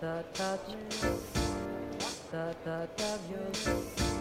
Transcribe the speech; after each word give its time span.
da 0.00 0.22
touch, 0.32 0.74
da 2.32 2.54
da 2.64 4.19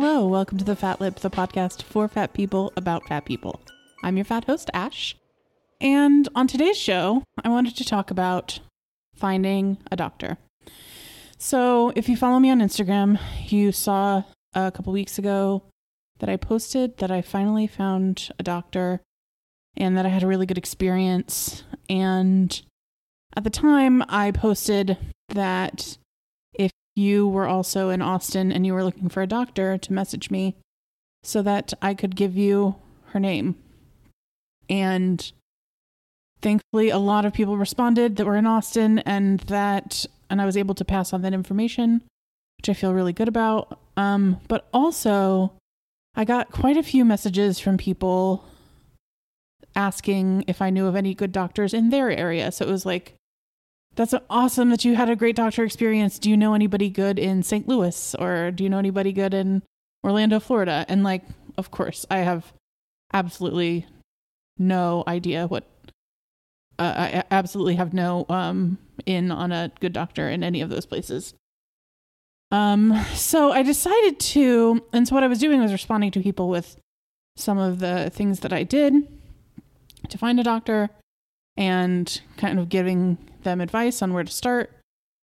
Hello, 0.00 0.28
welcome 0.28 0.56
to 0.58 0.64
the 0.64 0.76
Fat 0.76 1.00
Lip, 1.00 1.16
the 1.16 1.28
podcast 1.28 1.82
for 1.82 2.06
fat 2.06 2.32
people 2.32 2.72
about 2.76 3.08
fat 3.08 3.24
people. 3.24 3.60
I'm 4.04 4.16
your 4.16 4.24
fat 4.24 4.44
host, 4.44 4.70
Ash. 4.72 5.16
And 5.80 6.28
on 6.36 6.46
today's 6.46 6.76
show, 6.76 7.24
I 7.44 7.48
wanted 7.48 7.74
to 7.74 7.84
talk 7.84 8.12
about 8.12 8.60
finding 9.16 9.78
a 9.90 9.96
doctor. 9.96 10.38
So, 11.36 11.92
if 11.96 12.08
you 12.08 12.16
follow 12.16 12.38
me 12.38 12.48
on 12.48 12.60
Instagram, 12.60 13.18
you 13.48 13.72
saw 13.72 14.22
a 14.54 14.70
couple 14.70 14.92
weeks 14.92 15.18
ago 15.18 15.64
that 16.20 16.28
I 16.28 16.36
posted 16.36 16.98
that 16.98 17.10
I 17.10 17.20
finally 17.20 17.66
found 17.66 18.30
a 18.38 18.44
doctor 18.44 19.00
and 19.76 19.98
that 19.98 20.06
I 20.06 20.10
had 20.10 20.22
a 20.22 20.28
really 20.28 20.46
good 20.46 20.58
experience. 20.58 21.64
And 21.90 22.62
at 23.36 23.42
the 23.42 23.50
time, 23.50 24.04
I 24.08 24.30
posted 24.30 24.96
that 25.30 25.97
you 26.98 27.28
were 27.28 27.46
also 27.46 27.88
in 27.90 28.02
Austin 28.02 28.50
and 28.50 28.66
you 28.66 28.74
were 28.74 28.84
looking 28.84 29.08
for 29.08 29.22
a 29.22 29.26
doctor 29.26 29.78
to 29.78 29.92
message 29.92 30.30
me 30.30 30.56
so 31.22 31.40
that 31.42 31.72
I 31.80 31.94
could 31.94 32.16
give 32.16 32.36
you 32.36 32.74
her 33.06 33.20
name. 33.20 33.54
And 34.68 35.30
thankfully, 36.42 36.90
a 36.90 36.98
lot 36.98 37.24
of 37.24 37.32
people 37.32 37.56
responded 37.56 38.16
that 38.16 38.26
were 38.26 38.36
in 38.36 38.46
Austin 38.46 38.98
and 39.00 39.40
that, 39.40 40.04
and 40.28 40.42
I 40.42 40.46
was 40.46 40.56
able 40.56 40.74
to 40.74 40.84
pass 40.84 41.12
on 41.12 41.22
that 41.22 41.32
information, 41.32 42.02
which 42.58 42.68
I 42.68 42.74
feel 42.74 42.92
really 42.92 43.12
good 43.12 43.28
about. 43.28 43.78
Um, 43.96 44.40
but 44.48 44.68
also, 44.74 45.52
I 46.14 46.24
got 46.24 46.50
quite 46.50 46.76
a 46.76 46.82
few 46.82 47.04
messages 47.04 47.60
from 47.60 47.78
people 47.78 48.44
asking 49.76 50.44
if 50.48 50.60
I 50.60 50.70
knew 50.70 50.86
of 50.86 50.96
any 50.96 51.14
good 51.14 51.30
doctors 51.30 51.72
in 51.72 51.90
their 51.90 52.10
area. 52.10 52.50
So 52.50 52.66
it 52.66 52.70
was 52.70 52.84
like, 52.84 53.14
that's 53.98 54.14
awesome 54.30 54.70
that 54.70 54.84
you 54.84 54.94
had 54.94 55.10
a 55.10 55.16
great 55.16 55.34
doctor 55.34 55.64
experience. 55.64 56.20
Do 56.20 56.30
you 56.30 56.36
know 56.36 56.54
anybody 56.54 56.88
good 56.88 57.18
in 57.18 57.42
St. 57.42 57.66
Louis 57.66 58.14
or 58.14 58.52
do 58.52 58.62
you 58.62 58.70
know 58.70 58.78
anybody 58.78 59.12
good 59.12 59.34
in 59.34 59.60
Orlando, 60.04 60.38
Florida? 60.38 60.86
And 60.88 61.02
like, 61.02 61.24
of 61.56 61.72
course, 61.72 62.06
I 62.08 62.18
have 62.18 62.52
absolutely 63.12 63.86
no 64.56 65.02
idea 65.08 65.48
what 65.48 65.64
uh, 66.78 66.94
I 66.96 67.24
absolutely 67.32 67.74
have 67.74 67.92
no 67.92 68.24
um 68.28 68.78
in 69.04 69.32
on 69.32 69.50
a 69.50 69.72
good 69.80 69.94
doctor 69.94 70.28
in 70.28 70.44
any 70.44 70.60
of 70.60 70.70
those 70.70 70.86
places. 70.86 71.34
Um 72.52 73.04
so 73.14 73.50
I 73.50 73.64
decided 73.64 74.20
to 74.20 74.84
and 74.92 75.08
so 75.08 75.16
what 75.16 75.24
I 75.24 75.28
was 75.28 75.40
doing 75.40 75.60
was 75.60 75.72
responding 75.72 76.12
to 76.12 76.22
people 76.22 76.48
with 76.48 76.76
some 77.36 77.58
of 77.58 77.80
the 77.80 78.10
things 78.14 78.40
that 78.40 78.52
I 78.52 78.62
did 78.62 78.94
to 80.08 80.18
find 80.18 80.38
a 80.38 80.44
doctor 80.44 80.90
and 81.58 82.20
kind 82.36 82.58
of 82.60 82.68
giving 82.68 83.18
them 83.42 83.60
advice 83.60 84.00
on 84.00 84.14
where 84.14 84.22
to 84.22 84.32
start. 84.32 84.70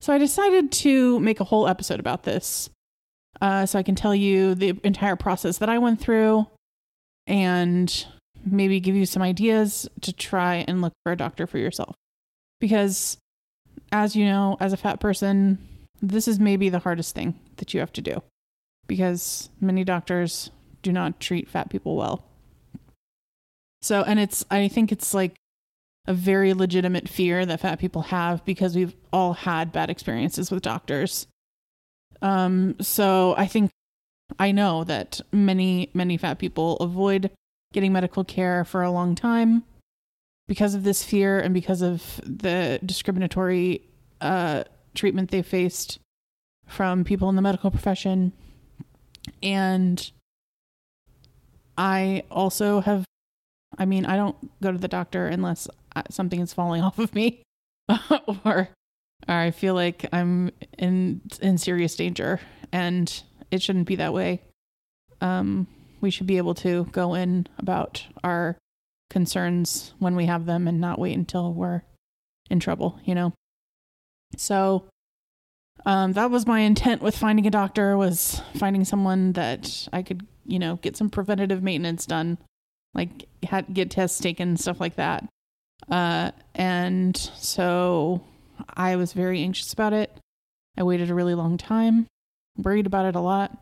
So 0.03 0.13
I 0.13 0.19
decided 0.19 0.71
to 0.73 1.19
make 1.21 1.41
a 1.41 1.45
whole 1.45 1.67
episode 1.67 1.99
about 1.99 2.23
this. 2.23 2.69
Uh, 3.41 3.65
so 3.67 3.79
I 3.79 3.83
can 3.83 3.95
tell 3.95 4.15
you 4.15 4.55
the 4.55 4.79
entire 4.85 5.17
process 5.17 5.59
that 5.59 5.71
I 5.71 5.79
went 5.79 6.01
through 6.01 6.47
and 7.27 8.07
maybe 8.45 8.79
give 8.79 8.95
you 8.95 9.07
some 9.07 9.23
ideas 9.23 9.89
to 10.03 10.13
try 10.13 10.67
and 10.69 10.83
look 10.83 10.93
for 11.03 11.13
a 11.13 11.17
doctor 11.17 11.47
for 11.47 11.59
yourself. 11.59 11.97
Because, 12.61 13.17
as 13.91 14.15
you 14.15 14.27
know, 14.27 14.57
as 14.61 14.73
a 14.73 14.77
fat 14.77 15.01
person, 15.01 15.59
this 16.03 16.29
is 16.29 16.39
maybe 16.39 16.69
the 16.69 16.81
hardest 16.81 17.15
thing 17.15 17.39
that 17.57 17.73
you 17.73 17.81
have 17.81 17.93
to 17.95 18.03
do 18.03 18.23
because 18.87 19.49
many 19.61 19.83
doctors 19.83 20.51
do 20.83 20.93
not 20.93 21.21
treat 21.21 21.49
fat 21.49 21.71
people 21.71 21.97
well. 21.97 22.25
So, 23.81 24.03
and 24.03 24.21
it's, 24.21 24.45
I 24.51 24.69
think 24.69 24.93
it's 24.93 25.15
like 25.15 25.35
a 26.09 26.15
very 26.15 26.55
legitimate 26.55 27.07
fear 27.07 27.45
that 27.45 27.61
fat 27.61 27.79
people 27.79 28.03
have 28.03 28.43
because 28.47 28.75
we've 28.75 28.97
all 29.13 29.35
had 29.35 29.71
bad 29.71 29.91
experiences 29.91 30.51
with 30.51 30.63
doctors. 30.63 31.27
Um, 32.23 32.77
so 32.81 33.35
I 33.37 33.47
think 33.47 33.71
I 34.39 34.51
know 34.51 34.85
that 34.85 35.21
many, 35.33 35.91
many 35.93 36.17
fat 36.17 36.39
people 36.39 36.79
avoid 36.79 37.31
getting 37.75 37.93
medical 37.93 38.25
care 38.25 38.65
for 38.65 38.83
a 38.83 38.91
long 38.91 39.15
time 39.15 39.65
because 40.47 40.75
of 40.75 40.83
this 40.83 41.05
fear 41.05 41.39
and 41.39 41.53
because 41.53 41.83
of 41.83 42.21
the 42.25 42.81
discriminatory 42.85 43.83
uh, 44.23 44.65
treatment 44.95 45.31
they 45.31 45.43
faced 45.43 45.99
from 46.67 47.05
people 47.05 47.29
in 47.29 47.37
the 47.37 47.43
medical 47.43 47.71
profession. 47.71 48.33
And 49.43 50.11
I 51.77 52.25
also 52.31 52.81
have, 52.81 53.05
I 53.77 53.85
mean, 53.85 54.07
I 54.07 54.17
don't 54.17 54.37
go 54.63 54.73
to 54.73 54.79
the 54.79 54.89
doctor 54.89 55.27
unless 55.27 55.69
something 56.11 56.41
is 56.41 56.53
falling 56.53 56.83
off 56.89 56.99
of 56.99 57.15
me 57.15 57.43
or, 57.89 57.99
or 58.45 58.69
I 59.27 59.51
feel 59.51 59.75
like 59.75 60.07
I'm 60.13 60.51
in 60.79 61.21
in 61.41 61.59
serious 61.59 61.97
danger 61.97 62.41
and 62.73 63.23
it 63.51 63.63
shouldn't 63.63 63.87
be 63.87 63.97
that 63.97 64.13
way. 64.13 64.43
Um, 65.21 65.67
we 66.01 66.11
should 66.11 66.27
be 66.27 66.37
able 66.37 66.55
to 66.55 66.85
go 66.93 67.15
in 67.15 67.47
about 67.59 68.07
our 68.23 68.57
concerns 69.11 69.95
when 69.99 70.15
we 70.15 70.27
have 70.27 70.47
them 70.47 70.69
and 70.69 70.81
not 70.81 70.99
wait 70.99 71.17
until 71.17 71.53
we're 71.53 71.83
in 72.51 72.61
trouble, 72.61 73.01
you 73.05 73.15
know. 73.15 73.33
So 74.37 74.85
um, 75.87 76.13
that 76.13 76.31
was 76.31 76.47
my 76.47 76.61
intent 76.61 77.03
with 77.03 77.17
finding 77.17 77.47
a 77.47 77.51
doctor 77.51 77.97
was 77.97 78.41
finding 78.57 78.85
someone 78.85 79.33
that 79.33 79.89
I 79.93 80.03
could, 80.03 80.27
you 80.45 80.59
know, 80.59 80.77
get 80.77 80.97
some 80.97 81.11
preventative 81.11 81.63
maintenance 81.63 82.07
done, 82.07 82.39
like 82.95 83.27
had, 83.43 83.73
get 83.73 83.91
tests 83.91 84.21
taken, 84.21 84.57
stuff 84.57 84.81
like 84.81 84.97
that. 84.97 85.29
Uh, 85.91 86.33
and 86.55 87.17
so 87.17 88.23
I 88.75 88.97
was 88.97 89.13
very 89.13 89.43
anxious 89.43 89.73
about 89.73 89.93
it. 89.93 90.11
I 90.77 90.83
waited 90.83 91.11
a 91.11 91.15
really 91.15 91.35
long 91.35 91.59
time, 91.59 92.07
worried 92.57 92.87
about 92.87 93.07
it 93.07 93.17
a 93.17 93.21
lot. 93.21 93.57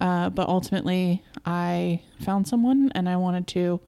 Uh, 0.00 0.30
but 0.30 0.48
ultimately, 0.48 1.22
I 1.44 2.02
found 2.20 2.48
someone 2.48 2.90
and 2.94 3.08
I 3.08 3.16
wanted 3.16 3.46
to 3.48 3.80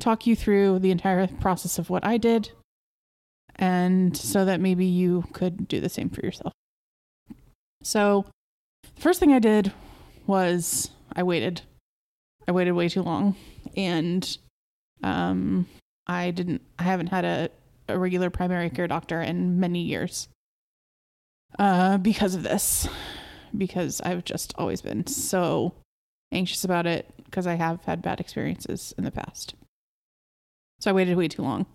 talk 0.00 0.26
you 0.26 0.34
through 0.34 0.78
the 0.78 0.90
entire 0.90 1.26
process 1.26 1.78
of 1.78 1.90
what 1.90 2.04
I 2.04 2.16
did. 2.16 2.50
And 3.56 4.16
so 4.16 4.44
that 4.46 4.60
maybe 4.60 4.86
you 4.86 5.24
could 5.32 5.68
do 5.68 5.80
the 5.80 5.88
same 5.88 6.08
for 6.08 6.24
yourself. 6.24 6.52
So, 7.82 8.26
the 8.94 9.00
first 9.00 9.20
thing 9.20 9.32
I 9.32 9.38
did 9.38 9.72
was 10.26 10.90
I 11.14 11.22
waited. 11.22 11.62
I 12.48 12.52
waited 12.52 12.72
way 12.72 12.88
too 12.88 13.02
long. 13.02 13.36
And 13.76 14.38
um, 15.02 15.66
I 16.10 16.32
didn't, 16.32 16.62
I 16.78 16.82
haven't 16.82 17.08
had 17.08 17.24
a, 17.24 17.48
a 17.88 17.96
regular 17.98 18.30
primary 18.30 18.70
care 18.70 18.88
doctor 18.88 19.22
in 19.22 19.60
many 19.60 19.82
years 19.82 20.28
uh, 21.58 21.98
because 21.98 22.34
of 22.34 22.42
this, 22.42 22.88
because 23.56 24.00
I've 24.00 24.24
just 24.24 24.52
always 24.58 24.82
been 24.82 25.06
so 25.06 25.74
anxious 26.32 26.64
about 26.64 26.86
it 26.86 27.06
because 27.24 27.46
I 27.46 27.54
have 27.54 27.84
had 27.84 28.02
bad 28.02 28.20
experiences 28.20 28.92
in 28.98 29.04
the 29.04 29.10
past. 29.10 29.54
So 30.80 30.90
I 30.90 30.94
waited 30.94 31.16
way 31.16 31.28
too 31.28 31.42
long. 31.42 31.66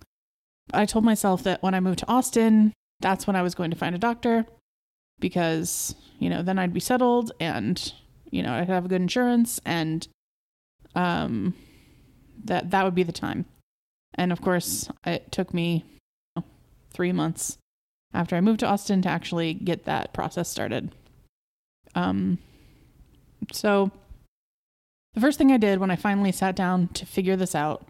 I 0.73 0.85
told 0.85 1.05
myself 1.05 1.43
that 1.43 1.61
when 1.63 1.73
I 1.73 1.79
moved 1.79 1.99
to 1.99 2.07
Austin, 2.09 2.73
that's 2.99 3.27
when 3.27 3.35
I 3.35 3.41
was 3.43 3.55
going 3.55 3.71
to 3.71 3.77
find 3.77 3.95
a 3.95 3.99
doctor. 3.99 4.45
because, 5.19 5.95
you 6.19 6.29
know, 6.29 6.41
then 6.41 6.59
I'd 6.59 6.73
be 6.73 6.79
settled 6.79 7.31
and, 7.39 7.93
you 8.31 8.43
know, 8.43 8.53
I'd 8.53 8.67
have 8.67 8.87
good 8.87 9.01
insurance 9.01 9.59
and 9.65 10.07
um 10.95 11.53
that 12.45 12.71
that 12.71 12.85
would 12.85 12.95
be 12.95 13.03
the 13.03 13.11
time. 13.11 13.45
And 14.15 14.31
of 14.31 14.41
course, 14.41 14.89
it 15.05 15.31
took 15.31 15.53
me 15.53 15.85
you 16.35 16.41
know, 16.41 16.47
3 16.93 17.11
months 17.11 17.57
after 18.13 18.35
I 18.35 18.41
moved 18.41 18.61
to 18.61 18.67
Austin 18.67 19.01
to 19.03 19.09
actually 19.09 19.53
get 19.53 19.85
that 19.85 20.13
process 20.13 20.49
started. 20.49 20.93
Um 21.93 22.39
so 23.51 23.91
the 25.13 25.21
first 25.21 25.37
thing 25.37 25.51
I 25.51 25.57
did 25.57 25.79
when 25.79 25.91
I 25.91 25.95
finally 25.95 26.31
sat 26.31 26.55
down 26.55 26.87
to 26.89 27.05
figure 27.05 27.35
this 27.35 27.55
out 27.55 27.87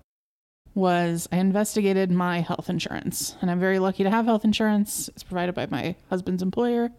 was 0.75 1.27
I 1.31 1.38
investigated 1.38 2.12
my 2.12 2.42
health 2.42 2.69
insurance. 2.69 3.36
And 3.42 3.50
I'm 3.50 3.60
very 3.60 3.80
lucky 3.80 4.04
to 4.04 4.10
have 4.10 4.25
health 4.25 4.44
insurance. 4.44 5.07
It's 5.10 5.24
provided 5.24 5.56
by 5.56 5.68
my 5.68 5.95
husband's 6.10 6.44
employer. 6.44 6.92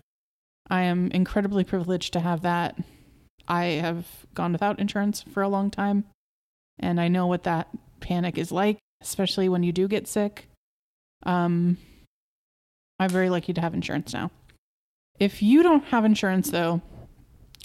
I 0.68 0.82
am 0.82 1.10
incredibly 1.12 1.62
privileged 1.62 2.12
to 2.14 2.20
have 2.20 2.40
that. 2.42 2.76
I 3.46 3.64
have 3.64 4.06
gone 4.34 4.50
without 4.50 4.80
insurance 4.80 5.22
for 5.22 5.42
a 5.42 5.48
long 5.48 5.70
time, 5.70 6.06
and 6.80 7.00
I 7.00 7.06
know 7.06 7.28
what 7.28 7.44
that 7.44 7.68
panic 8.00 8.38
is 8.38 8.50
like, 8.50 8.78
especially 9.06 9.48
when 9.48 9.62
you 9.62 9.72
do 9.72 9.88
get 9.88 10.06
sick. 10.08 10.48
Um, 11.24 11.78
I'm 12.98 13.10
very 13.10 13.30
lucky 13.30 13.52
to 13.52 13.60
have 13.60 13.74
insurance 13.74 14.12
now. 14.12 14.30
If 15.18 15.42
you 15.42 15.62
don't 15.62 15.84
have 15.86 16.04
insurance, 16.04 16.50
though, 16.50 16.82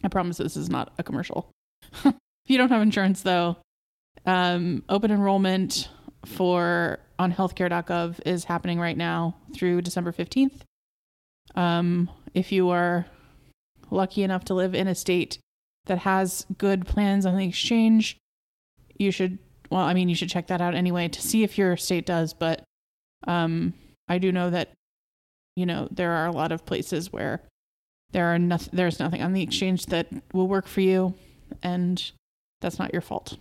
I 0.04 0.08
promise 0.08 0.38
this 0.38 0.58
is 0.58 0.70
not 0.70 0.94
a 0.98 1.04
commercial. 1.04 1.50
if 2.06 2.16
you 2.48 2.58
don't 2.58 2.70
have 2.70 2.82
insurance, 2.82 3.22
though, 3.22 3.58
um, 4.26 4.84
open 4.90 5.12
enrollment 5.12 5.90
for 6.26 7.00
on 7.20 7.32
healthcare.gov 7.34 8.20
is 8.26 8.46
happening 8.46 8.80
right 8.80 8.98
now 8.98 9.36
through 9.54 9.82
December 9.82 10.12
15th. 10.12 10.62
Um, 11.56 12.10
if 12.34 12.52
you 12.52 12.70
are 12.70 13.06
lucky 13.90 14.24
enough 14.24 14.46
to 14.46 14.54
live 14.54 14.74
in 14.74 14.88
a 14.88 14.96
state 14.96 15.40
that 15.86 16.00
has 16.00 16.46
good 16.58 16.86
plans 16.86 17.26
on 17.26 17.36
the 17.36 17.46
exchange, 17.46 18.18
you 18.98 19.12
should, 19.12 19.40
well, 19.72 19.82
I 19.82 19.94
mean, 19.94 20.10
you 20.10 20.16
should 20.16 20.30
check 20.30 20.48
that 20.48 20.62
out 20.62 20.76
anyway 20.76 21.08
to 21.08 21.22
see 21.22 21.44
if 21.44 21.58
your 21.58 21.78
state 21.78 22.06
does. 22.06 22.34
But 22.34 22.64
um, 23.26 23.74
I 24.08 24.18
do 24.18 24.32
know 24.32 24.50
that, 24.50 24.74
you 25.56 25.66
know, 25.66 25.88
there 25.90 26.12
are 26.12 26.28
a 26.28 26.32
lot 26.32 26.52
of 26.52 26.66
places 26.66 27.12
where 27.12 27.42
there 28.12 28.26
are 28.26 28.38
nothing, 28.38 28.70
there's 28.74 29.00
nothing 29.00 29.24
on 29.24 29.32
the 29.32 29.42
exchange 29.42 29.86
that 29.88 30.08
will 30.34 30.50
work 30.50 30.68
for 30.68 30.82
you, 30.82 31.14
and 31.64 32.12
that's 32.60 32.78
not 32.78 32.92
your 32.92 33.02
fault. 33.02 33.38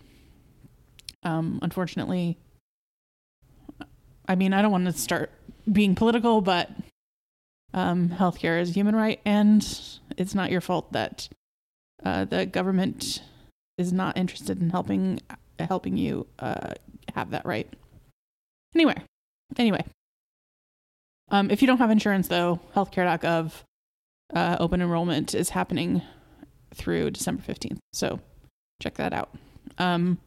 Um, 1.24 1.58
unfortunately, 1.62 2.38
I 4.28 4.36
mean, 4.36 4.52
I 4.52 4.62
don't 4.62 4.70
want 4.70 4.86
to 4.86 4.92
start 4.92 5.32
being 5.70 5.96
political, 5.96 6.40
but 6.40 6.70
um, 7.74 8.10
healthcare 8.10 8.60
is 8.60 8.70
a 8.70 8.72
human 8.72 8.94
right, 8.94 9.20
and 9.24 9.60
it's 10.16 10.34
not 10.34 10.52
your 10.52 10.60
fault 10.60 10.92
that 10.92 11.28
uh, 12.04 12.24
the 12.24 12.46
government 12.46 13.22
is 13.76 13.92
not 13.92 14.16
interested 14.16 14.60
in 14.60 14.70
helping 14.70 15.20
helping 15.66 15.96
you 15.96 16.26
uh, 16.38 16.74
have 17.14 17.30
that 17.30 17.46
right. 17.46 17.72
Anyway, 18.74 18.96
anyway, 19.58 19.84
um, 21.30 21.50
if 21.50 21.60
you 21.60 21.66
don't 21.66 21.78
have 21.78 21.90
insurance, 21.90 22.28
though, 22.28 22.60
healthcare.gov 22.74 23.52
uh, 24.34 24.56
open 24.60 24.80
enrollment 24.80 25.34
is 25.34 25.50
happening 25.50 26.02
through 26.74 27.10
December 27.10 27.42
fifteenth, 27.42 27.80
so 27.92 28.20
check 28.80 28.94
that 28.94 29.12
out. 29.12 29.30
Um, 29.78 30.18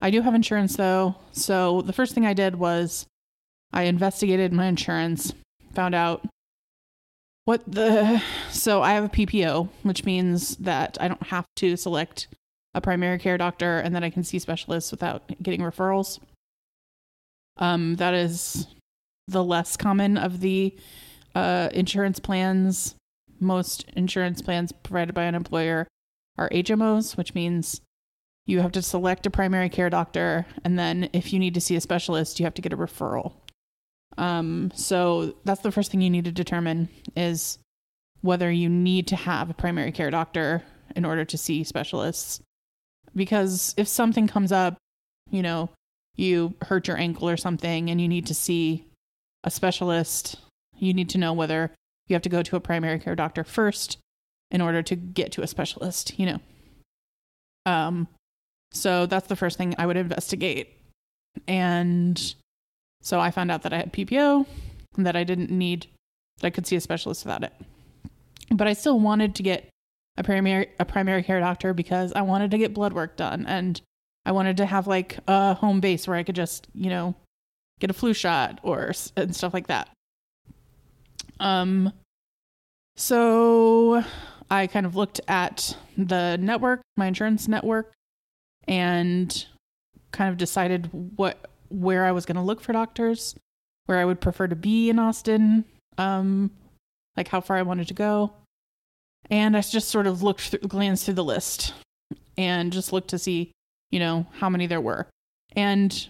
I 0.00 0.10
do 0.10 0.20
have 0.22 0.34
insurance 0.34 0.76
though, 0.76 1.16
so 1.32 1.82
the 1.82 1.92
first 1.92 2.14
thing 2.14 2.26
I 2.26 2.34
did 2.34 2.56
was 2.56 3.06
I 3.72 3.84
investigated 3.84 4.52
my 4.52 4.66
insurance, 4.66 5.32
found 5.72 5.94
out 5.94 6.24
what 7.44 7.62
the 7.66 8.22
so 8.50 8.82
I 8.82 8.92
have 8.92 9.04
a 9.04 9.08
PPO, 9.08 9.68
which 9.82 10.04
means 10.04 10.56
that 10.56 10.96
I 11.00 11.08
don't 11.08 11.24
have 11.24 11.46
to 11.56 11.76
select 11.76 12.28
a 12.74 12.80
primary 12.80 13.18
care 13.18 13.38
doctor 13.38 13.78
and 13.78 13.94
that 13.94 14.04
I 14.04 14.10
can 14.10 14.24
see 14.24 14.38
specialists 14.38 14.90
without 14.90 15.30
getting 15.42 15.60
referrals. 15.60 16.18
Um, 17.56 17.96
that 17.96 18.14
is 18.14 18.66
the 19.28 19.44
less 19.44 19.76
common 19.76 20.18
of 20.18 20.40
the 20.40 20.76
uh, 21.34 21.68
insurance 21.72 22.18
plans. 22.18 22.94
Most 23.40 23.84
insurance 23.94 24.42
plans 24.42 24.72
provided 24.72 25.14
by 25.14 25.24
an 25.24 25.34
employer 25.34 25.86
are 26.36 26.48
HMOs, 26.50 27.16
which 27.16 27.34
means 27.34 27.80
you 28.46 28.60
have 28.60 28.72
to 28.72 28.82
select 28.82 29.26
a 29.26 29.30
primary 29.30 29.68
care 29.68 29.88
doctor, 29.88 30.46
and 30.64 30.78
then 30.78 31.08
if 31.12 31.32
you 31.32 31.38
need 31.38 31.54
to 31.54 31.60
see 31.60 31.76
a 31.76 31.80
specialist, 31.80 32.38
you 32.38 32.44
have 32.44 32.54
to 32.54 32.62
get 32.62 32.72
a 32.72 32.76
referral. 32.76 33.32
Um, 34.18 34.70
so 34.74 35.34
that's 35.44 35.62
the 35.62 35.72
first 35.72 35.90
thing 35.90 36.02
you 36.02 36.10
need 36.10 36.26
to 36.26 36.32
determine 36.32 36.88
is 37.16 37.58
whether 38.20 38.50
you 38.50 38.68
need 38.68 39.06
to 39.08 39.16
have 39.16 39.50
a 39.50 39.54
primary 39.54 39.92
care 39.92 40.10
doctor 40.10 40.62
in 40.94 41.04
order 41.04 41.24
to 41.24 41.38
see 41.38 41.64
specialists. 41.64 42.40
Because 43.14 43.74
if 43.76 43.88
something 43.88 44.26
comes 44.26 44.52
up, 44.52 44.76
you 45.30 45.42
know, 45.42 45.70
you 46.16 46.54
hurt 46.62 46.88
your 46.88 46.96
ankle 46.96 47.28
or 47.28 47.36
something 47.36 47.90
and 47.90 48.00
you 48.00 48.08
need 48.08 48.26
to 48.26 48.34
see 48.34 48.84
a 49.42 49.50
specialist, 49.50 50.36
you 50.76 50.94
need 50.94 51.08
to 51.10 51.18
know 51.18 51.32
whether 51.32 51.72
you 52.08 52.14
have 52.14 52.22
to 52.22 52.28
go 52.28 52.42
to 52.42 52.56
a 52.56 52.60
primary 52.60 52.98
care 52.98 53.14
doctor 53.14 53.44
first 53.44 53.98
in 54.50 54.60
order 54.60 54.82
to 54.82 54.94
get 54.94 55.32
to 55.32 55.42
a 55.42 55.46
specialist, 55.46 56.18
you 56.18 56.26
know. 56.26 56.40
Um 57.66 58.08
so 58.72 59.06
that's 59.06 59.28
the 59.28 59.36
first 59.36 59.56
thing 59.56 59.74
I 59.78 59.86
would 59.86 59.96
investigate. 59.96 60.76
And 61.46 62.34
so 63.00 63.20
I 63.20 63.30
found 63.30 63.50
out 63.50 63.62
that 63.62 63.72
I 63.72 63.78
had 63.78 63.92
PPO 63.92 64.46
and 64.96 65.06
that 65.06 65.16
I 65.16 65.24
didn't 65.24 65.50
need 65.50 65.86
that 66.40 66.48
I 66.48 66.50
could 66.50 66.66
see 66.66 66.76
a 66.76 66.80
specialist 66.80 67.24
without 67.24 67.44
it. 67.44 67.52
But 68.50 68.66
I 68.66 68.72
still 68.72 68.98
wanted 68.98 69.34
to 69.36 69.42
get 69.42 69.68
a 70.16 70.22
primary 70.22 70.68
a 70.78 70.84
primary 70.84 71.22
care 71.22 71.40
doctor 71.40 71.74
because 71.74 72.12
I 72.12 72.22
wanted 72.22 72.50
to 72.52 72.58
get 72.58 72.74
blood 72.74 72.92
work 72.92 73.16
done 73.16 73.46
and 73.46 73.80
I 74.24 74.32
wanted 74.32 74.56
to 74.58 74.66
have 74.66 74.86
like 74.86 75.18
a 75.26 75.54
home 75.54 75.80
base 75.80 76.06
where 76.06 76.16
I 76.16 76.22
could 76.22 76.36
just, 76.36 76.66
you 76.74 76.88
know, 76.88 77.14
get 77.80 77.90
a 77.90 77.94
flu 77.94 78.14
shot 78.14 78.60
or 78.62 78.92
and 79.16 79.34
stuff 79.34 79.52
like 79.52 79.66
that. 79.66 79.88
Um 81.40 81.92
so 82.96 84.04
I 84.50 84.66
kind 84.66 84.86
of 84.86 84.94
looked 84.94 85.20
at 85.26 85.76
the 85.96 86.36
network, 86.36 86.82
my 86.96 87.06
insurance 87.06 87.48
network 87.48 87.92
and 88.68 89.46
kind 90.12 90.30
of 90.30 90.36
decided 90.36 90.88
what 91.16 91.50
where 91.68 92.04
I 92.04 92.12
was 92.12 92.24
going 92.24 92.36
to 92.36 92.42
look 92.42 92.60
for 92.60 92.72
doctors, 92.72 93.34
where 93.86 93.98
I 93.98 94.04
would 94.04 94.20
prefer 94.20 94.46
to 94.46 94.54
be 94.54 94.90
in 94.90 94.98
Austin, 94.98 95.64
um, 95.98 96.52
like 97.16 97.28
how 97.28 97.40
far 97.40 97.56
I 97.56 97.62
wanted 97.62 97.88
to 97.88 97.94
go. 97.94 98.32
And 99.30 99.56
I 99.56 99.60
just 99.60 99.88
sort 99.88 100.06
of 100.06 100.22
looked 100.22 100.42
through, 100.42 100.60
glanced 100.60 101.04
through 101.04 101.14
the 101.14 101.24
list 101.24 101.74
and 102.36 102.72
just 102.72 102.92
looked 102.92 103.08
to 103.08 103.18
see, 103.18 103.52
you 103.90 103.98
know, 103.98 104.26
how 104.32 104.48
many 104.48 104.66
there 104.66 104.80
were. 104.80 105.06
And 105.56 106.08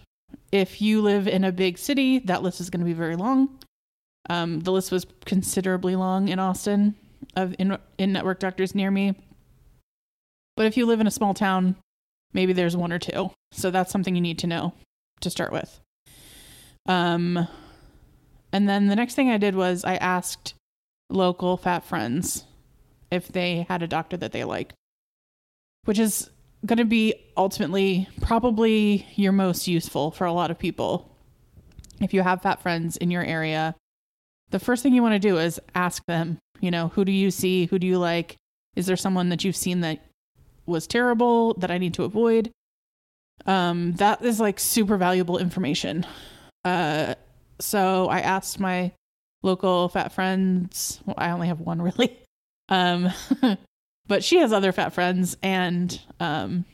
if 0.52 0.80
you 0.80 1.02
live 1.02 1.28
in 1.28 1.44
a 1.44 1.52
big 1.52 1.78
city, 1.78 2.18
that 2.20 2.42
list 2.42 2.60
is 2.60 2.70
going 2.70 2.80
to 2.80 2.86
be 2.86 2.92
very 2.92 3.16
long. 3.16 3.58
Um, 4.30 4.60
the 4.60 4.72
list 4.72 4.90
was 4.90 5.06
considerably 5.26 5.96
long 5.96 6.28
in 6.28 6.38
Austin 6.38 6.94
of 7.36 7.54
in 7.58 7.76
in 7.98 8.12
network 8.12 8.38
doctors 8.38 8.74
near 8.74 8.90
me. 8.90 9.14
But 10.56 10.66
if 10.66 10.76
you 10.76 10.86
live 10.86 11.00
in 11.00 11.06
a 11.06 11.10
small 11.10 11.34
town, 11.34 11.76
maybe 12.32 12.52
there's 12.52 12.76
one 12.76 12.92
or 12.92 12.98
two. 12.98 13.30
So 13.52 13.70
that's 13.70 13.90
something 13.90 14.14
you 14.14 14.20
need 14.20 14.38
to 14.40 14.46
know 14.46 14.72
to 15.20 15.30
start 15.30 15.52
with. 15.52 15.80
Um, 16.86 17.48
and 18.52 18.68
then 18.68 18.86
the 18.86 18.96
next 18.96 19.14
thing 19.14 19.30
I 19.30 19.38
did 19.38 19.54
was 19.54 19.84
I 19.84 19.96
asked 19.96 20.54
local 21.10 21.56
fat 21.56 21.84
friends 21.84 22.44
if 23.14 23.28
they 23.28 23.66
had 23.68 23.82
a 23.82 23.88
doctor 23.88 24.16
that 24.16 24.32
they 24.32 24.44
liked, 24.44 24.74
which 25.84 25.98
is 25.98 26.30
going 26.66 26.78
to 26.78 26.84
be 26.84 27.14
ultimately 27.36 28.08
probably 28.22 29.06
your 29.16 29.32
most 29.32 29.68
useful 29.68 30.10
for 30.10 30.26
a 30.26 30.32
lot 30.32 30.50
of 30.50 30.58
people. 30.58 31.10
If 32.00 32.14
you 32.14 32.22
have 32.22 32.42
fat 32.42 32.62
friends 32.62 32.96
in 32.96 33.10
your 33.10 33.22
area, 33.22 33.74
the 34.50 34.58
first 34.58 34.82
thing 34.82 34.94
you 34.94 35.02
want 35.02 35.14
to 35.14 35.18
do 35.18 35.38
is 35.38 35.60
ask 35.74 36.04
them, 36.06 36.38
you 36.60 36.70
know, 36.70 36.88
who 36.88 37.04
do 37.04 37.12
you 37.12 37.30
see? 37.30 37.66
Who 37.66 37.78
do 37.78 37.86
you 37.86 37.98
like? 37.98 38.36
Is 38.76 38.86
there 38.86 38.96
someone 38.96 39.28
that 39.28 39.44
you've 39.44 39.56
seen 39.56 39.80
that 39.80 40.04
was 40.66 40.86
terrible 40.86 41.54
that 41.54 41.70
I 41.70 41.78
need 41.78 41.94
to 41.94 42.04
avoid? 42.04 42.50
Um, 43.46 43.92
that 43.94 44.24
is 44.24 44.40
like 44.40 44.58
super 44.58 44.96
valuable 44.96 45.38
information. 45.38 46.06
Uh, 46.64 47.14
so 47.60 48.08
I 48.08 48.20
asked 48.20 48.58
my 48.58 48.92
local 49.42 49.88
fat 49.88 50.12
friends. 50.12 51.00
Well, 51.04 51.16
I 51.18 51.30
only 51.30 51.48
have 51.48 51.60
one 51.60 51.82
really. 51.82 52.18
Um, 52.68 53.12
but 54.06 54.24
she 54.24 54.38
has 54.38 54.52
other 54.52 54.72
fat 54.72 54.92
friends, 54.92 55.36
and 55.42 56.00
um, 56.20 56.64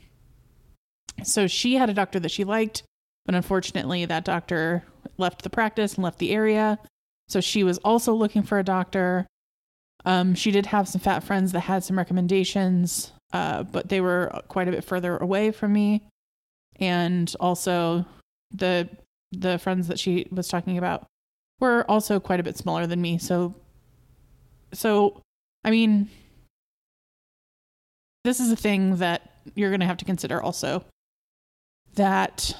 so 1.23 1.47
she 1.47 1.75
had 1.75 1.89
a 1.89 1.93
doctor 1.93 2.19
that 2.19 2.31
she 2.31 2.43
liked, 2.43 2.83
but 3.25 3.35
unfortunately, 3.35 4.05
that 4.05 4.25
doctor 4.25 4.83
left 5.17 5.43
the 5.43 5.49
practice 5.49 5.95
and 5.95 6.03
left 6.03 6.19
the 6.19 6.31
area. 6.31 6.79
So 7.27 7.39
she 7.39 7.63
was 7.63 7.77
also 7.79 8.13
looking 8.13 8.43
for 8.43 8.59
a 8.59 8.63
doctor. 8.63 9.27
Um, 10.03 10.35
she 10.35 10.51
did 10.51 10.65
have 10.67 10.87
some 10.87 11.01
fat 11.01 11.23
friends 11.23 11.51
that 11.51 11.61
had 11.61 11.83
some 11.83 11.97
recommendations, 11.97 13.11
uh, 13.31 13.63
but 13.63 13.89
they 13.89 14.01
were 14.01 14.41
quite 14.47 14.67
a 14.67 14.71
bit 14.71 14.83
further 14.83 15.17
away 15.17 15.51
from 15.51 15.73
me 15.73 16.01
and 16.81 17.33
also 17.39 18.05
the 18.51 18.89
the 19.31 19.57
friends 19.59 19.87
that 19.87 19.99
she 19.99 20.27
was 20.31 20.49
talking 20.49 20.77
about 20.77 21.05
were 21.61 21.85
also 21.89 22.19
quite 22.19 22.41
a 22.41 22.43
bit 22.43 22.57
smaller 22.57 22.85
than 22.85 23.01
me. 23.01 23.17
So 23.17 23.55
so 24.73 25.21
I 25.63 25.71
mean, 25.71 26.09
this 28.23 28.39
is 28.39 28.51
a 28.51 28.55
thing 28.55 28.97
that 28.97 29.31
you're 29.55 29.69
going 29.69 29.79
to 29.79 29.85
have 29.85 29.97
to 29.97 30.05
consider 30.05 30.41
also 30.41 30.83
that 31.95 32.55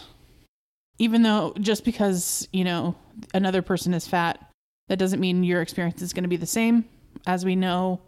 even 0.98 1.24
though 1.24 1.54
just 1.60 1.84
because, 1.84 2.48
you 2.52 2.64
know, 2.64 2.96
another 3.34 3.62
person 3.62 3.94
is 3.94 4.08
fat, 4.08 4.40
that 4.88 5.00
doesn't 5.00 5.20
mean 5.20 5.44
your 5.44 5.62
experience 5.62 6.02
is 6.02 6.14
going 6.14 6.24
to 6.24 6.30
be 6.30 6.38
the 6.38 6.46
same. 6.46 6.86
As 7.26 7.46
we 7.46 7.56
know, 7.56 8.02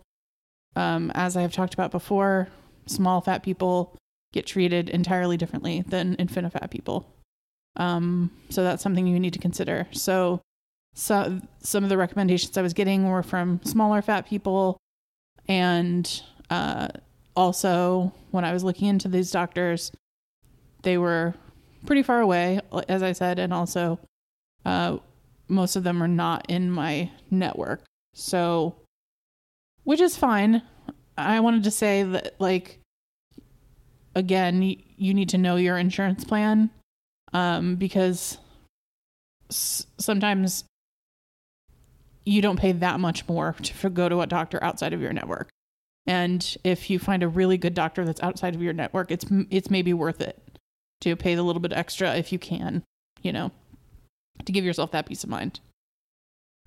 um, 0.75 1.11
as 1.15 1.37
I 1.37 1.41
have 1.41 1.53
talked 1.53 1.73
about 1.73 1.91
before, 1.91 2.49
small 2.87 3.21
fat 3.21 3.43
people 3.43 3.95
get 4.33 4.45
treated 4.45 4.89
entirely 4.89 5.37
differently 5.37 5.83
than 5.87 6.15
infinite 6.15 6.51
fat 6.51 6.71
people. 6.71 7.07
Um, 7.77 8.31
so 8.49 8.63
that's 8.63 8.83
something 8.83 9.07
you 9.07 9.19
need 9.19 9.33
to 9.33 9.39
consider. 9.39 9.87
So, 9.91 10.41
so 10.93 11.39
some 11.59 11.83
of 11.83 11.89
the 11.89 11.97
recommendations 11.97 12.57
I 12.57 12.61
was 12.61 12.73
getting 12.73 13.07
were 13.07 13.23
from 13.23 13.61
smaller 13.63 14.01
fat 14.01 14.27
people, 14.27 14.77
and 15.47 16.21
uh, 16.49 16.87
also 17.35 18.13
when 18.31 18.45
I 18.45 18.53
was 18.53 18.63
looking 18.63 18.87
into 18.87 19.07
these 19.07 19.31
doctors, 19.31 19.91
they 20.83 20.97
were 20.97 21.33
pretty 21.85 22.03
far 22.03 22.21
away, 22.21 22.59
as 22.87 23.03
I 23.03 23.11
said, 23.11 23.39
and 23.39 23.53
also 23.53 23.99
uh, 24.65 24.97
most 25.47 25.75
of 25.75 25.83
them 25.83 26.01
are 26.01 26.07
not 26.07 26.45
in 26.49 26.69
my 26.71 27.11
network. 27.31 27.83
So, 28.13 28.75
which 29.83 29.99
is 29.99 30.15
fine. 30.15 30.61
I 31.17 31.39
wanted 31.39 31.63
to 31.65 31.71
say 31.71 32.03
that, 32.03 32.35
like, 32.39 32.79
again, 34.15 34.61
you 34.61 35.13
need 35.13 35.29
to 35.29 35.37
know 35.37 35.55
your 35.55 35.77
insurance 35.77 36.23
plan 36.23 36.69
um, 37.33 37.75
because 37.75 38.37
s- 39.49 39.85
sometimes 39.97 40.63
you 42.25 42.41
don't 42.41 42.59
pay 42.59 42.71
that 42.71 42.99
much 42.99 43.27
more 43.27 43.55
to 43.61 43.89
go 43.89 44.09
to 44.09 44.21
a 44.21 44.27
doctor 44.27 44.63
outside 44.63 44.93
of 44.93 45.01
your 45.01 45.13
network. 45.13 45.49
And 46.05 46.57
if 46.63 46.89
you 46.89 46.99
find 46.99 47.23
a 47.23 47.27
really 47.27 47.57
good 47.57 47.73
doctor 47.73 48.03
that's 48.05 48.21
outside 48.21 48.55
of 48.55 48.61
your 48.61 48.73
network, 48.73 49.11
it's 49.11 49.25
it's 49.49 49.69
maybe 49.69 49.93
worth 49.93 50.21
it 50.21 50.59
to 51.01 51.15
pay 51.15 51.35
the 51.35 51.43
little 51.43 51.61
bit 51.61 51.73
extra 51.73 52.15
if 52.15 52.31
you 52.31 52.39
can, 52.39 52.83
you 53.21 53.31
know, 53.31 53.51
to 54.45 54.51
give 54.51 54.65
yourself 54.65 54.91
that 54.91 55.05
peace 55.05 55.23
of 55.23 55.29
mind. 55.29 55.59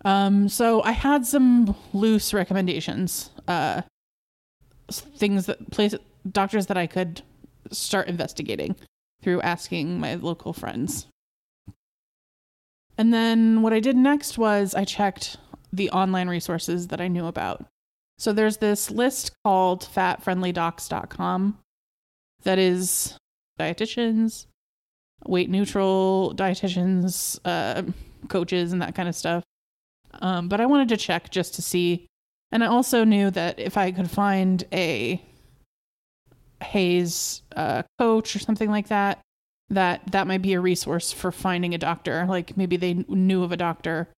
Um, 0.05 0.49
so 0.49 0.83
I 0.83 0.93
had 0.93 1.27
some 1.27 1.75
loose 1.93 2.35
recommendations, 2.35 3.31
uh, 3.49 3.83
things 4.91 5.47
that 5.47 5.71
place 5.71 5.95
doctors 6.31 6.67
that 6.67 6.77
I 6.77 6.87
could 6.87 7.23
start 7.71 8.09
investigating 8.09 8.77
through 9.23 9.41
asking 9.41 9.99
my 9.99 10.15
local 10.15 10.53
friends. 10.53 11.07
And 12.99 13.13
then 13.13 13.63
what 13.63 13.73
I 13.73 13.81
did 13.81 13.97
next 13.97 14.39
was 14.39 14.75
I 14.75 14.85
checked 14.85 15.37
the 15.77 15.91
online 15.91 16.29
resources 16.29 16.89
that 16.89 17.01
I 17.01 17.09
knew 17.09 17.27
about. 17.27 17.65
So 18.19 18.33
there's 18.33 18.57
this 18.57 18.91
list 18.91 19.33
called 19.45 19.83
fatfriendlydocs.com 19.95 21.59
that 22.45 22.59
is 22.59 23.19
dietitians, 23.59 24.47
weight 25.27 25.51
neutral 25.51 26.33
dietitians, 26.35 27.39
uh, 27.45 27.83
coaches, 28.29 28.73
and 28.73 28.81
that 28.81 28.95
kind 28.95 29.09
of 29.09 29.15
stuff. 29.15 29.45
Um, 30.21 30.49
but 30.49 30.61
I 30.61 30.67
wanted 30.67 30.89
to 30.89 30.97
check 30.97 31.31
just 31.31 31.55
to 31.55 31.63
see. 31.63 32.07
And 32.53 32.65
I 32.65 32.69
also 32.69 33.05
knew 33.05 33.31
that 33.33 33.59
if 33.59 33.77
I 33.77 33.93
could 33.93 34.11
find 34.11 34.65
a 34.73 35.21
HAES 36.63 37.43
uh, 37.55 37.83
coach 37.99 38.35
or 38.35 38.39
something 38.39 38.71
like 38.71 38.89
that, 38.89 39.21
that 39.69 40.13
that 40.13 40.27
might 40.27 40.43
be 40.43 40.55
a 40.55 40.61
resource 40.61 41.13
for 41.13 41.33
finding 41.33 41.75
a 41.75 41.79
doctor. 41.79 42.25
Like 42.27 42.57
maybe 42.57 42.77
they 42.77 42.95
knew 43.09 43.43
of 43.43 43.53
a 43.53 43.57
doctor 43.57 44.09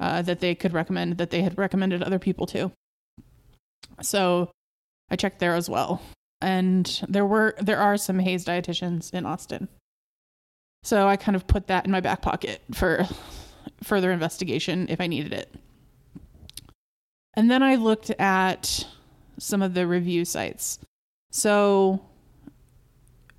uh, 0.00 0.22
that 0.22 0.40
they 0.40 0.54
could 0.54 0.72
recommend 0.72 1.18
that 1.18 1.30
they 1.30 1.42
had 1.42 1.56
recommended 1.58 2.02
other 2.02 2.18
people 2.18 2.46
to. 2.46 2.72
So 4.00 4.50
I 5.10 5.16
checked 5.16 5.38
there 5.38 5.54
as 5.54 5.68
well, 5.68 6.02
and 6.40 7.02
there 7.08 7.26
were 7.26 7.54
there 7.60 7.78
are 7.78 7.96
some 7.96 8.18
HAES 8.18 8.44
dietitians 8.44 9.12
in 9.12 9.26
Austin. 9.26 9.68
So 10.82 11.06
I 11.06 11.16
kind 11.16 11.36
of 11.36 11.46
put 11.46 11.66
that 11.66 11.84
in 11.84 11.90
my 11.90 12.00
back 12.00 12.22
pocket 12.22 12.62
for 12.72 13.06
further 13.82 14.10
investigation 14.10 14.86
if 14.88 15.00
I 15.00 15.06
needed 15.06 15.34
it. 15.34 15.54
And 17.34 17.50
then 17.50 17.62
I 17.62 17.76
looked 17.76 18.10
at 18.18 18.86
some 19.38 19.62
of 19.62 19.74
the 19.74 19.86
review 19.86 20.24
sites. 20.24 20.78
So 21.30 22.00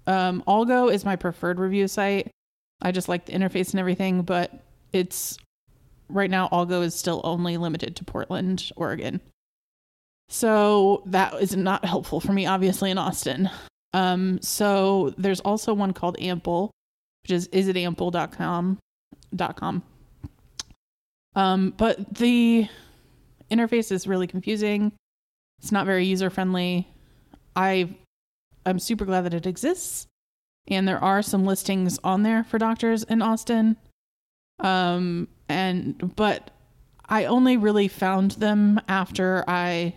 um, 0.08 0.44
Algo 0.48 0.94
is 0.94 1.04
my 1.04 1.16
preferred 1.16 1.60
review 1.60 1.88
site. 1.88 2.30
I 2.82 2.92
just 2.92 3.10
like 3.10 3.26
the 3.26 3.34
interface 3.34 3.72
and 3.72 3.80
everything, 3.80 4.22
but 4.22 4.52
it's 4.94 5.38
right 6.12 6.30
now 6.30 6.48
Algo 6.52 6.84
is 6.84 6.96
still 6.96 7.22
only 7.24 7.58
limited 7.58 7.96
to 7.98 8.06
Portland, 8.06 8.72
Oregon. 8.76 9.22
So 10.30 11.04
that 11.08 11.34
is 11.42 11.56
not 11.56 11.84
helpful 11.86 12.20
for 12.20 12.32
me, 12.32 12.46
obviously, 12.46 12.92
in 12.92 12.98
Austin. 12.98 13.50
Um, 13.94 14.42
so 14.42 15.14
there's 15.18 15.42
also 15.42 15.74
one 15.74 15.94
called 15.94 16.18
Ample, 16.20 16.72
which 17.24 17.32
is 17.32 17.48
isitample.com. 17.50 18.78
Dot 19.34 19.56
com. 19.56 19.82
Um, 21.36 21.74
but 21.78 22.16
the 22.16 22.68
interface 23.50 23.92
is 23.92 24.08
really 24.08 24.28
confusing. 24.28 24.92
It's 25.62 25.72
not 25.72 25.86
very 25.86 26.06
user 26.06 26.30
friendly. 26.30 26.88
I 27.56 27.96
I'm 28.66 28.80
super 28.80 29.06
glad 29.06 29.22
that 29.22 29.34
it 29.34 29.46
exists, 29.46 30.08
and 30.68 30.86
there 30.86 31.02
are 31.02 31.22
some 31.22 31.46
listings 31.46 31.98
on 32.04 32.24
there 32.24 32.44
for 32.44 32.58
doctors 32.58 33.04
in 33.04 33.22
Austin. 33.22 33.78
Um, 34.64 35.28
and 35.50 36.16
but 36.16 36.52
I 37.08 37.26
only 37.26 37.58
really 37.58 37.88
found 37.88 38.32
them 38.32 38.80
after 38.88 39.44
I 39.48 39.94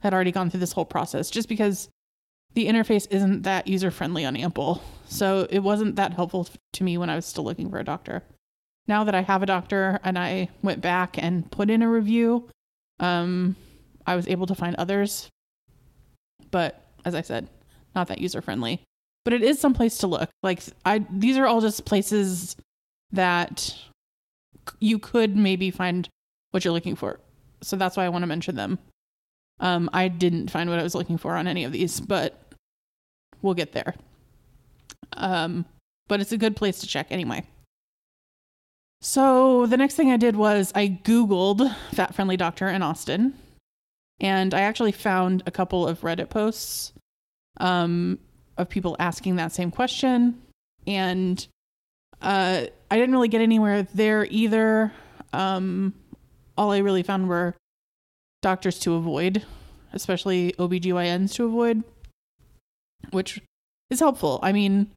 had 0.00 0.12
already 0.12 0.32
gone 0.32 0.50
through 0.50 0.60
this 0.60 0.72
whole 0.72 0.84
process, 0.84 1.30
just 1.30 1.48
because 1.48 1.88
the 2.54 2.66
interface 2.66 3.06
isn't 3.10 3.42
that 3.42 3.66
user 3.66 3.90
friendly 3.90 4.24
on 4.24 4.36
Ample. 4.36 4.82
So 5.06 5.46
it 5.48 5.60
wasn't 5.60 5.96
that 5.96 6.12
helpful 6.12 6.48
to 6.72 6.84
me 6.84 6.98
when 6.98 7.08
I 7.08 7.16
was 7.16 7.24
still 7.24 7.44
looking 7.44 7.70
for 7.70 7.78
a 7.78 7.84
doctor. 7.84 8.22
Now 8.86 9.04
that 9.04 9.14
I 9.14 9.22
have 9.22 9.42
a 9.42 9.46
doctor 9.46 10.00
and 10.02 10.18
I 10.18 10.48
went 10.62 10.80
back 10.80 11.16
and 11.22 11.50
put 11.50 11.70
in 11.70 11.82
a 11.82 11.88
review, 11.88 12.48
um, 12.98 13.56
I 14.06 14.16
was 14.16 14.26
able 14.28 14.46
to 14.46 14.54
find 14.54 14.74
others. 14.76 15.28
But 16.50 16.84
as 17.04 17.14
I 17.14 17.22
said, 17.22 17.48
not 17.94 18.08
that 18.08 18.18
user 18.18 18.42
friendly. 18.42 18.82
But 19.24 19.34
it 19.34 19.42
is 19.42 19.60
some 19.60 19.72
place 19.72 19.98
to 19.98 20.08
look. 20.08 20.28
Like 20.42 20.62
I 20.84 21.06
these 21.10 21.38
are 21.38 21.46
all 21.46 21.60
just 21.60 21.84
places 21.84 22.56
that 23.12 23.76
you 24.80 24.98
could 24.98 25.36
maybe 25.36 25.70
find 25.70 26.08
what 26.50 26.64
you're 26.64 26.74
looking 26.74 26.96
for. 26.96 27.20
So 27.62 27.76
that's 27.76 27.96
why 27.96 28.04
I 28.04 28.08
want 28.08 28.22
to 28.22 28.26
mention 28.28 28.56
them. 28.56 28.78
Um, 29.60 29.88
I 29.92 30.08
didn't 30.08 30.50
find 30.50 30.68
what 30.68 30.78
I 30.78 30.82
was 30.82 30.94
looking 30.94 31.18
for 31.18 31.34
on 31.36 31.46
any 31.46 31.64
of 31.64 31.72
these, 31.72 32.00
but 32.00 32.38
we'll 33.42 33.54
get 33.54 33.72
there. 33.72 33.94
Um, 35.14 35.64
but 36.08 36.20
it's 36.20 36.32
a 36.32 36.38
good 36.38 36.56
place 36.56 36.80
to 36.80 36.86
check 36.86 37.08
anyway. 37.10 37.44
So 39.00 39.66
the 39.66 39.76
next 39.76 39.94
thing 39.94 40.10
I 40.10 40.16
did 40.16 40.36
was 40.36 40.72
I 40.74 41.00
Googled 41.04 41.74
fat 41.92 42.14
friendly 42.14 42.36
doctor 42.36 42.68
in 42.68 42.82
Austin. 42.82 43.34
And 44.20 44.54
I 44.54 44.60
actually 44.60 44.92
found 44.92 45.42
a 45.46 45.50
couple 45.50 45.86
of 45.86 46.00
Reddit 46.02 46.30
posts 46.30 46.92
um, 47.58 48.18
of 48.56 48.68
people 48.68 48.96
asking 49.00 49.36
that 49.36 49.52
same 49.52 49.70
question. 49.70 50.40
And 50.86 51.44
uh, 52.22 52.66
I 52.90 52.96
didn't 52.96 53.12
really 53.12 53.28
get 53.28 53.40
anywhere 53.40 53.82
there 53.94 54.26
either. 54.30 54.92
Um, 55.32 55.94
all 56.56 56.70
I 56.70 56.78
really 56.78 57.02
found 57.02 57.28
were 57.28 57.54
doctors 58.42 58.78
to 58.80 58.94
avoid, 58.94 59.44
especially 59.92 60.52
OBGYNs 60.58 61.32
to 61.34 61.44
avoid, 61.46 61.82
which 63.10 63.40
is 63.90 64.00
helpful. 64.00 64.38
I 64.42 64.52
mean, 64.52 64.90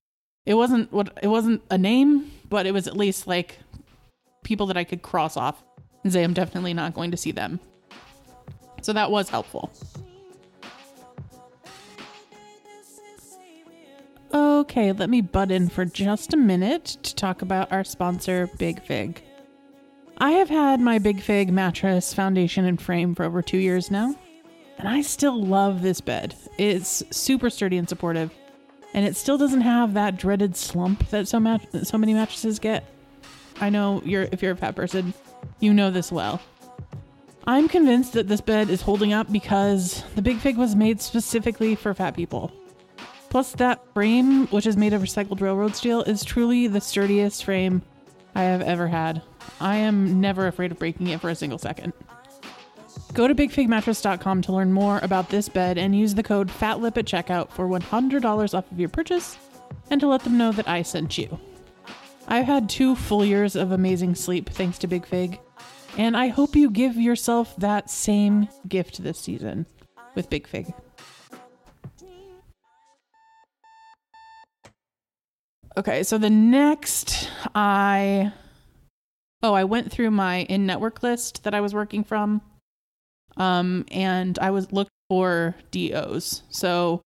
it 0.46 0.53
wasn't 0.53 0.91
what 0.91 1.17
it 1.22 1.27
wasn't 1.27 1.62
a 1.70 1.77
name, 1.77 2.32
but 2.50 2.65
it 2.65 2.74
was 2.74 2.88
at 2.88 2.96
least 2.96 3.27
like 3.27 3.60
people 4.44 4.67
that 4.67 4.77
I 4.77 4.84
could 4.84 5.01
cross 5.01 5.38
off 5.38 5.63
and 6.03 6.13
say 6.13 6.24
I'm 6.24 6.34
definitely 6.34 6.74
not 6.74 6.94
going 6.94 7.12
to 7.12 7.17
see 7.17 7.32
them. 7.32 7.60
So 8.82 8.94
that 8.94 9.10
was 9.10 9.29
helpful. 9.29 9.72
Okay, 14.36 14.92
let 14.92 15.10
me 15.10 15.22
butt 15.22 15.50
in 15.50 15.70
for 15.70 15.86
just 15.86 16.34
a 16.34 16.38
minute 16.38 16.98
to 17.04 17.15
talk 17.15 17.42
about 17.42 17.72
our 17.72 17.86
sponsor, 17.86 18.50
Big 18.58 18.82
Fig. 18.82 19.24
I 20.18 20.32
have 20.32 20.50
had 20.50 20.82
my 20.82 21.00
Big 21.00 21.22
Fig 21.22 21.54
mattress, 21.54 22.13
foundation, 22.13 22.65
and 22.65 22.82
frame 22.82 23.15
for 23.15 23.24
over 23.24 23.42
two 23.42 23.60
years 23.60 23.89
now, 23.89 24.13
and 24.77 24.89
I 24.89 25.04
still 25.04 25.42
love 25.42 25.82
this 25.82 26.01
bed. 26.01 26.36
It's 26.58 27.01
super 27.12 27.50
sturdy 27.50 27.77
and 27.77 27.88
supportive, 27.88 28.30
and 28.94 29.06
it 29.06 29.15
still 29.15 29.38
doesn't 29.38 29.62
have 29.62 29.94
that 29.94 30.18
dreaded 30.18 30.58
slump 30.58 31.08
that 31.12 31.30
so, 31.30 31.39
mat- 31.39 31.88
so 31.88 31.98
many 31.98 32.13
mattresses 32.13 32.60
get. 32.60 32.84
I 33.62 33.70
know 33.70 34.01
you're 34.04 34.27
if 34.34 34.42
you're 34.42 34.51
a 34.51 34.58
fat 34.58 34.75
person, 34.75 35.13
you 35.62 35.74
know 35.74 35.92
this 35.92 36.12
well. 36.12 36.42
I'm 37.48 37.70
convinced 37.70 38.12
that 38.13 38.27
this 38.27 38.42
bed 38.42 38.70
is 38.70 38.82
holding 38.82 39.13
up 39.13 39.32
because 39.32 40.04
the 40.15 40.22
Big 40.22 40.39
Fig 40.39 40.58
was 40.58 40.75
made 40.75 41.00
specifically 41.00 41.75
for 41.75 41.94
fat 41.94 42.18
people. 42.18 42.51
Plus, 43.36 43.51
that 43.51 43.82
frame, 43.94 44.48
which 44.48 44.65
is 44.65 44.77
made 44.77 44.94
of 44.94 45.01
recycled 45.01 45.42
railroad 45.42 45.75
steel, 45.75 46.04
is 46.04 46.24
truly 46.24 46.68
the 46.68 46.80
sturdiest 46.80 47.44
frame 47.44 47.82
I 48.34 48.44
have 48.44 48.62
ever 48.62 48.88
had. 48.88 49.22
I 49.60 49.75
am 49.75 50.22
never 50.22 50.48
afraid 50.48 50.72
of 50.72 50.80
breaking 50.80 51.08
it 51.08 51.20
for 51.20 51.30
a 51.30 51.36
single 51.36 51.58
second. 51.58 51.92
Go 53.12 53.27
to 53.27 53.36
bigfigmattress.com 53.36 54.42
to 54.44 54.54
learn 54.54 54.72
more 54.72 55.01
about 55.04 55.27
this 55.27 55.50
bed 55.50 55.77
and 55.77 55.94
use 55.94 56.15
the 56.15 56.24
code 56.24 56.50
FATLIP 56.50 56.98
at 56.98 57.04
checkout 57.04 57.51
for 57.51 57.68
$100 57.68 58.54
off 58.54 58.72
of 58.72 58.80
your 58.80 58.88
purchase 58.88 59.38
and 59.92 60.00
to 60.00 60.08
let 60.08 60.24
them 60.24 60.38
know 60.38 60.54
that 60.54 60.70
I 60.70 60.82
sent 60.82 61.18
you. 61.18 61.38
I've 62.30 62.46
had 62.46 62.70
two 62.70 62.96
full 62.96 63.25
years 63.25 63.58
of 63.58 63.74
amazing 63.74 64.15
sleep 64.15 64.50
thanks 64.50 64.77
to 64.77 64.88
Big 64.88 65.06
Fig, 65.06 65.42
and 65.98 66.15
I 66.15 66.30
hope 66.30 66.56
you 66.56 66.70
give 66.72 66.96
yourself 66.96 67.54
that 67.58 67.89
same 67.89 68.48
gift 68.70 69.04
this 69.04 69.20
season 69.20 69.65
with 70.15 70.30
Big 70.30 70.48
Fig. 70.48 70.74
Okay, 75.77 76.03
so 76.03 76.17
the 76.17 76.29
next 76.29 77.29
I 77.53 78.32
oh, 79.44 79.53
I 79.53 79.65
went 79.65 79.91
through 79.91 80.12
my 80.12 80.44
in-network 80.44 81.03
list 81.03 81.44
that 81.44 81.53
I 81.53 81.60
was 81.62 81.74
working 81.74 82.03
from. 82.03 82.41
Um 83.36 83.86
and 83.91 84.39
I 84.39 84.51
was 84.51 84.72
looked 84.72 84.91
for 85.10 85.55
DOs. 85.72 86.44
So 86.50 87.01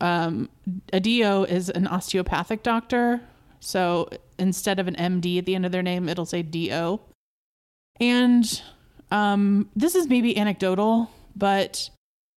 um 0.00 0.48
a 0.92 1.00
DO 1.00 1.44
is 1.44 1.68
an 1.68 1.86
osteopathic 1.86 2.62
doctor. 2.62 3.20
So 3.60 4.08
instead 4.38 4.78
of 4.78 4.88
an 4.88 4.96
MD 4.96 5.38
at 5.38 5.44
the 5.44 5.54
end 5.54 5.66
of 5.66 5.72
their 5.72 5.82
name, 5.82 6.08
it'll 6.08 6.24
say 6.24 6.42
DO. 6.42 6.98
And 8.00 8.62
um 9.10 9.68
this 9.76 9.94
is 9.94 10.08
maybe 10.08 10.38
anecdotal, 10.38 11.10
but 11.36 11.90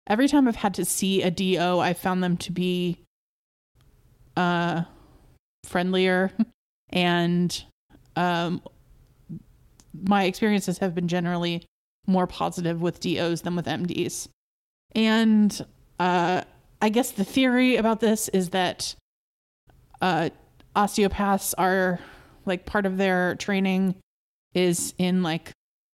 every 0.05 0.27
time 0.27 0.49
I've 0.49 0.57
had 0.57 0.73
to 0.73 0.83
see 0.83 1.21
a 1.21 1.31
DO, 1.31 1.79
I 1.79 1.93
found 1.93 2.21
them 2.21 2.35
to 2.35 2.51
be 2.51 2.97
uh 4.35 4.83
friendlier 5.63 6.31
and 6.89 7.63
um 8.15 8.61
my 9.93 10.23
experiences 10.23 10.77
have 10.77 10.95
been 10.95 11.07
generally 11.07 11.65
more 12.07 12.27
positive 12.27 12.81
with 12.81 12.99
DOs 12.99 13.41
than 13.41 13.55
with 13.55 13.65
MDs. 13.65 14.27
And 14.95 15.65
uh 15.99 16.43
I 16.81 16.89
guess 16.89 17.11
the 17.11 17.25
theory 17.25 17.75
about 17.75 17.99
this 17.99 18.29
is 18.29 18.49
that 18.49 18.95
uh 20.01 20.29
osteopaths 20.75 21.53
are 21.55 21.99
like 22.45 22.65
part 22.65 22.85
of 22.85 22.97
their 22.97 23.35
training 23.35 23.95
is 24.53 24.93
in 24.97 25.23
like 25.23 25.51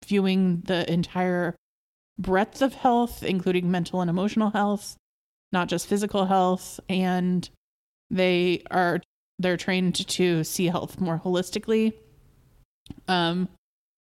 viewing 0.05 0.62
the 0.65 0.91
entire 0.91 1.55
breadth 2.20 2.62
of 2.62 2.74
health, 2.74 3.24
including 3.24 3.72
mental 3.72 4.01
and 4.01 4.10
emotional 4.10 4.51
health, 4.51 4.96
not 5.51 5.67
just 5.67 5.88
physical 5.88 6.25
health. 6.25 6.79
And 6.89 7.50
they 8.12 8.63
are 8.70 9.01
they're 9.39 9.57
trained 9.57 10.07
to 10.07 10.43
see 10.43 10.67
health 10.67 10.99
more 10.99 11.21
holistically. 11.23 11.93
Um, 13.07 13.49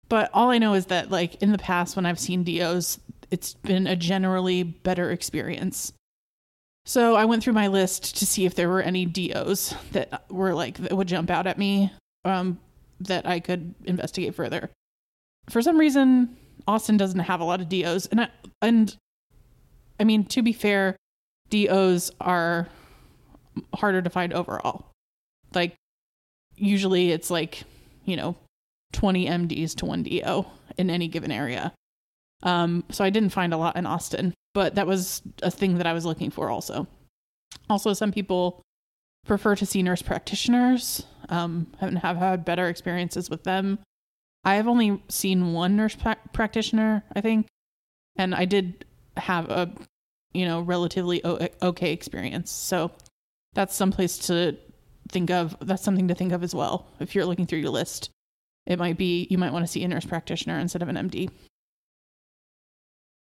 but 0.10 0.30
all 0.34 0.50
I 0.50 0.58
know 0.58 0.74
is 0.74 0.88
that 0.88 1.10
like 1.10 1.42
in 1.42 1.52
the 1.52 1.58
past 1.58 1.96
when 1.96 2.06
I've 2.06 2.20
seen 2.20 2.44
DOs, 2.44 3.00
it's 3.30 3.54
been 3.54 3.88
a 3.88 3.96
generally 3.96 4.64
better 4.64 5.10
experience. 5.12 5.94
So 6.86 7.16
I 7.16 7.26
went 7.26 7.44
through 7.44 7.54
my 7.54 7.68
list 7.68 8.18
to 8.18 8.26
see 8.26 8.46
if 8.46 8.56
there 8.56 8.68
were 8.68 8.82
any 8.82 9.06
DOs 9.06 9.74
that 9.92 10.30
were 10.30 10.54
like 10.54 10.78
that 10.80 10.98
would 10.98 11.08
jump 11.08 11.30
out 11.30 11.48
at 11.48 11.58
me 11.58 11.94
um, 12.26 12.60
that 13.00 13.26
I 13.26 13.40
could 13.40 13.74
investigate 13.86 14.36
further. 14.36 14.70
For 15.50 15.62
some 15.62 15.78
reason, 15.78 16.36
Austin 16.68 16.98
doesn't 16.98 17.20
have 17.20 17.40
a 17.40 17.44
lot 17.44 17.62
of 17.62 17.70
DOs, 17.70 18.08
and 18.08 18.22
I, 18.22 18.30
and 18.62 18.96
I 20.00 20.04
mean 20.04 20.26
to 20.26 20.42
be 20.42 20.54
fair, 20.54 20.96
DOs 21.50 22.12
are 22.20 22.68
harder 23.76 24.02
to 24.02 24.10
find 24.10 24.34
overall. 24.34 24.91
Like 25.54 25.76
usually 26.56 27.12
it's 27.12 27.30
like, 27.30 27.64
you 28.06 28.16
know, 28.16 28.36
20 28.94 29.28
MDs 29.28 29.76
to 29.76 29.86
1 29.86 30.04
DO 30.04 30.46
in 30.78 30.90
any 30.90 31.08
given 31.08 31.32
area. 31.32 31.74
Um, 32.44 32.84
so 32.90 33.04
I 33.04 33.10
didn't 33.10 33.30
find 33.30 33.54
a 33.54 33.58
lot 33.58 33.76
in 33.76 33.86
Austin, 33.86 34.34
but 34.54 34.76
that 34.76 34.88
was 34.88 35.22
a 35.44 35.52
thing 35.52 35.78
that 35.78 35.88
I 35.88 35.94
was 35.94 36.06
looking 36.06 36.32
for 36.32 36.50
also. 36.50 36.88
Also, 37.70 37.94
some 37.94 38.12
people 38.12 38.62
prefer 39.26 39.56
to 39.56 39.66
see 39.66 39.84
nurse 39.84 40.02
practitioners 40.02 41.06
um, 41.30 41.68
and 41.80 42.00
have 42.00 42.18
had 42.18 42.44
better 42.44 42.68
experiences 42.68 43.30
with 43.30 43.44
them. 43.44 43.80
I 44.44 44.56
have 44.56 44.68
only 44.68 45.02
seen 45.08 45.54
one 45.54 45.76
nurse 45.76 45.96
pra- 45.96 46.18
practitioner, 46.34 47.04
I 47.16 47.22
think, 47.22 47.48
and 48.16 48.34
I 48.34 48.46
did 48.46 48.86
have 49.18 49.50
a, 49.50 49.72
you 50.34 50.46
know, 50.46 50.62
relatively 50.62 51.24
o- 51.24 51.48
okay 51.62 51.94
experience. 51.94 52.52
So 52.52 52.92
that's 53.54 53.76
someplace 53.76 54.18
to 54.28 54.58
think 55.12 55.30
of. 55.30 55.56
That's 55.62 55.84
something 55.84 56.08
to 56.08 56.16
think 56.16 56.32
of 56.32 56.44
as 56.44 56.56
well. 56.56 56.88
If 57.00 57.14
you're 57.16 57.26
looking 57.26 57.46
through 57.46 57.60
your 57.60 57.70
list, 57.70 58.10
it 58.66 58.80
might 58.80 58.98
be 58.98 59.28
you 59.30 59.38
might 59.38 59.54
want 59.54 59.64
to 59.64 59.72
see 59.72 59.84
a 59.84 59.88
nurse 59.88 60.06
practitioner 60.06 60.58
instead 60.60 60.82
of 60.82 60.90
an 60.90 60.96
MD. 60.96 61.30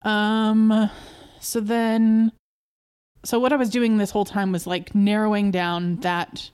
Um, 0.03 0.89
so 1.39 1.59
then, 1.59 2.31
so 3.23 3.39
what 3.39 3.53
I 3.53 3.55
was 3.55 3.69
doing 3.69 3.97
this 3.97 4.11
whole 4.11 4.25
time 4.25 4.51
was 4.51 4.67
like 4.67 4.93
narrowing 4.93 5.51
down 5.51 5.97
that 5.97 6.49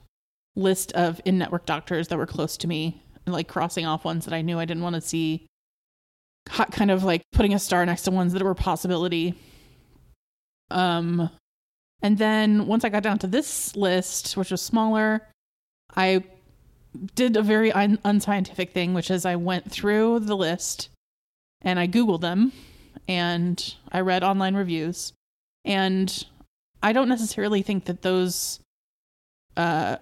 list 0.56 0.92
of 0.92 1.20
in 1.24 1.38
network 1.38 1.66
doctors 1.66 2.08
that 2.08 2.18
were 2.18 2.26
close 2.26 2.56
to 2.58 2.68
me 2.68 3.02
and 3.26 3.32
like 3.32 3.48
crossing 3.48 3.86
off 3.86 4.04
ones 4.04 4.24
that 4.24 4.34
I 4.34 4.42
knew 4.42 4.58
I 4.58 4.64
didn't 4.64 4.82
want 4.82 4.94
to 4.94 5.00
see. 5.00 5.46
Kind 6.46 6.90
of 6.90 7.04
like 7.04 7.22
putting 7.32 7.54
a 7.54 7.58
star 7.58 7.84
next 7.86 8.02
to 8.02 8.10
ones 8.10 8.32
that 8.32 8.42
were 8.42 8.54
possibility. 8.54 9.34
Um, 10.70 11.30
and 12.02 12.18
then 12.18 12.66
once 12.66 12.84
I 12.84 12.88
got 12.88 13.02
down 13.02 13.18
to 13.18 13.26
this 13.26 13.76
list, 13.76 14.36
which 14.36 14.50
was 14.50 14.62
smaller, 14.62 15.26
I 15.96 16.24
did 17.14 17.36
a 17.36 17.42
very 17.42 17.72
un- 17.72 17.98
unscientific 18.04 18.72
thing, 18.72 18.94
which 18.94 19.10
is 19.10 19.24
I 19.24 19.36
went 19.36 19.70
through 19.70 20.20
the 20.20 20.36
list 20.36 20.88
and 21.62 21.78
I 21.78 21.86
Googled 21.86 22.20
them 22.20 22.52
and 23.06 23.74
I 23.92 24.00
read 24.00 24.24
online 24.24 24.54
reviews. 24.54 25.12
And 25.64 26.24
I 26.82 26.92
don't 26.92 27.08
necessarily 27.08 27.62
think 27.62 27.84
that 27.84 28.02
those 28.02 28.60
uh, 29.56 29.96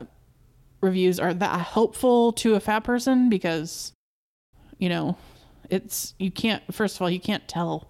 reviews 0.80 1.18
are 1.18 1.34
that 1.34 1.60
helpful 1.60 2.32
to 2.34 2.54
a 2.54 2.60
fat 2.60 2.80
person 2.80 3.28
because, 3.28 3.92
you 4.78 4.88
know, 4.88 5.16
it's, 5.68 6.14
you 6.18 6.30
can't, 6.30 6.62
first 6.72 6.96
of 6.96 7.02
all, 7.02 7.10
you 7.10 7.20
can't 7.20 7.46
tell 7.48 7.88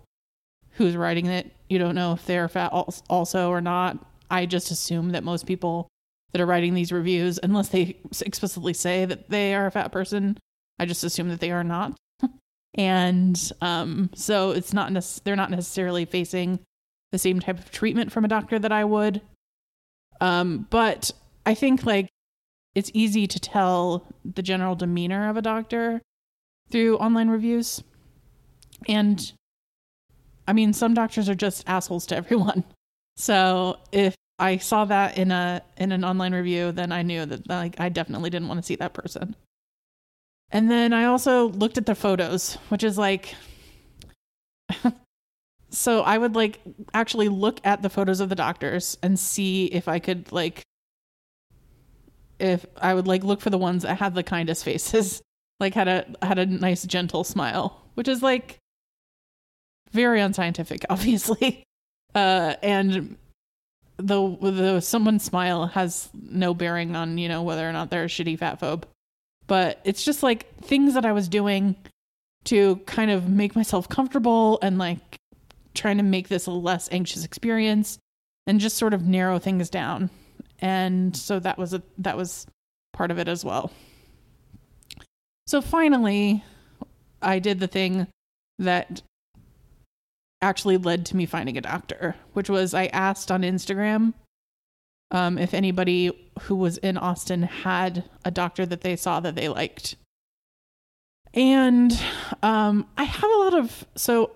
who's 0.73 0.97
writing 0.97 1.27
it. 1.27 1.53
You 1.69 1.79
don't 1.79 1.95
know 1.95 2.13
if 2.13 2.25
they're 2.27 2.49
fat 2.49 2.69
also 3.09 3.51
or 3.51 3.61
not. 3.61 3.99
I 4.31 4.47
just 4.47 4.71
assume 4.71 5.11
that 5.11 5.25
most 5.25 5.47
people 5.47 5.89
that 6.33 6.41
are 6.41 6.47
writing 6.47 6.75
these 6.75 6.93
reviews, 6.93 7.39
unless 7.43 7.69
they 7.69 7.97
explicitly 8.21 8.75
say 8.75 9.05
that 9.05 9.31
they 9.31 9.55
are 9.55 9.67
a 9.67 9.71
fat 9.71 9.93
person, 9.93 10.39
I 10.79 10.87
just 10.87 11.05
assume 11.05 11.29
that 11.29 11.41
they 11.41 11.51
are 11.51 11.65
not. 11.65 11.97
and 12.75 13.53
um, 13.61 14.11
so 14.15 14.51
it's 14.51 14.73
not 14.73 14.93
nec- 14.93 15.05
they're 15.25 15.37
not 15.37 15.51
necessarily 15.51 16.05
facing 16.05 16.61
the 17.13 17.19
same 17.19 17.41
type 17.41 17.59
of 17.59 17.71
treatment 17.71 18.13
from 18.13 18.25
a 18.25 18.29
doctor 18.29 18.59
that 18.59 18.73
I 18.73 18.85
would. 18.85 19.23
Um, 20.21 20.67
but 20.71 21.11
I 21.47 21.55
think 21.55 21.85
like 21.85 22.09
it's 22.75 22.91
easy 22.93 23.27
to 23.27 23.41
tell 23.41 24.07
the 24.25 24.43
general 24.43 24.75
demeanor 24.75 25.29
of 25.29 25.37
a 25.37 25.43
doctor 25.43 26.03
through 26.71 26.99
online 26.99 27.29
reviews. 27.29 27.83
And 28.87 29.33
I 30.49 30.55
mean, 30.55 30.73
some 30.73 30.95
doctors 30.95 31.29
are 31.29 31.35
just 31.35 31.63
assholes 31.69 32.07
to 32.07 32.17
everyone. 32.23 32.65
So 33.17 33.79
if 33.93 34.17
I 34.39 34.57
saw 34.57 34.85
that 34.87 35.19
in 35.19 35.31
a 35.31 35.63
in 35.77 35.93
an 35.93 36.05
online 36.05 36.35
review, 36.35 36.73
then 36.73 36.91
I 36.91 37.03
knew 37.03 37.27
that 37.27 37.49
like 37.49 37.79
I 37.79 37.89
definitely 37.89 38.31
didn't 38.31 38.49
want 38.49 38.59
to 38.59 38.67
see 38.67 38.77
that 38.77 38.95
person. 38.95 39.37
And 40.51 40.71
then 40.71 40.93
I 40.93 41.05
also 41.05 41.49
looked 41.49 41.77
at 41.77 41.87
the 41.87 41.95
photos, 41.95 42.55
which 42.71 42.83
is 42.83 42.97
like 42.97 43.35
so 45.71 46.01
I 46.03 46.17
would 46.17 46.35
like 46.35 46.61
actually 46.95 47.29
look 47.29 47.61
at 47.65 47.83
the 47.83 47.91
photos 47.91 48.21
of 48.21 48.29
the 48.29 48.35
doctors 48.35 48.97
and 49.03 49.19
see 49.19 49.67
if 49.67 49.89
I 49.89 49.99
could 49.99 50.33
like 50.33 50.63
if 52.39 52.65
I 52.77 52.95
would 52.95 53.07
like 53.07 53.25
look 53.25 53.41
for 53.41 53.51
the 53.51 53.59
ones 53.59 53.83
that 53.83 53.99
had 53.99 54.15
the 54.15 54.23
kindest 54.23 54.65
faces, 54.65 55.21
like 55.61 55.75
had 55.75 55.89
a 55.89 56.07
had 56.23 56.39
a 56.39 56.47
nice 56.47 56.85
gentle 56.85 57.25
smile, 57.25 57.83
which 57.95 58.09
is 58.09 58.23
like 58.23 58.59
very 59.93 60.21
unscientific, 60.21 60.85
obviously. 60.91 61.65
Uh, 62.15 62.55
and 62.63 63.17
the 63.99 64.37
the 64.41 64.81
someone's 64.81 65.25
smile 65.25 65.67
has 65.67 66.09
no 66.15 66.55
bearing 66.55 66.95
on 66.95 67.19
you 67.19 67.29
know 67.29 67.43
whether 67.43 67.69
or 67.69 67.73
not 67.73 67.91
they're 67.91 68.05
a 68.05 68.09
shitty 68.09 68.39
fat 68.39 68.61
phobe, 68.61 68.85
but 69.47 69.81
it's 69.85 70.05
just 70.05 70.23
like 70.23 70.55
things 70.61 70.95
that 70.95 71.05
I 71.05 71.13
was 71.13 71.29
doing 71.29 71.77
to 72.45 72.77
kind 72.87 73.11
of 73.11 73.29
make 73.29 73.55
myself 73.57 73.89
comfortable 73.89 74.59
and 74.63 74.79
like 74.79 75.19
trying 75.75 75.99
to 75.99 76.03
make 76.03 76.29
this 76.29 76.47
a 76.47 76.51
less 76.51 76.89
anxious 76.93 77.25
experience 77.25 77.99
and 78.47 78.61
just 78.61 78.77
sort 78.77 78.95
of 78.95 79.07
narrow 79.07 79.39
things 79.39 79.69
down. 79.69 80.11
And 80.61 81.17
so 81.17 81.39
that 81.41 81.59
was 81.59 81.75
a 81.75 81.83
that 81.99 82.17
was 82.17 82.47
part 82.93 83.11
of 83.11 83.19
it 83.19 83.29
as 83.29 83.45
well. 83.45 83.71
So 85.47 85.61
finally, 85.61 86.43
I 87.23 87.39
did 87.39 87.61
the 87.61 87.67
thing 87.67 88.07
that 88.59 89.03
actually 90.41 90.77
led 90.77 91.07
to 91.07 91.17
me 91.17 91.27
finding 91.27 91.57
a 91.57 91.61
doctor, 91.61 92.15
which 92.33 92.49
was 92.49 92.75
I 92.75 92.87
asked 92.87 93.31
on 93.31 93.43
Instagram 93.43 94.15
um, 95.11 95.39
if 95.39 95.55
anybody 95.55 96.31
who 96.43 96.57
was 96.57 96.79
in 96.79 96.97
Austin 96.97 97.43
had 97.43 98.05
a 98.25 98.31
doctor 98.31 98.67
that 98.67 98.83
they 98.83 98.97
saw 98.97 99.21
that 99.21 99.35
they 99.35 99.49
liked. 99.49 99.97
And 101.35 101.99
um, 102.43 102.87
I 102.97 103.05
have 103.05 103.31
a 103.31 103.39
lot 103.39 103.55
of, 103.55 103.87
so 103.95 104.33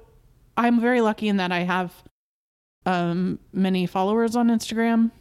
I'm 0.56 0.80
very 0.80 1.00
lucky 1.00 1.28
in 1.28 1.36
that 1.38 1.52
I 1.52 1.60
have 1.60 1.92
um 2.84 3.38
many 3.52 3.86
followers 3.86 4.34
on 4.34 4.48
Instagram 4.48 5.12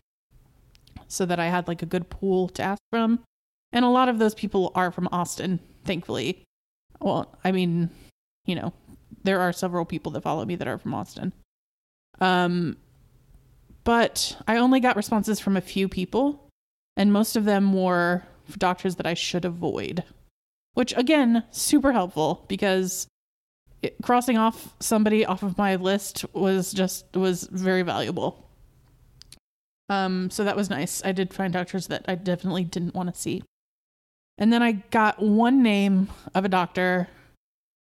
so 1.07 1.25
that 1.25 1.39
I 1.39 1.47
had 1.47 1.67
like 1.67 1.83
a 1.83 1.85
good 1.85 2.09
pool 2.09 2.47
to 2.49 2.63
ask 2.63 2.81
from. 2.89 3.19
And 3.73 3.85
a 3.85 3.89
lot 3.89 4.09
of 4.09 4.17
those 4.17 4.33
people 4.33 4.71
are 4.75 4.91
from 4.91 5.07
Austin, 5.11 5.59
thankfully. 5.85 6.43
Well, 6.99 7.37
I 7.43 7.51
mean, 7.51 7.89
you 8.45 8.55
know, 8.55 8.73
there 9.23 9.39
are 9.39 9.53
several 9.53 9.85
people 9.85 10.11
that 10.13 10.23
follow 10.23 10.45
me 10.45 10.55
that 10.55 10.67
are 10.67 10.77
from 10.77 10.93
Austin. 10.93 11.33
Um 12.19 12.77
but 13.83 14.37
I 14.47 14.57
only 14.57 14.79
got 14.79 14.95
responses 14.95 15.39
from 15.39 15.57
a 15.57 15.61
few 15.61 15.87
people 15.87 16.47
and 16.95 17.11
most 17.11 17.35
of 17.35 17.45
them 17.45 17.73
were 17.73 18.23
doctors 18.57 18.95
that 18.97 19.07
I 19.07 19.13
should 19.13 19.45
avoid. 19.45 20.03
Which 20.73 20.95
again, 20.95 21.43
super 21.51 21.91
helpful 21.91 22.45
because 22.47 23.07
it, 23.81 23.95
crossing 24.01 24.37
off 24.37 24.75
somebody 24.79 25.25
off 25.25 25.43
of 25.43 25.57
my 25.57 25.75
list 25.75 26.25
was 26.33 26.71
just 26.71 27.05
was 27.15 27.47
very 27.51 27.81
valuable. 27.81 28.47
Um, 29.89 30.29
so 30.29 30.43
that 30.45 30.55
was 30.55 30.69
nice. 30.69 31.01
I 31.03 31.11
did 31.11 31.33
find 31.33 31.51
doctors 31.51 31.87
that 31.87 32.05
I 32.07 32.15
definitely 32.15 32.63
didn't 32.63 32.95
want 32.95 33.13
to 33.13 33.19
see. 33.19 33.43
And 34.37 34.51
then 34.53 34.63
I 34.63 34.71
got 34.71 35.21
one 35.21 35.61
name 35.61 36.07
of 36.33 36.45
a 36.45 36.49
doctor 36.49 37.09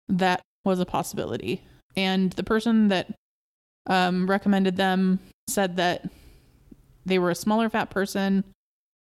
that 0.09 0.43
was 0.65 0.81
a 0.81 0.87
possibility. 0.87 1.63
And 1.97 2.33
the 2.33 2.43
person 2.43 2.89
that 2.89 3.13
um, 3.87 4.29
recommended 4.29 4.77
them 4.77 5.19
said 5.49 5.77
that 5.77 6.09
they 7.05 7.19
were 7.19 7.31
a 7.31 7.35
smaller 7.35 7.69
fat 7.69 7.91
person. 7.91 8.45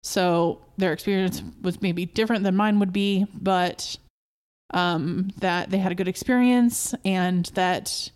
So 0.04 0.62
their 0.78 0.94
experience 0.94 1.42
was 1.62 1.82
maybe 1.82 2.06
different 2.06 2.44
than 2.44 2.56
mine 2.56 2.80
would 2.80 2.94
be, 2.94 3.26
but 3.34 3.98
um, 4.74 5.30
that 5.40 5.70
they 5.70 5.78
had 5.78 5.92
a 5.92 5.96
good 5.96 6.08
experience 6.08 6.94
and 7.06 7.46
that 7.56 8.12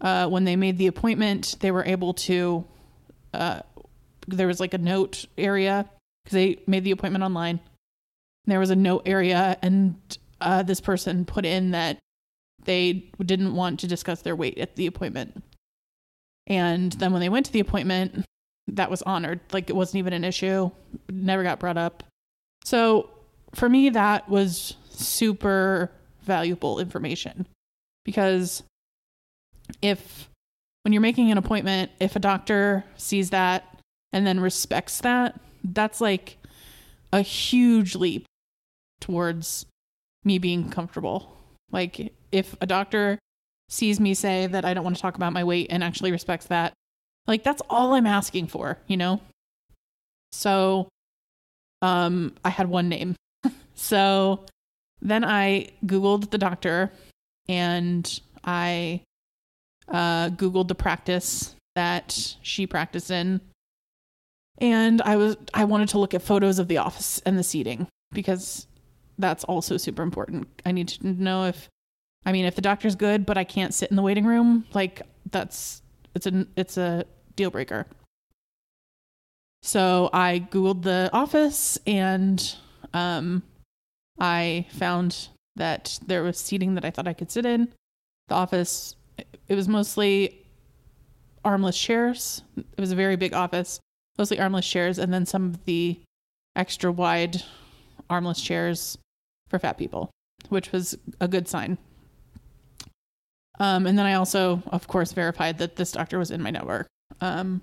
uh, 0.00 0.26
when 0.26 0.44
they 0.44 0.56
made 0.56 0.78
the 0.78 0.88
appointment, 0.88 1.56
they 1.60 1.70
were 1.70 1.84
able 1.84 2.12
to. 2.12 2.64
Uh, 3.32 3.60
there 4.26 4.46
was 4.46 4.60
like 4.60 4.74
a 4.74 4.78
note 4.78 5.24
area 5.38 5.88
because 6.22 6.34
they 6.34 6.58
made 6.66 6.84
the 6.84 6.90
appointment 6.90 7.24
online. 7.24 7.60
There 8.46 8.58
was 8.58 8.70
a 8.70 8.76
note 8.76 9.02
area, 9.06 9.56
and 9.62 9.96
uh, 10.40 10.64
this 10.64 10.80
person 10.80 11.24
put 11.24 11.44
in 11.44 11.70
that 11.70 11.98
they 12.64 13.10
didn't 13.24 13.54
want 13.54 13.80
to 13.80 13.86
discuss 13.86 14.22
their 14.22 14.36
weight 14.36 14.58
at 14.58 14.76
the 14.76 14.86
appointment. 14.86 15.42
And 16.46 16.92
then 16.92 17.12
when 17.12 17.20
they 17.20 17.28
went 17.28 17.46
to 17.46 17.52
the 17.52 17.60
appointment, 17.60 18.24
that 18.68 18.90
was 18.90 19.02
honored. 19.02 19.40
Like 19.52 19.70
it 19.70 19.76
wasn't 19.76 19.98
even 19.98 20.12
an 20.12 20.24
issue, 20.24 20.70
never 21.08 21.42
got 21.42 21.60
brought 21.60 21.76
up. 21.76 22.04
So 22.64 23.10
for 23.54 23.68
me, 23.68 23.90
that 23.90 24.28
was 24.28 24.76
super 24.90 25.90
valuable 26.22 26.78
information 26.78 27.46
because 28.04 28.62
if 29.80 30.28
when 30.82 30.92
you're 30.92 31.02
making 31.02 31.30
an 31.30 31.38
appointment, 31.38 31.90
if 32.00 32.16
a 32.16 32.20
doctor 32.20 32.84
sees 32.96 33.30
that 33.30 33.78
and 34.12 34.26
then 34.26 34.40
respects 34.40 35.00
that, 35.00 35.40
that's 35.64 36.00
like 36.00 36.38
a 37.12 37.22
huge 37.22 37.94
leap 37.94 38.24
towards 39.00 39.66
me 40.24 40.38
being 40.38 40.70
comfortable. 40.70 41.36
Like 41.70 42.12
if 42.32 42.56
a 42.60 42.66
doctor 42.66 43.18
sees 43.68 44.00
me 44.00 44.14
say 44.14 44.46
that 44.46 44.64
I 44.64 44.74
don't 44.74 44.84
want 44.84 44.96
to 44.96 45.02
talk 45.02 45.16
about 45.16 45.32
my 45.32 45.44
weight 45.44 45.68
and 45.70 45.84
actually 45.84 46.12
respects 46.12 46.46
that, 46.46 46.72
like 47.26 47.44
that's 47.44 47.62
all 47.70 47.94
I'm 47.94 48.06
asking 48.06 48.48
for, 48.48 48.78
you 48.86 48.96
know? 48.96 49.20
So 50.32 50.88
um 51.80 52.34
I 52.44 52.50
had 52.50 52.68
one 52.68 52.88
name. 52.88 53.14
so 53.74 54.44
then 55.00 55.24
I 55.24 55.68
Googled 55.84 56.30
the 56.30 56.38
doctor 56.38 56.92
and 57.48 58.20
I 58.44 59.02
uh, 59.88 60.30
Googled 60.30 60.68
the 60.68 60.74
practice 60.74 61.54
that 61.74 62.36
she 62.42 62.66
practiced 62.66 63.10
in. 63.10 63.40
And 64.58 65.02
I 65.02 65.16
was 65.16 65.36
I 65.54 65.64
wanted 65.64 65.88
to 65.90 65.98
look 65.98 66.14
at 66.14 66.22
photos 66.22 66.58
of 66.58 66.68
the 66.68 66.78
office 66.78 67.20
and 67.26 67.38
the 67.38 67.42
seating 67.42 67.88
because 68.12 68.66
that's 69.18 69.44
also 69.44 69.76
super 69.76 70.02
important. 70.02 70.48
I 70.64 70.72
need 70.72 70.88
to 70.88 71.06
know 71.06 71.46
if 71.46 71.68
I 72.24 72.32
mean 72.32 72.44
if 72.44 72.54
the 72.54 72.62
doctor's 72.62 72.94
good 72.94 73.26
but 73.26 73.36
I 73.36 73.44
can't 73.44 73.74
sit 73.74 73.90
in 73.90 73.96
the 73.96 74.02
waiting 74.02 74.24
room, 74.24 74.64
like 74.74 75.02
that's 75.30 75.82
it's 76.14 76.26
a 76.26 76.46
it's 76.56 76.76
a 76.76 77.04
deal 77.36 77.50
breaker. 77.50 77.86
So 79.62 80.10
I 80.12 80.46
googled 80.50 80.82
the 80.82 81.10
office 81.12 81.78
and 81.86 82.56
um 82.92 83.42
I 84.18 84.66
found 84.70 85.28
that 85.56 85.98
there 86.06 86.22
was 86.22 86.38
seating 86.38 86.74
that 86.74 86.84
I 86.84 86.90
thought 86.90 87.08
I 87.08 87.12
could 87.12 87.30
sit 87.30 87.46
in. 87.46 87.68
The 88.28 88.34
office, 88.34 88.96
it 89.48 89.54
was 89.54 89.68
mostly 89.68 90.46
armless 91.44 91.78
chairs. 91.78 92.42
It 92.56 92.80
was 92.80 92.92
a 92.92 92.96
very 92.96 93.16
big 93.16 93.34
office, 93.34 93.80
mostly 94.18 94.38
armless 94.38 94.68
chairs, 94.68 94.98
and 94.98 95.12
then 95.12 95.26
some 95.26 95.46
of 95.46 95.64
the 95.64 96.00
extra 96.56 96.92
wide 96.92 97.42
armless 98.08 98.40
chairs 98.40 98.96
for 99.48 99.58
fat 99.58 99.78
people, 99.78 100.10
which 100.48 100.72
was 100.72 100.96
a 101.20 101.28
good 101.28 101.48
sign. 101.48 101.78
Um, 103.60 103.86
and 103.86 103.98
then 103.98 104.06
I 104.06 104.14
also, 104.14 104.62
of 104.66 104.88
course, 104.88 105.12
verified 105.12 105.58
that 105.58 105.76
this 105.76 105.92
doctor 105.92 106.18
was 106.18 106.30
in 106.30 106.42
my 106.42 106.50
network. 106.50 106.86
Um, 107.20 107.60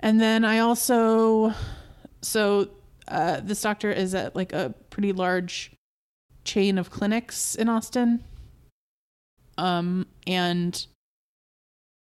and 0.00 0.20
then 0.20 0.44
I 0.44 0.60
also, 0.60 1.52
so 2.22 2.68
uh, 3.08 3.40
this 3.42 3.60
doctor 3.60 3.90
is 3.90 4.14
at 4.14 4.36
like 4.36 4.52
a 4.52 4.74
pretty 4.90 5.12
large 5.12 5.72
chain 6.44 6.78
of 6.78 6.90
clinics 6.90 7.54
in 7.54 7.68
Austin. 7.68 8.24
Um, 9.58 10.06
and 10.26 10.86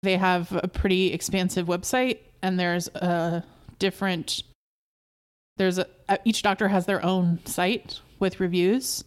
they 0.02 0.16
have 0.16 0.52
a 0.52 0.68
pretty 0.68 1.12
expansive 1.12 1.66
website, 1.66 2.18
and 2.42 2.60
there's 2.60 2.88
a 2.88 3.42
different. 3.78 4.42
There's 5.56 5.78
a 5.78 5.86
each 6.24 6.42
doctor 6.42 6.68
has 6.68 6.84
their 6.84 7.04
own 7.04 7.40
site 7.46 8.00
with 8.20 8.40
reviews, 8.40 9.04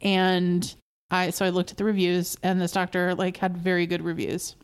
and 0.00 0.74
I 1.12 1.30
so 1.30 1.44
I 1.44 1.50
looked 1.50 1.70
at 1.70 1.76
the 1.76 1.84
reviews, 1.84 2.36
and 2.42 2.60
this 2.60 2.72
doctor 2.72 3.14
like 3.14 3.36
had 3.36 3.56
very 3.56 3.86
good 3.86 4.02
reviews. 4.02 4.56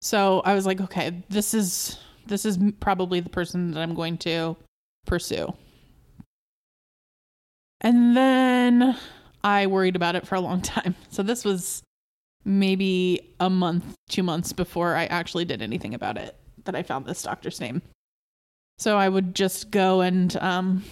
So 0.00 0.40
I 0.44 0.54
was 0.54 0.64
like, 0.64 0.80
okay, 0.80 1.24
this 1.28 1.52
is 1.52 1.98
this 2.26 2.44
is 2.44 2.58
probably 2.80 3.20
the 3.20 3.28
person 3.28 3.72
that 3.72 3.80
I'm 3.80 3.94
going 3.94 4.16
to 4.18 4.56
pursue. 5.06 5.52
And 7.80 8.16
then 8.16 8.96
I 9.44 9.66
worried 9.66 9.96
about 9.96 10.16
it 10.16 10.26
for 10.26 10.34
a 10.36 10.40
long 10.40 10.62
time. 10.62 10.94
So 11.10 11.22
this 11.22 11.44
was 11.44 11.82
maybe 12.44 13.34
a 13.40 13.50
month, 13.50 13.94
two 14.08 14.22
months 14.22 14.52
before 14.52 14.94
I 14.94 15.06
actually 15.06 15.44
did 15.44 15.62
anything 15.62 15.94
about 15.94 16.16
it 16.16 16.36
that 16.64 16.76
I 16.76 16.82
found 16.82 17.06
this 17.06 17.22
doctor's 17.22 17.60
name. 17.60 17.82
So 18.78 18.96
I 18.96 19.08
would 19.08 19.34
just 19.34 19.70
go 19.70 20.00
and 20.00 20.36
um, 20.36 20.84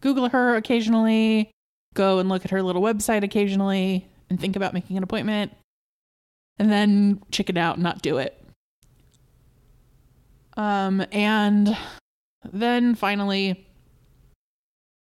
Google 0.00 0.28
her 0.28 0.56
occasionally, 0.56 1.50
go 1.94 2.18
and 2.18 2.28
look 2.28 2.44
at 2.44 2.50
her 2.50 2.62
little 2.62 2.82
website 2.82 3.22
occasionally, 3.22 4.08
and 4.30 4.40
think 4.40 4.56
about 4.56 4.74
making 4.74 4.96
an 4.96 5.02
appointment, 5.02 5.52
and 6.58 6.70
then 6.70 7.22
chicken 7.30 7.56
out 7.56 7.76
and 7.76 7.82
not 7.82 8.02
do 8.02 8.18
it. 8.18 8.38
Um, 10.56 11.04
and 11.12 11.76
then 12.52 12.94
finally, 12.94 13.66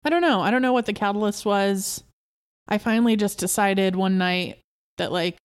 I 0.04 0.10
don't 0.10 0.20
know. 0.20 0.40
I 0.40 0.50
don't 0.50 0.62
know 0.62 0.72
what 0.72 0.86
the 0.86 0.92
catalyst 0.92 1.46
was. 1.46 2.02
I 2.68 2.78
finally 2.78 3.16
just 3.16 3.38
decided 3.38 3.96
one 3.96 4.18
night 4.18 4.58
that, 4.98 5.12
like, 5.12 5.36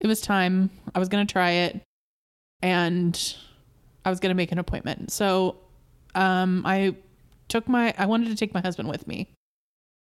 it 0.00 0.06
was 0.06 0.20
time. 0.20 0.70
I 0.94 0.98
was 0.98 1.08
going 1.08 1.26
to 1.26 1.32
try 1.32 1.50
it 1.50 1.80
and 2.62 3.36
I 4.04 4.10
was 4.10 4.20
going 4.20 4.30
to 4.30 4.36
make 4.36 4.52
an 4.52 4.58
appointment. 4.58 5.10
So, 5.10 5.56
um, 6.14 6.62
I 6.64 6.94
took 7.48 7.68
my, 7.68 7.94
I 7.98 8.06
wanted 8.06 8.28
to 8.28 8.36
take 8.36 8.54
my 8.54 8.60
husband 8.60 8.88
with 8.88 9.06
me. 9.06 9.28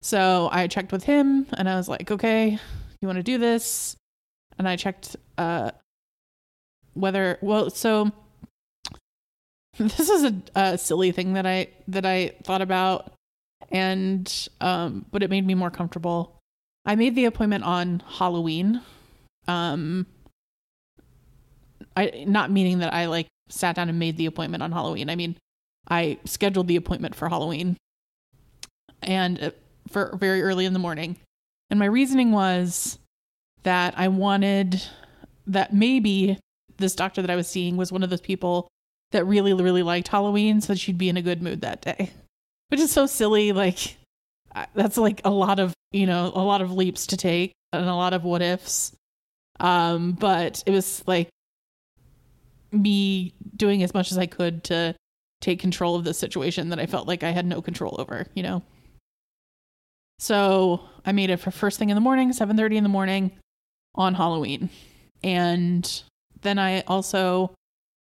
So 0.02 0.50
I 0.52 0.68
checked 0.68 0.92
with 0.92 1.04
him 1.04 1.48
and 1.54 1.70
I 1.70 1.76
was 1.76 1.88
like, 1.88 2.10
okay, 2.12 2.60
you 3.02 3.08
want 3.08 3.18
to 3.18 3.24
do 3.24 3.38
this? 3.38 3.96
And 4.58 4.68
I 4.68 4.76
checked, 4.76 5.16
uh, 5.38 5.72
whether, 6.94 7.38
well, 7.42 7.70
so 7.70 8.12
this 9.78 10.10
is 10.10 10.24
a, 10.24 10.60
a 10.60 10.78
silly 10.78 11.12
thing 11.12 11.34
that 11.34 11.46
I 11.46 11.68
that 11.88 12.06
I 12.06 12.34
thought 12.44 12.62
about, 12.62 13.14
and 13.72 14.50
um, 14.60 15.06
but 15.12 15.24
it 15.24 15.30
made 15.30 15.46
me 15.46 15.56
more 15.56 15.72
comfortable. 15.72 16.40
I 16.86 16.96
made 16.96 17.16
the 17.16 17.26
appointment 17.26 17.64
on 17.64 18.04
Halloween. 18.06 18.82
Um, 19.48 20.06
I 21.96 22.26
not 22.28 22.52
meaning 22.52 22.80
that 22.80 22.94
I 22.94 23.06
like 23.06 23.28
sat 23.50 23.76
down 23.76 23.88
and 23.88 23.98
made 23.98 24.18
the 24.18 24.26
appointment 24.26 24.62
on 24.62 24.72
Halloween. 24.72 25.10
I 25.10 25.16
mean, 25.16 25.38
I 25.90 26.20
scheduled 26.26 26.68
the 26.68 26.76
appointment 26.76 27.16
for 27.16 27.30
Halloween, 27.30 27.78
and 29.02 29.42
uh, 29.42 29.52
for 29.92 30.16
very 30.18 30.42
early 30.42 30.66
in 30.66 30.74
the 30.74 30.80
morning. 30.80 31.18
And 31.70 31.80
my 31.80 31.86
reasoning 31.86 32.32
was 32.32 33.00
that 33.64 33.94
I 33.98 34.08
wanted 34.08 34.82
that 35.48 35.74
maybe 35.74 36.40
this 36.78 36.96
doctor 36.96 37.22
that 37.22 37.32
I 37.32 37.36
was 37.36 37.48
seeing 37.48 37.78
was 37.78 37.92
one 37.92 38.04
of 38.04 38.10
those 38.10 38.22
people 38.22 38.68
that 39.12 39.26
really, 39.26 39.54
really 39.54 39.84
liked 39.84 40.08
Halloween, 40.08 40.62
so 40.62 40.74
she'd 40.74 40.98
be 40.98 41.10
in 41.10 41.18
a 41.18 41.22
good 41.22 41.42
mood 41.42 41.62
that 41.62 41.82
day. 41.82 42.12
Which 42.70 42.80
is 42.80 42.92
so 42.92 43.06
silly. 43.06 43.52
Like, 43.52 43.98
that's 44.74 44.98
like 44.98 45.22
a 45.26 45.30
lot 45.30 45.60
of, 45.60 45.74
you 45.92 46.06
know, 46.06 46.32
a 46.34 46.44
lot 46.44 46.62
of 46.62 46.72
leaps 46.72 47.08
to 47.08 47.18
take. 47.18 47.54
and 47.74 47.88
a 47.88 47.96
lot 47.96 48.14
of 48.14 48.24
what 48.24 48.42
ifs. 48.42 48.94
Um, 49.60 50.14
but 50.14 50.64
it 50.66 50.72
was 50.72 51.04
like 51.08 51.30
me 52.72 53.34
doing 53.56 53.84
as 53.84 53.94
much 53.94 54.12
as 54.12 54.18
I 54.18 54.26
could 54.26 54.64
to 54.66 54.96
take 55.40 55.60
control 55.60 55.96
of 55.96 56.04
the 56.04 56.14
situation 56.14 56.70
that 56.70 56.80
I 56.80 56.86
felt 56.86 57.08
like 57.08 57.24
I 57.24 57.32
had 57.32 57.46
no 57.46 57.62
control 57.62 57.96
over, 58.00 58.28
you 58.34 58.44
know. 58.44 58.64
So 60.22 60.82
I 61.04 61.14
made 61.14 61.32
it 61.32 61.38
for 61.38 61.50
first 61.50 61.80
thing 61.80 61.90
in 61.90 61.96
the 61.96 62.02
morning, 62.02 62.32
seven 62.32 62.56
thirty 62.56 62.78
in 62.78 62.84
the 62.84 62.90
morning 62.90 63.32
on 63.96 64.14
Halloween. 64.14 64.70
And 65.24 66.04
then 66.44 66.60
I 66.60 66.82
also 66.82 67.56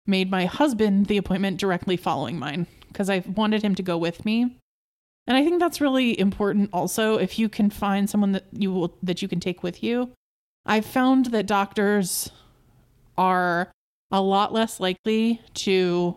made 0.06 0.30
my 0.30 0.44
husband 0.44 1.06
the 1.06 1.16
appointment 1.16 1.58
directly 1.58 1.96
following 1.96 2.38
mine 2.38 2.68
because 2.86 3.10
I 3.10 3.24
wanted 3.34 3.62
him 3.62 3.74
to 3.74 3.82
go 3.82 3.98
with 3.98 4.24
me. 4.24 4.56
And 5.26 5.36
I 5.36 5.42
think 5.42 5.58
that's 5.58 5.80
really 5.80 6.16
important 6.16 6.70
also 6.72 7.18
if 7.18 7.40
you 7.40 7.48
can 7.48 7.70
find 7.70 8.08
someone 8.08 8.30
that 8.32 8.44
you 8.52 8.72
will 8.72 8.96
that 9.02 9.20
you 9.20 9.26
can 9.26 9.40
take 9.40 9.64
with 9.64 9.82
you. 9.82 10.12
I've 10.64 10.86
found 10.86 11.26
that 11.26 11.48
doctors 11.48 12.30
are 13.18 13.72
a 14.12 14.20
lot 14.20 14.52
less 14.52 14.78
likely 14.78 15.40
to 15.54 16.14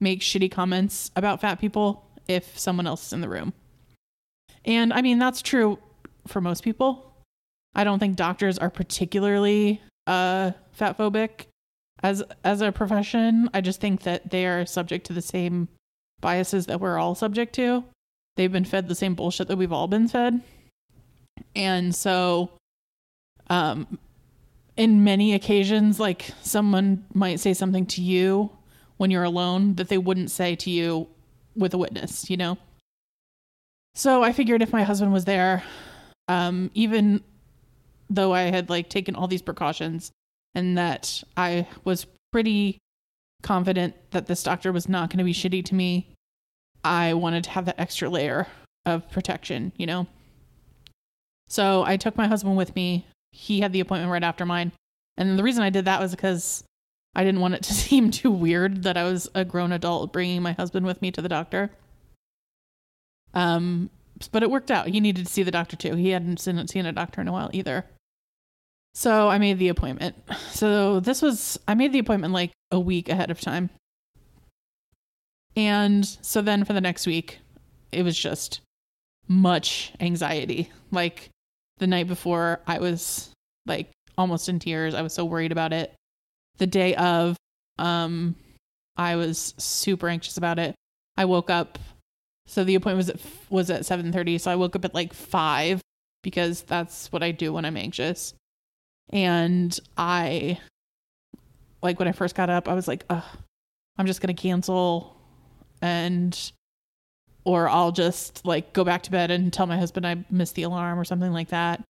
make 0.00 0.22
shitty 0.22 0.50
comments 0.50 1.12
about 1.14 1.40
fat 1.40 1.60
people 1.60 2.04
if 2.26 2.58
someone 2.58 2.88
else 2.88 3.06
is 3.06 3.12
in 3.12 3.20
the 3.20 3.28
room. 3.28 3.52
And 4.64 4.92
I 4.92 5.02
mean 5.02 5.18
that's 5.18 5.42
true 5.42 5.78
for 6.26 6.40
most 6.40 6.62
people. 6.62 7.12
I 7.74 7.84
don't 7.84 7.98
think 7.98 8.16
doctors 8.16 8.58
are 8.58 8.70
particularly 8.70 9.82
uh, 10.06 10.52
fat 10.72 10.96
phobic 10.96 11.46
as 12.02 12.22
as 12.44 12.60
a 12.60 12.72
profession. 12.72 13.50
I 13.52 13.60
just 13.60 13.80
think 13.80 14.02
that 14.02 14.30
they 14.30 14.46
are 14.46 14.66
subject 14.66 15.06
to 15.06 15.12
the 15.12 15.22
same 15.22 15.68
biases 16.20 16.66
that 16.66 16.80
we're 16.80 16.98
all 16.98 17.14
subject 17.14 17.54
to. 17.56 17.84
They've 18.36 18.52
been 18.52 18.64
fed 18.64 18.88
the 18.88 18.94
same 18.94 19.14
bullshit 19.14 19.48
that 19.48 19.56
we've 19.56 19.72
all 19.72 19.88
been 19.88 20.08
fed. 20.08 20.40
And 21.54 21.94
so 21.94 22.50
um 23.50 23.98
in 24.76 25.04
many 25.04 25.34
occasions 25.34 26.00
like 26.00 26.30
someone 26.42 27.04
might 27.14 27.38
say 27.38 27.54
something 27.54 27.86
to 27.86 28.02
you 28.02 28.50
when 28.96 29.10
you're 29.10 29.24
alone 29.24 29.74
that 29.74 29.88
they 29.88 29.98
wouldn't 29.98 30.30
say 30.30 30.56
to 30.56 30.70
you 30.70 31.08
with 31.56 31.74
a 31.74 31.78
witness, 31.78 32.28
you 32.30 32.36
know. 32.36 32.58
So 33.94 34.22
I 34.22 34.32
figured 34.32 34.62
if 34.62 34.72
my 34.72 34.82
husband 34.82 35.12
was 35.12 35.24
there, 35.24 35.62
um 36.28 36.70
even 36.74 37.22
though 38.10 38.32
I 38.32 38.42
had 38.42 38.70
like 38.70 38.88
taken 38.88 39.14
all 39.14 39.28
these 39.28 39.42
precautions 39.42 40.10
and 40.54 40.78
that 40.78 41.22
I 41.36 41.66
was 41.84 42.06
pretty 42.32 42.78
confident 43.42 43.94
that 44.10 44.26
this 44.26 44.42
doctor 44.42 44.72
was 44.72 44.88
not 44.88 45.10
going 45.10 45.18
to 45.18 45.24
be 45.24 45.34
shitty 45.34 45.64
to 45.66 45.74
me, 45.74 46.08
I 46.82 47.14
wanted 47.14 47.44
to 47.44 47.50
have 47.50 47.66
that 47.66 47.78
extra 47.78 48.08
layer 48.08 48.46
of 48.86 49.08
protection, 49.10 49.72
you 49.76 49.86
know? 49.86 50.06
So 51.48 51.84
I 51.84 51.96
took 51.96 52.16
my 52.16 52.26
husband 52.26 52.56
with 52.56 52.74
me. 52.74 53.06
He 53.32 53.60
had 53.60 53.72
the 53.72 53.80
appointment 53.80 54.12
right 54.12 54.24
after 54.24 54.46
mine. 54.46 54.72
And 55.16 55.38
the 55.38 55.42
reason 55.42 55.62
I 55.62 55.70
did 55.70 55.84
that 55.84 56.00
was 56.00 56.10
because 56.10 56.64
I 57.14 57.24
didn't 57.24 57.40
want 57.40 57.54
it 57.54 57.62
to 57.64 57.74
seem 57.74 58.10
too 58.10 58.30
weird 58.30 58.82
that 58.82 58.96
I 58.96 59.04
was 59.04 59.30
a 59.34 59.44
grown 59.44 59.72
adult 59.72 60.12
bringing 60.12 60.42
my 60.42 60.52
husband 60.52 60.86
with 60.86 61.02
me 61.02 61.10
to 61.12 61.22
the 61.22 61.28
doctor. 61.28 61.70
Um, 63.34 63.90
but 64.32 64.42
it 64.42 64.50
worked 64.50 64.70
out. 64.70 64.86
He 64.86 65.00
needed 65.00 65.26
to 65.26 65.32
see 65.32 65.42
the 65.42 65.50
doctor 65.50 65.76
too. 65.76 65.96
He 65.96 66.10
hadn't 66.10 66.38
seen 66.38 66.86
a 66.86 66.92
doctor 66.92 67.20
in 67.20 67.28
a 67.28 67.32
while 67.32 67.50
either. 67.52 67.84
So 68.94 69.28
I 69.28 69.38
made 69.38 69.58
the 69.58 69.68
appointment. 69.68 70.14
So 70.50 71.00
this 71.00 71.20
was, 71.20 71.58
I 71.66 71.74
made 71.74 71.92
the 71.92 71.98
appointment 71.98 72.32
like 72.32 72.52
a 72.70 72.78
week 72.78 73.08
ahead 73.08 73.30
of 73.30 73.40
time. 73.40 73.70
And 75.56 76.06
so 76.06 76.42
then 76.42 76.64
for 76.64 76.72
the 76.72 76.80
next 76.80 77.06
week, 77.06 77.40
it 77.90 78.02
was 78.02 78.16
just 78.16 78.60
much 79.26 79.92
anxiety. 79.98 80.70
Like 80.92 81.30
the 81.78 81.88
night 81.88 82.06
before, 82.06 82.60
I 82.68 82.78
was 82.78 83.30
like 83.66 83.90
almost 84.16 84.48
in 84.48 84.60
tears. 84.60 84.94
I 84.94 85.02
was 85.02 85.12
so 85.12 85.24
worried 85.24 85.52
about 85.52 85.72
it. 85.72 85.92
The 86.58 86.66
day 86.68 86.94
of, 86.94 87.36
um, 87.78 88.36
I 88.96 89.16
was 89.16 89.54
super 89.58 90.08
anxious 90.08 90.36
about 90.36 90.60
it. 90.60 90.76
I 91.16 91.24
woke 91.24 91.50
up. 91.50 91.80
So 92.46 92.62
the 92.64 92.74
appointment 92.74 92.98
was 92.98 93.10
at, 93.10 93.20
was 93.50 93.70
at 93.70 93.82
7:30, 93.82 94.40
so 94.40 94.50
I 94.50 94.56
woke 94.56 94.76
up 94.76 94.84
at 94.84 94.94
like 94.94 95.12
5 95.12 95.80
because 96.22 96.62
that's 96.62 97.10
what 97.12 97.22
I 97.22 97.30
do 97.30 97.52
when 97.52 97.64
I'm 97.64 97.76
anxious. 97.76 98.34
And 99.10 99.78
I 99.96 100.58
like 101.82 101.98
when 101.98 102.08
I 102.08 102.12
first 102.12 102.34
got 102.34 102.50
up, 102.50 102.68
I 102.68 102.74
was 102.74 102.88
like, 102.88 103.04
I'm 103.10 104.06
just 104.06 104.20
going 104.20 104.34
to 104.34 104.40
cancel 104.42 105.16
and 105.82 106.52
or 107.44 107.68
I'll 107.68 107.92
just 107.92 108.44
like 108.46 108.72
go 108.72 108.84
back 108.84 109.02
to 109.02 109.10
bed 109.10 109.30
and 109.30 109.52
tell 109.52 109.66
my 109.66 109.76
husband 109.76 110.06
I 110.06 110.24
missed 110.30 110.54
the 110.54 110.62
alarm 110.62 110.98
or 110.98 111.04
something 111.04 111.32
like 111.32 111.48
that. 111.50 111.82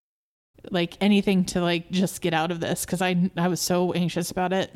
Like 0.71 0.97
anything 1.01 1.45
to 1.47 1.61
like 1.61 1.91
just 1.91 2.21
get 2.21 2.35
out 2.35 2.51
of 2.51 2.59
this 2.61 2.85
cuz 2.85 3.01
I 3.01 3.31
I 3.37 3.49
was 3.49 3.61
so 3.61 3.93
anxious 3.93 4.31
about 4.31 4.53
it. 4.53 4.73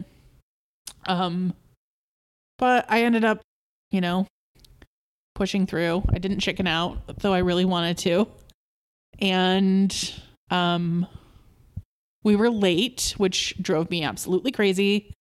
Um 1.06 1.54
but 2.58 2.86
I 2.88 3.02
ended 3.02 3.24
up, 3.24 3.40
you 3.90 4.00
know, 4.00 4.26
pushing 5.38 5.66
through. 5.66 6.02
I 6.12 6.18
didn't 6.18 6.40
chicken 6.40 6.66
out, 6.66 6.98
though 7.20 7.32
I 7.32 7.38
really 7.38 7.64
wanted 7.64 7.96
to. 7.98 8.28
And 9.20 10.12
um 10.50 11.06
we 12.24 12.34
were 12.36 12.50
late, 12.50 13.14
which 13.16 13.54
drove 13.62 13.88
me 13.90 14.02
absolutely 14.02 14.50
crazy. 14.50 15.14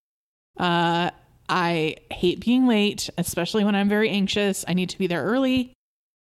Uh 0.60 1.12
I 1.48 1.96
hate 2.12 2.42
being 2.42 2.68
late, 2.68 3.10
especially 3.18 3.64
when 3.64 3.76
I'm 3.76 3.88
very 3.88 4.10
anxious. 4.10 4.66
I 4.68 4.74
need 4.74 4.90
to 4.90 4.98
be 4.98 5.08
there 5.08 5.24
early 5.24 5.72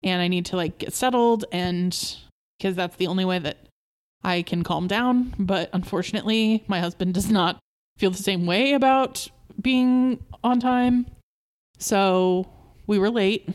and 0.03 0.21
I 0.21 0.27
need 0.27 0.45
to 0.47 0.57
like 0.57 0.77
get 0.77 0.93
settled 0.93 1.45
and 1.51 1.97
because 2.57 2.75
that's 2.75 2.97
the 2.97 3.07
only 3.07 3.25
way 3.25 3.39
that 3.39 3.57
I 4.23 4.41
can 4.41 4.63
calm 4.63 4.87
down, 4.87 5.33
but 5.37 5.69
unfortunately, 5.71 6.63
my 6.67 6.79
husband 6.79 7.13
does 7.13 7.29
not 7.29 7.59
feel 7.97 8.11
the 8.11 8.17
same 8.17 8.45
way 8.45 8.73
about 8.73 9.27
being 9.61 10.19
on 10.43 10.59
time. 10.59 11.05
So, 11.77 12.49
we 12.87 12.97
were 12.97 13.09
late. 13.09 13.49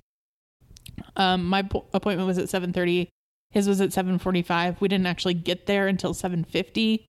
Um 1.21 1.45
my 1.45 1.61
appointment 1.61 2.27
was 2.27 2.39
at 2.39 2.49
7:30. 2.49 3.09
His 3.51 3.69
was 3.69 3.81
at 3.81 3.93
7:45. 3.93 4.81
We 4.81 4.89
didn't 4.89 5.07
actually 5.07 5.35
get 5.35 5.67
there 5.67 5.87
until 5.87 6.15
7:50 6.15 7.05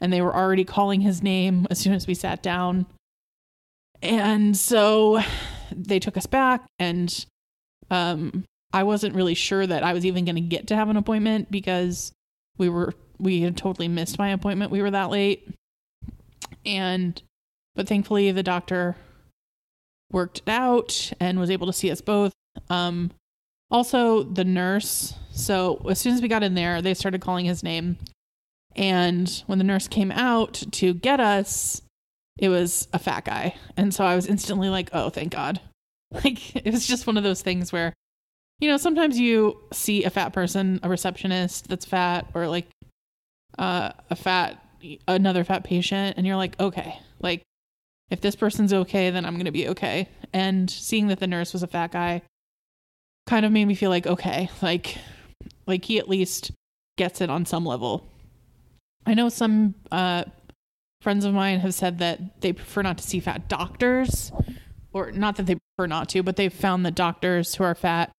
and 0.00 0.12
they 0.12 0.20
were 0.20 0.36
already 0.36 0.64
calling 0.64 1.00
his 1.00 1.22
name 1.22 1.66
as 1.70 1.78
soon 1.78 1.94
as 1.94 2.06
we 2.06 2.14
sat 2.14 2.42
down. 2.42 2.84
And 4.02 4.54
so 4.54 5.20
they 5.72 5.98
took 5.98 6.18
us 6.18 6.26
back 6.26 6.66
and 6.78 7.24
um 7.90 8.44
I 8.74 8.82
wasn't 8.82 9.14
really 9.14 9.34
sure 9.34 9.66
that 9.66 9.82
I 9.82 9.94
was 9.94 10.04
even 10.04 10.24
going 10.26 10.34
to 10.34 10.40
get 10.42 10.66
to 10.66 10.76
have 10.76 10.90
an 10.90 10.96
appointment 10.96 11.50
because 11.50 12.12
we 12.58 12.68
were 12.68 12.92
we 13.18 13.40
had 13.40 13.56
totally 13.56 13.88
missed 13.88 14.18
my 14.18 14.28
appointment. 14.30 14.72
We 14.72 14.82
were 14.82 14.90
that 14.90 15.08
late. 15.08 15.48
And 16.66 17.22
but 17.74 17.88
thankfully 17.88 18.30
the 18.30 18.42
doctor 18.42 18.96
worked 20.12 20.40
it 20.40 20.50
out 20.50 21.12
and 21.18 21.38
was 21.38 21.50
able 21.50 21.66
to 21.68 21.72
see 21.72 21.90
us 21.90 22.02
both. 22.02 22.32
Um 22.68 23.10
also 23.74 24.22
the 24.22 24.44
nurse, 24.44 25.14
so 25.32 25.84
as 25.90 25.98
soon 25.98 26.14
as 26.14 26.22
we 26.22 26.28
got 26.28 26.44
in 26.44 26.54
there, 26.54 26.80
they 26.80 26.94
started 26.94 27.20
calling 27.20 27.44
his 27.44 27.64
name. 27.64 27.98
And 28.76 29.28
when 29.46 29.58
the 29.58 29.64
nurse 29.64 29.88
came 29.88 30.12
out 30.12 30.62
to 30.70 30.94
get 30.94 31.18
us, 31.18 31.82
it 32.38 32.50
was 32.50 32.86
a 32.92 33.00
fat 33.00 33.24
guy. 33.24 33.56
And 33.76 33.92
so 33.92 34.04
I 34.04 34.14
was 34.14 34.28
instantly 34.28 34.68
like, 34.68 34.90
oh, 34.92 35.10
thank 35.10 35.32
God. 35.32 35.60
Like, 36.22 36.54
it 36.54 36.72
was 36.72 36.86
just 36.86 37.08
one 37.08 37.16
of 37.16 37.24
those 37.24 37.42
things 37.42 37.72
where, 37.72 37.92
you 38.60 38.68
know, 38.68 38.76
sometimes 38.76 39.18
you 39.18 39.60
see 39.72 40.04
a 40.04 40.10
fat 40.10 40.28
person, 40.32 40.78
a 40.84 40.88
receptionist 40.88 41.66
that's 41.66 41.84
fat, 41.84 42.30
or 42.34 42.46
like 42.46 42.68
uh, 43.58 43.90
a 44.10 44.14
fat, 44.14 44.64
another 45.08 45.42
fat 45.42 45.64
patient, 45.64 46.16
and 46.16 46.24
you're 46.24 46.36
like, 46.36 46.60
okay, 46.60 47.00
like, 47.18 47.42
if 48.10 48.20
this 48.20 48.36
person's 48.36 48.72
okay, 48.72 49.10
then 49.10 49.26
I'm 49.26 49.34
going 49.34 49.46
to 49.46 49.50
be 49.50 49.66
okay. 49.70 50.08
And 50.32 50.70
seeing 50.70 51.08
that 51.08 51.18
the 51.18 51.26
nurse 51.26 51.52
was 51.52 51.64
a 51.64 51.66
fat 51.66 51.90
guy 51.90 52.22
kind 53.26 53.46
of 53.46 53.52
made 53.52 53.64
me 53.66 53.74
feel 53.74 53.90
like, 53.90 54.06
okay, 54.06 54.50
like, 54.62 54.98
like 55.66 55.84
he 55.84 55.98
at 55.98 56.08
least 56.08 56.50
gets 56.96 57.20
it 57.20 57.30
on 57.30 57.46
some 57.46 57.64
level. 57.64 58.06
I 59.06 59.14
know 59.14 59.28
some 59.28 59.74
uh, 59.90 60.24
friends 61.00 61.24
of 61.24 61.34
mine 61.34 61.60
have 61.60 61.74
said 61.74 61.98
that 61.98 62.40
they 62.40 62.52
prefer 62.52 62.82
not 62.82 62.98
to 62.98 63.04
see 63.04 63.20
fat 63.20 63.48
doctors, 63.48 64.32
or 64.92 65.10
not 65.12 65.36
that 65.36 65.46
they 65.46 65.56
prefer 65.76 65.86
not 65.86 66.08
to, 66.10 66.22
but 66.22 66.36
they've 66.36 66.52
found 66.52 66.86
that 66.86 66.94
doctors 66.94 67.54
who 67.54 67.64
are 67.64 67.74
fat 67.74 68.10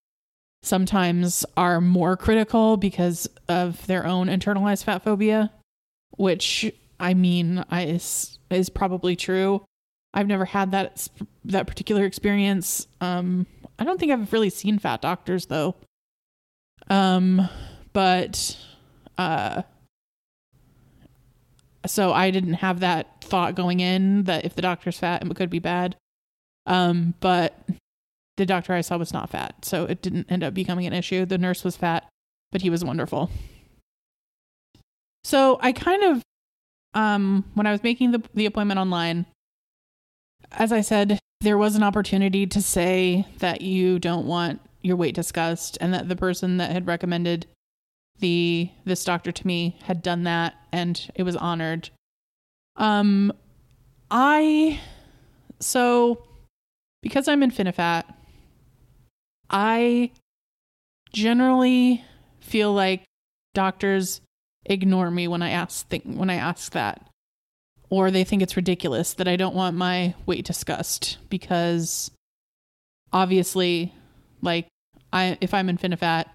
sometimes 0.62 1.44
are 1.56 1.80
more 1.80 2.16
critical 2.16 2.76
because 2.76 3.28
of 3.48 3.86
their 3.86 4.06
own 4.06 4.28
internalized 4.28 4.84
fat 4.84 5.02
phobia, 5.02 5.52
which 6.16 6.70
I 7.00 7.14
mean 7.14 7.64
is 7.72 8.38
is 8.50 8.68
probably 8.68 9.16
true. 9.16 9.64
I've 10.12 10.26
never 10.26 10.44
had 10.44 10.72
that 10.72 11.08
that 11.44 11.66
particular 11.66 12.04
experience. 12.04 12.86
Um, 13.00 13.46
I 13.78 13.84
don't 13.84 13.98
think 14.00 14.12
I've 14.12 14.32
really 14.32 14.50
seen 14.50 14.78
fat 14.78 15.02
doctors 15.02 15.46
though. 15.46 15.74
Um, 16.88 17.48
but 17.92 18.56
uh 19.18 19.62
so 21.86 22.12
I 22.12 22.30
didn't 22.30 22.54
have 22.54 22.80
that 22.80 23.22
thought 23.22 23.54
going 23.54 23.80
in 23.80 24.24
that 24.24 24.44
if 24.44 24.54
the 24.54 24.62
doctor's 24.62 24.98
fat, 24.98 25.24
it 25.24 25.36
could 25.36 25.50
be 25.50 25.58
bad. 25.58 25.96
Um, 26.66 27.14
but 27.20 27.58
the 28.36 28.46
doctor 28.46 28.72
I 28.72 28.80
saw 28.80 28.96
was 28.96 29.12
not 29.12 29.30
fat, 29.30 29.64
so 29.64 29.84
it 29.84 30.02
didn't 30.02 30.30
end 30.30 30.42
up 30.42 30.52
becoming 30.52 30.86
an 30.86 30.92
issue. 30.92 31.24
The 31.24 31.38
nurse 31.38 31.64
was 31.64 31.76
fat, 31.76 32.08
but 32.52 32.62
he 32.62 32.70
was 32.70 32.84
wonderful. 32.84 33.30
So 35.24 35.58
I 35.60 35.72
kind 35.72 36.02
of, 36.02 36.22
um, 36.94 37.44
when 37.54 37.66
I 37.66 37.72
was 37.72 37.82
making 37.82 38.10
the 38.12 38.22
the 38.34 38.46
appointment 38.46 38.80
online, 38.80 39.26
as 40.52 40.72
I 40.72 40.80
said, 40.80 41.18
there 41.46 41.56
was 41.56 41.76
an 41.76 41.82
opportunity 41.84 42.44
to 42.44 42.60
say 42.60 43.24
that 43.38 43.60
you 43.60 44.00
don't 44.00 44.26
want 44.26 44.60
your 44.82 44.96
weight 44.96 45.14
discussed, 45.14 45.78
and 45.80 45.94
that 45.94 46.08
the 46.08 46.16
person 46.16 46.56
that 46.56 46.72
had 46.72 46.88
recommended 46.88 47.46
the 48.18 48.68
this 48.84 49.04
doctor 49.04 49.30
to 49.30 49.46
me 49.46 49.78
had 49.84 50.02
done 50.02 50.24
that, 50.24 50.54
and 50.72 51.08
it 51.14 51.22
was 51.22 51.36
honored. 51.36 51.90
Um, 52.74 53.32
I 54.10 54.80
so 55.60 56.26
because 57.00 57.28
I'm 57.28 57.42
Infinifat, 57.42 58.12
I 59.48 60.10
generally 61.12 62.04
feel 62.40 62.72
like 62.72 63.04
doctors 63.54 64.20
ignore 64.64 65.12
me 65.12 65.28
when 65.28 65.42
I 65.42 65.50
ask 65.50 65.88
th- 65.90 66.06
when 66.06 66.28
I 66.28 66.34
ask 66.34 66.72
that, 66.72 67.08
or 67.90 68.10
they 68.10 68.24
think 68.24 68.42
it's 68.42 68.56
ridiculous 68.56 69.14
that 69.14 69.28
I 69.28 69.36
don't 69.36 69.54
want 69.54 69.76
my 69.76 70.14
weight 70.26 70.44
discussed 70.44 71.18
because 71.28 72.10
obviously, 73.12 73.94
like 74.42 74.66
I 75.12 75.38
if 75.40 75.54
I'm 75.54 75.68
Infinifat, 75.68 76.26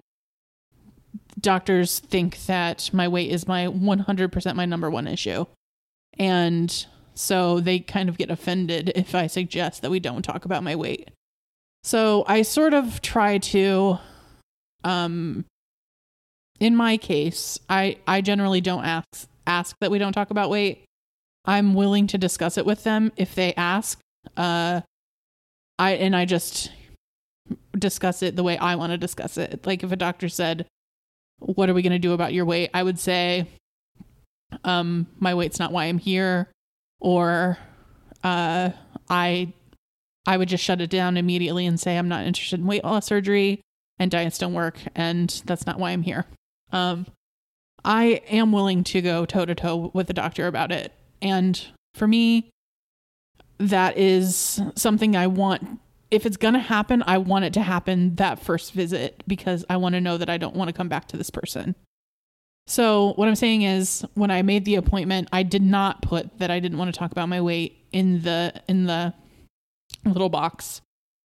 doctors 1.38 1.98
think 1.98 2.44
that 2.46 2.90
my 2.92 3.08
weight 3.08 3.30
is 3.30 3.46
my 3.46 3.66
100% 3.66 4.54
my 4.54 4.64
number 4.64 4.90
one 4.90 5.06
issue, 5.06 5.44
and 6.18 6.86
so 7.14 7.60
they 7.60 7.78
kind 7.78 8.08
of 8.08 8.16
get 8.16 8.30
offended 8.30 8.92
if 8.94 9.14
I 9.14 9.26
suggest 9.26 9.82
that 9.82 9.90
we 9.90 10.00
don't 10.00 10.22
talk 10.22 10.44
about 10.44 10.62
my 10.62 10.74
weight. 10.74 11.10
So 11.84 12.24
I 12.26 12.42
sort 12.42 12.74
of 12.74 13.02
try 13.02 13.38
to 13.38 13.98
um 14.84 15.44
in 16.60 16.76
my 16.76 16.96
case, 16.96 17.58
I 17.68 17.98
I 18.06 18.20
generally 18.20 18.60
don't 18.60 18.84
ask 18.84 19.28
ask 19.46 19.76
that 19.80 19.90
we 19.90 19.98
don't 19.98 20.12
talk 20.12 20.30
about 20.30 20.48
weight. 20.48 20.84
I'm 21.44 21.74
willing 21.74 22.06
to 22.08 22.18
discuss 22.18 22.56
it 22.56 22.66
with 22.66 22.84
them 22.84 23.12
if 23.16 23.34
they 23.34 23.54
ask. 23.54 23.98
Uh 24.36 24.82
I 25.78 25.92
and 25.92 26.14
I 26.14 26.24
just 26.24 26.70
discuss 27.76 28.22
it 28.22 28.36
the 28.36 28.42
way 28.42 28.56
I 28.56 28.76
want 28.76 28.92
to 28.92 28.98
discuss 28.98 29.36
it. 29.36 29.66
Like 29.66 29.82
if 29.82 29.90
a 29.90 29.96
doctor 29.96 30.28
said, 30.28 30.66
"What 31.38 31.68
are 31.68 31.74
we 31.74 31.82
going 31.82 31.92
to 31.92 31.98
do 31.98 32.12
about 32.12 32.32
your 32.32 32.44
weight?" 32.44 32.70
I 32.72 32.82
would 32.82 32.98
say 32.98 33.46
um 34.64 35.06
my 35.18 35.34
weight's 35.34 35.58
not 35.58 35.72
why 35.72 35.86
I'm 35.86 35.98
here 35.98 36.48
or 37.00 37.58
uh 38.22 38.70
I 39.08 39.52
I 40.26 40.36
would 40.36 40.48
just 40.48 40.62
shut 40.62 40.80
it 40.80 40.90
down 40.90 41.16
immediately 41.16 41.66
and 41.66 41.80
say 41.80 41.98
I'm 41.98 42.08
not 42.08 42.26
interested 42.26 42.60
in 42.60 42.66
weight 42.66 42.84
loss 42.84 43.06
surgery 43.06 43.60
and 43.98 44.10
diets 44.10 44.38
don't 44.38 44.54
work 44.54 44.78
and 44.94 45.42
that's 45.46 45.66
not 45.66 45.78
why 45.78 45.90
I'm 45.90 46.02
here. 46.02 46.26
Um, 46.70 47.06
I 47.84 48.22
am 48.28 48.52
willing 48.52 48.84
to 48.84 49.02
go 49.02 49.26
toe 49.26 49.44
to 49.44 49.54
toe 49.54 49.90
with 49.92 50.06
the 50.06 50.14
doctor 50.14 50.46
about 50.46 50.70
it. 50.70 50.92
And 51.22 51.64
for 51.94 52.06
me, 52.06 52.50
that 53.58 53.96
is 53.96 54.60
something 54.74 55.16
I 55.16 55.28
want. 55.28 55.80
If 56.10 56.26
it's 56.26 56.36
going 56.36 56.54
to 56.54 56.60
happen, 56.60 57.02
I 57.06 57.18
want 57.18 57.44
it 57.46 57.54
to 57.54 57.62
happen 57.62 58.16
that 58.16 58.38
first 58.38 58.72
visit 58.72 59.22
because 59.26 59.64
I 59.70 59.76
want 59.78 59.94
to 59.94 60.00
know 60.00 60.18
that 60.18 60.28
I 60.28 60.36
don't 60.36 60.56
want 60.56 60.68
to 60.68 60.74
come 60.74 60.88
back 60.88 61.08
to 61.08 61.16
this 61.16 61.30
person. 61.30 61.74
So, 62.66 63.14
what 63.14 63.28
I'm 63.28 63.34
saying 63.34 63.62
is 63.62 64.04
when 64.14 64.30
I 64.30 64.42
made 64.42 64.64
the 64.64 64.76
appointment, 64.76 65.28
I 65.32 65.42
did 65.42 65.62
not 65.62 66.02
put 66.02 66.38
that 66.38 66.50
I 66.50 66.60
didn't 66.60 66.78
want 66.78 66.92
to 66.92 66.98
talk 66.98 67.10
about 67.10 67.28
my 67.28 67.40
weight 67.40 67.86
in 67.92 68.22
the 68.22 68.52
in 68.68 68.84
the 68.84 69.14
little 70.04 70.28
box 70.28 70.80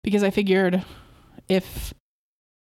because 0.04 0.24
I 0.24 0.30
figured 0.30 0.84
if 1.48 1.94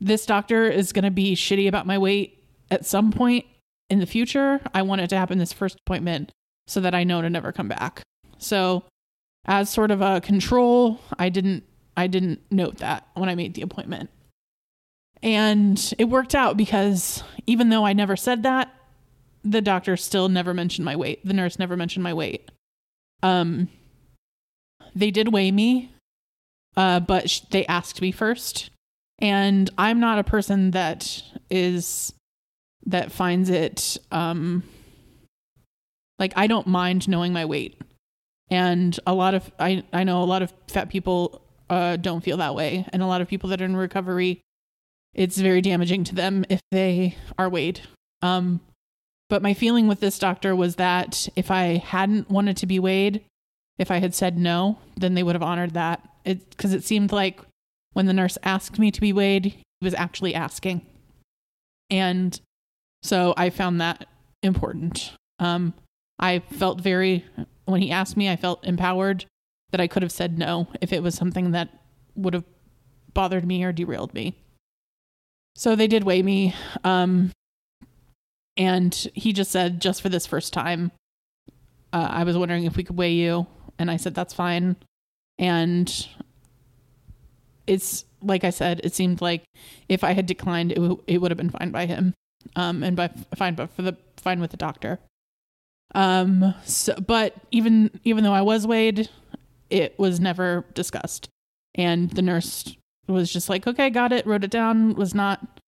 this 0.00 0.26
doctor 0.26 0.66
is 0.66 0.92
going 0.92 1.04
to 1.04 1.10
be 1.10 1.34
shitty 1.34 1.68
about 1.68 1.86
my 1.86 1.98
weight 1.98 2.42
at 2.70 2.86
some 2.86 3.12
point 3.12 3.44
in 3.90 3.98
the 3.98 4.06
future, 4.06 4.60
I 4.72 4.82
want 4.82 5.00
it 5.00 5.10
to 5.10 5.16
happen 5.16 5.38
this 5.38 5.52
first 5.52 5.78
appointment 5.86 6.32
so 6.66 6.80
that 6.80 6.94
I 6.94 7.04
know 7.04 7.22
to 7.22 7.30
never 7.30 7.52
come 7.52 7.68
back. 7.68 8.02
So, 8.38 8.84
as 9.46 9.70
sort 9.70 9.90
of 9.90 10.00
a 10.00 10.20
control, 10.20 11.00
I 11.18 11.28
didn't 11.28 11.64
I 11.96 12.06
didn't 12.06 12.40
note 12.50 12.78
that 12.78 13.06
when 13.14 13.28
I 13.28 13.34
made 13.34 13.54
the 13.54 13.62
appointment. 13.62 14.10
And 15.22 15.94
it 15.98 16.04
worked 16.04 16.34
out 16.34 16.56
because 16.56 17.22
even 17.46 17.68
though 17.68 17.86
I 17.86 17.92
never 17.92 18.16
said 18.16 18.42
that, 18.42 18.74
the 19.42 19.60
doctor 19.60 19.96
still 19.96 20.28
never 20.28 20.52
mentioned 20.52 20.84
my 20.84 20.96
weight. 20.96 21.24
The 21.24 21.32
nurse 21.32 21.58
never 21.58 21.76
mentioned 21.76 22.02
my 22.02 22.14
weight. 22.14 22.50
Um 23.22 23.68
they 24.96 25.10
did 25.10 25.32
weigh 25.32 25.50
me, 25.50 25.92
uh, 26.76 27.00
but 27.00 27.28
sh- 27.28 27.40
they 27.50 27.66
asked 27.66 28.00
me 28.00 28.12
first. 28.12 28.70
And 29.18 29.68
I'm 29.76 29.98
not 29.98 30.18
a 30.18 30.24
person 30.24 30.70
that 30.72 31.22
is 31.50 32.12
that 32.86 33.12
finds 33.12 33.50
it 33.50 33.96
um 34.10 34.62
like 36.18 36.32
I 36.36 36.46
don't 36.46 36.66
mind 36.66 37.08
knowing 37.08 37.32
my 37.32 37.44
weight. 37.44 37.80
And 38.50 38.98
a 39.06 39.14
lot 39.14 39.34
of 39.34 39.50
I 39.58 39.84
I 39.92 40.04
know 40.04 40.22
a 40.22 40.24
lot 40.24 40.42
of 40.42 40.52
fat 40.68 40.88
people 40.88 41.42
uh 41.70 41.96
don't 41.96 42.22
feel 42.22 42.36
that 42.36 42.54
way 42.54 42.86
and 42.92 43.02
a 43.02 43.06
lot 43.06 43.20
of 43.20 43.28
people 43.28 43.48
that 43.50 43.62
are 43.62 43.64
in 43.64 43.74
recovery 43.74 44.42
it's 45.14 45.38
very 45.38 45.62
damaging 45.62 46.04
to 46.04 46.14
them 46.14 46.44
if 46.48 46.60
they 46.70 47.16
are 47.38 47.48
weighed. 47.48 47.80
Um 48.22 48.60
but 49.30 49.42
my 49.42 49.54
feeling 49.54 49.88
with 49.88 50.00
this 50.00 50.18
doctor 50.18 50.54
was 50.54 50.76
that 50.76 51.28
if 51.34 51.50
I 51.50 51.78
hadn't 51.78 52.30
wanted 52.30 52.56
to 52.58 52.66
be 52.66 52.78
weighed, 52.78 53.24
if 53.78 53.90
I 53.90 53.98
had 53.98 54.14
said 54.14 54.38
no, 54.38 54.78
then 54.96 55.14
they 55.14 55.22
would 55.22 55.34
have 55.34 55.42
honored 55.42 55.72
that. 55.72 56.06
It 56.24 56.50
because 56.50 56.72
it 56.72 56.84
seemed 56.84 57.12
like 57.12 57.40
when 57.94 58.06
the 58.06 58.12
nurse 58.12 58.36
asked 58.42 58.78
me 58.78 58.90
to 58.90 59.00
be 59.00 59.12
weighed, 59.12 59.44
he 59.46 59.64
was 59.80 59.94
actually 59.94 60.34
asking. 60.34 60.84
And 61.90 62.38
so 63.02 63.34
I 63.36 63.50
found 63.50 63.80
that 63.80 64.06
important. 64.42 65.12
Um, 65.38 65.74
I 66.18 66.38
felt 66.38 66.80
very, 66.80 67.24
when 67.64 67.82
he 67.82 67.90
asked 67.90 68.16
me, 68.16 68.30
I 68.30 68.36
felt 68.36 68.64
empowered 68.64 69.26
that 69.70 69.80
I 69.80 69.86
could 69.86 70.02
have 70.02 70.12
said 70.12 70.38
no 70.38 70.68
if 70.80 70.92
it 70.92 71.02
was 71.02 71.14
something 71.14 71.50
that 71.50 71.68
would 72.14 72.34
have 72.34 72.44
bothered 73.12 73.44
me 73.44 73.64
or 73.64 73.72
derailed 73.72 74.14
me. 74.14 74.36
So 75.56 75.76
they 75.76 75.86
did 75.86 76.04
weigh 76.04 76.22
me. 76.22 76.54
Um, 76.82 77.32
and 78.56 78.94
he 79.14 79.32
just 79.32 79.50
said, 79.50 79.80
just 79.80 80.02
for 80.02 80.08
this 80.08 80.26
first 80.26 80.52
time, 80.52 80.92
uh, 81.92 82.08
I 82.10 82.24
was 82.24 82.36
wondering 82.36 82.64
if 82.64 82.76
we 82.76 82.84
could 82.84 82.96
weigh 82.96 83.12
you. 83.12 83.46
And 83.78 83.90
I 83.90 83.96
said, 83.96 84.14
that's 84.14 84.34
fine. 84.34 84.76
And 85.38 86.08
it's 87.66 88.04
like 88.22 88.44
I 88.44 88.50
said, 88.50 88.80
it 88.84 88.94
seemed 88.94 89.20
like 89.20 89.44
if 89.88 90.04
I 90.04 90.12
had 90.12 90.26
declined, 90.26 90.72
it, 90.72 90.76
w- 90.76 91.02
it 91.06 91.20
would 91.20 91.30
have 91.30 91.38
been 91.38 91.50
fine 91.50 91.70
by 91.70 91.86
him 91.86 92.14
um, 92.56 92.82
and 92.82 92.96
by 92.96 93.10
fine, 93.36 93.54
but 93.54 93.70
for 93.70 93.82
the 93.82 93.96
fine 94.16 94.40
with 94.40 94.50
the 94.50 94.56
doctor. 94.56 94.98
Um, 95.94 96.54
so, 96.64 96.94
but 96.94 97.34
even 97.50 97.90
even 98.04 98.24
though 98.24 98.32
I 98.32 98.42
was 98.42 98.66
weighed, 98.66 99.08
it 99.70 99.98
was 99.98 100.18
never 100.20 100.64
discussed, 100.74 101.28
and 101.74 102.10
the 102.10 102.22
nurse 102.22 102.76
was 103.06 103.32
just 103.32 103.48
like, 103.48 103.66
"Okay, 103.66 103.90
got 103.90 104.12
it," 104.12 104.26
wrote 104.26 104.44
it 104.44 104.50
down. 104.50 104.94
Was 104.94 105.14
not, 105.14 105.60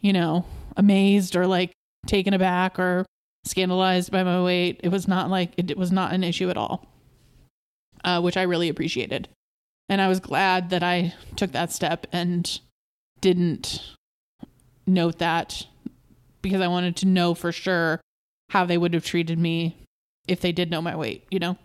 you 0.00 0.12
know, 0.12 0.44
amazed 0.76 1.34
or 1.34 1.46
like 1.46 1.72
taken 2.06 2.34
aback 2.34 2.78
or 2.78 3.04
scandalized 3.44 4.12
by 4.12 4.22
my 4.22 4.42
weight. 4.42 4.80
It 4.84 4.90
was 4.90 5.08
not 5.08 5.28
like 5.28 5.52
it, 5.56 5.70
it 5.72 5.76
was 5.76 5.90
not 5.90 6.12
an 6.12 6.22
issue 6.22 6.50
at 6.50 6.56
all, 6.56 6.86
uh, 8.04 8.20
which 8.20 8.36
I 8.36 8.42
really 8.42 8.68
appreciated, 8.68 9.28
and 9.88 10.00
I 10.00 10.06
was 10.06 10.20
glad 10.20 10.70
that 10.70 10.84
I 10.84 11.14
took 11.34 11.50
that 11.50 11.72
step 11.72 12.06
and 12.12 12.60
didn't 13.20 13.82
note 14.86 15.18
that 15.18 15.66
because 16.42 16.60
I 16.60 16.68
wanted 16.68 16.94
to 16.96 17.06
know 17.06 17.34
for 17.34 17.50
sure 17.50 18.00
how 18.50 18.64
they 18.64 18.78
would 18.78 18.94
have 18.94 19.04
treated 19.04 19.38
me 19.38 19.76
if 20.28 20.40
they 20.40 20.52
did 20.52 20.70
know 20.70 20.82
my 20.82 20.96
weight, 20.96 21.24
you 21.30 21.38
know? 21.38 21.56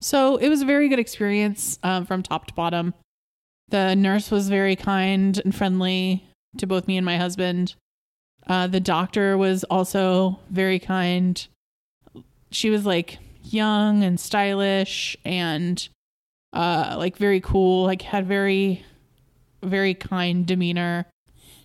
So 0.00 0.36
it 0.36 0.48
was 0.48 0.62
a 0.62 0.66
very 0.66 0.88
good 0.88 0.98
experience 0.98 1.78
um, 1.82 2.06
from 2.06 2.22
top 2.22 2.46
to 2.46 2.54
bottom. 2.54 2.94
The 3.68 3.94
nurse 3.94 4.30
was 4.30 4.48
very 4.48 4.76
kind 4.76 5.40
and 5.44 5.54
friendly 5.54 6.28
to 6.58 6.66
both 6.66 6.88
me 6.88 6.96
and 6.96 7.06
my 7.06 7.16
husband. 7.16 7.74
Uh, 8.46 8.66
the 8.66 8.80
doctor 8.80 9.38
was 9.38 9.64
also 9.64 10.40
very 10.50 10.78
kind. 10.78 11.46
She 12.50 12.68
was 12.68 12.84
like 12.84 13.18
young 13.44 14.02
and 14.02 14.18
stylish 14.18 15.16
and 15.24 15.88
uh, 16.52 16.96
like 16.98 17.16
very 17.16 17.40
cool, 17.40 17.84
like 17.84 18.02
had 18.02 18.26
very, 18.26 18.84
very 19.62 19.94
kind 19.94 20.44
demeanor 20.44 21.06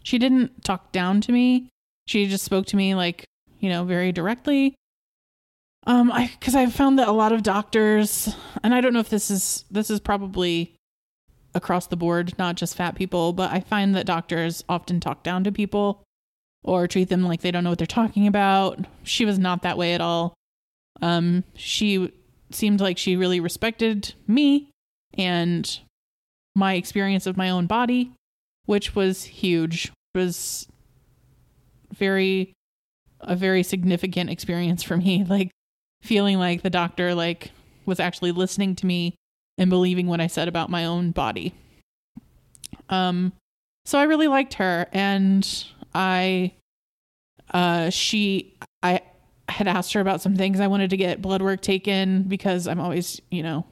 she 0.07 0.17
didn't 0.17 0.63
talk 0.63 0.93
down 0.93 1.19
to 1.19 1.34
me. 1.34 1.67
She 2.07 2.28
just 2.28 2.45
spoke 2.45 2.65
to 2.67 2.78
me 2.78 2.95
like, 2.95 3.26
you 3.60 3.70
know, 3.70 3.84
very 3.84 4.12
directly. 4.12 4.76
Um, 5.86 6.12
I 6.12 6.30
because 6.39 6.55
I've 6.55 6.74
found 6.74 6.99
that 6.99 7.08
a 7.08 7.14
lot 7.14 7.32
of 7.32 7.43
doctors, 7.43 8.36
and 8.64 8.74
I 8.74 8.82
don't 8.82 8.93
know 8.93 8.99
if 8.99 9.10
this 9.10 9.32
is 9.32 9.64
this 9.72 9.89
is 9.89 9.99
probably 9.99 10.76
across 11.55 11.88
the 11.88 11.95
board, 11.95 12.38
not 12.38 12.55
just 12.55 12.76
fat 12.76 12.95
people, 12.95 13.34
but 13.34 13.51
I 13.51 13.60
find 13.62 13.95
that 13.95 14.05
doctors 14.05 14.64
often 14.68 14.99
talk 14.99 15.24
down 15.24 15.43
to 15.45 15.51
people 15.51 16.03
or 16.64 16.88
treat 16.88 17.10
them 17.10 17.24
like 17.24 17.41
they 17.41 17.51
don't 17.51 17.64
know 17.64 17.70
what 17.72 17.78
they're 17.78 17.88
talking 17.88 18.28
about. 18.28 18.86
She 19.03 19.26
was 19.26 19.39
not 19.39 19.62
that 19.62 19.78
way 19.78 19.93
at 19.93 20.01
all. 20.01 20.34
Um, 21.01 21.43
she 21.55 22.12
seemed 22.51 22.82
like 22.82 22.97
she 22.97 23.16
really 23.16 23.39
respected 23.39 24.14
me 24.28 24.70
and 25.18 25.80
my 26.55 26.74
experience 26.74 27.26
of 27.26 27.38
my 27.38 27.49
own 27.49 27.66
body, 27.68 28.12
which 28.66 28.95
was 28.95 29.24
huge 29.24 29.91
was 30.16 30.68
very 31.93 32.53
a 33.22 33.36
very 33.36 33.63
significant 33.63 34.30
experience 34.30 34.84
for 34.84 34.97
me. 34.97 35.24
Like 35.30 35.51
feeling 36.01 36.38
like 36.38 36.61
the 36.61 36.70
doctor 36.70 37.15
like 37.15 37.51
was 37.86 37.99
actually 37.99 38.32
listening 38.32 38.76
to 38.76 38.86
me 38.86 39.15
and 39.57 39.70
believing 39.70 40.07
what 40.07 40.22
I 40.22 40.28
said 40.28 40.47
about 40.47 40.70
my 40.70 40.86
own 40.86 41.11
body. 41.11 41.53
Um 42.89 43.34
so 43.86 43.97
I 43.97 44.03
really 44.03 44.28
liked 44.28 44.55
her 44.55 44.88
and 44.91 45.65
I 45.93 46.53
uh 47.51 47.89
she 47.89 48.57
I 48.84 49.01
had 49.49 49.68
asked 49.68 49.93
her 49.93 50.01
about 50.01 50.22
some 50.22 50.36
things 50.36 50.59
I 50.59 50.68
wanted 50.68 50.89
to 50.91 50.97
get 50.97 51.22
blood 51.22 51.41
work 51.41 51.61
taken 51.61 52.24
because 52.24 52.68
I'm 52.68 52.80
always, 52.80 53.22
you 53.32 53.41
know, 53.41 53.65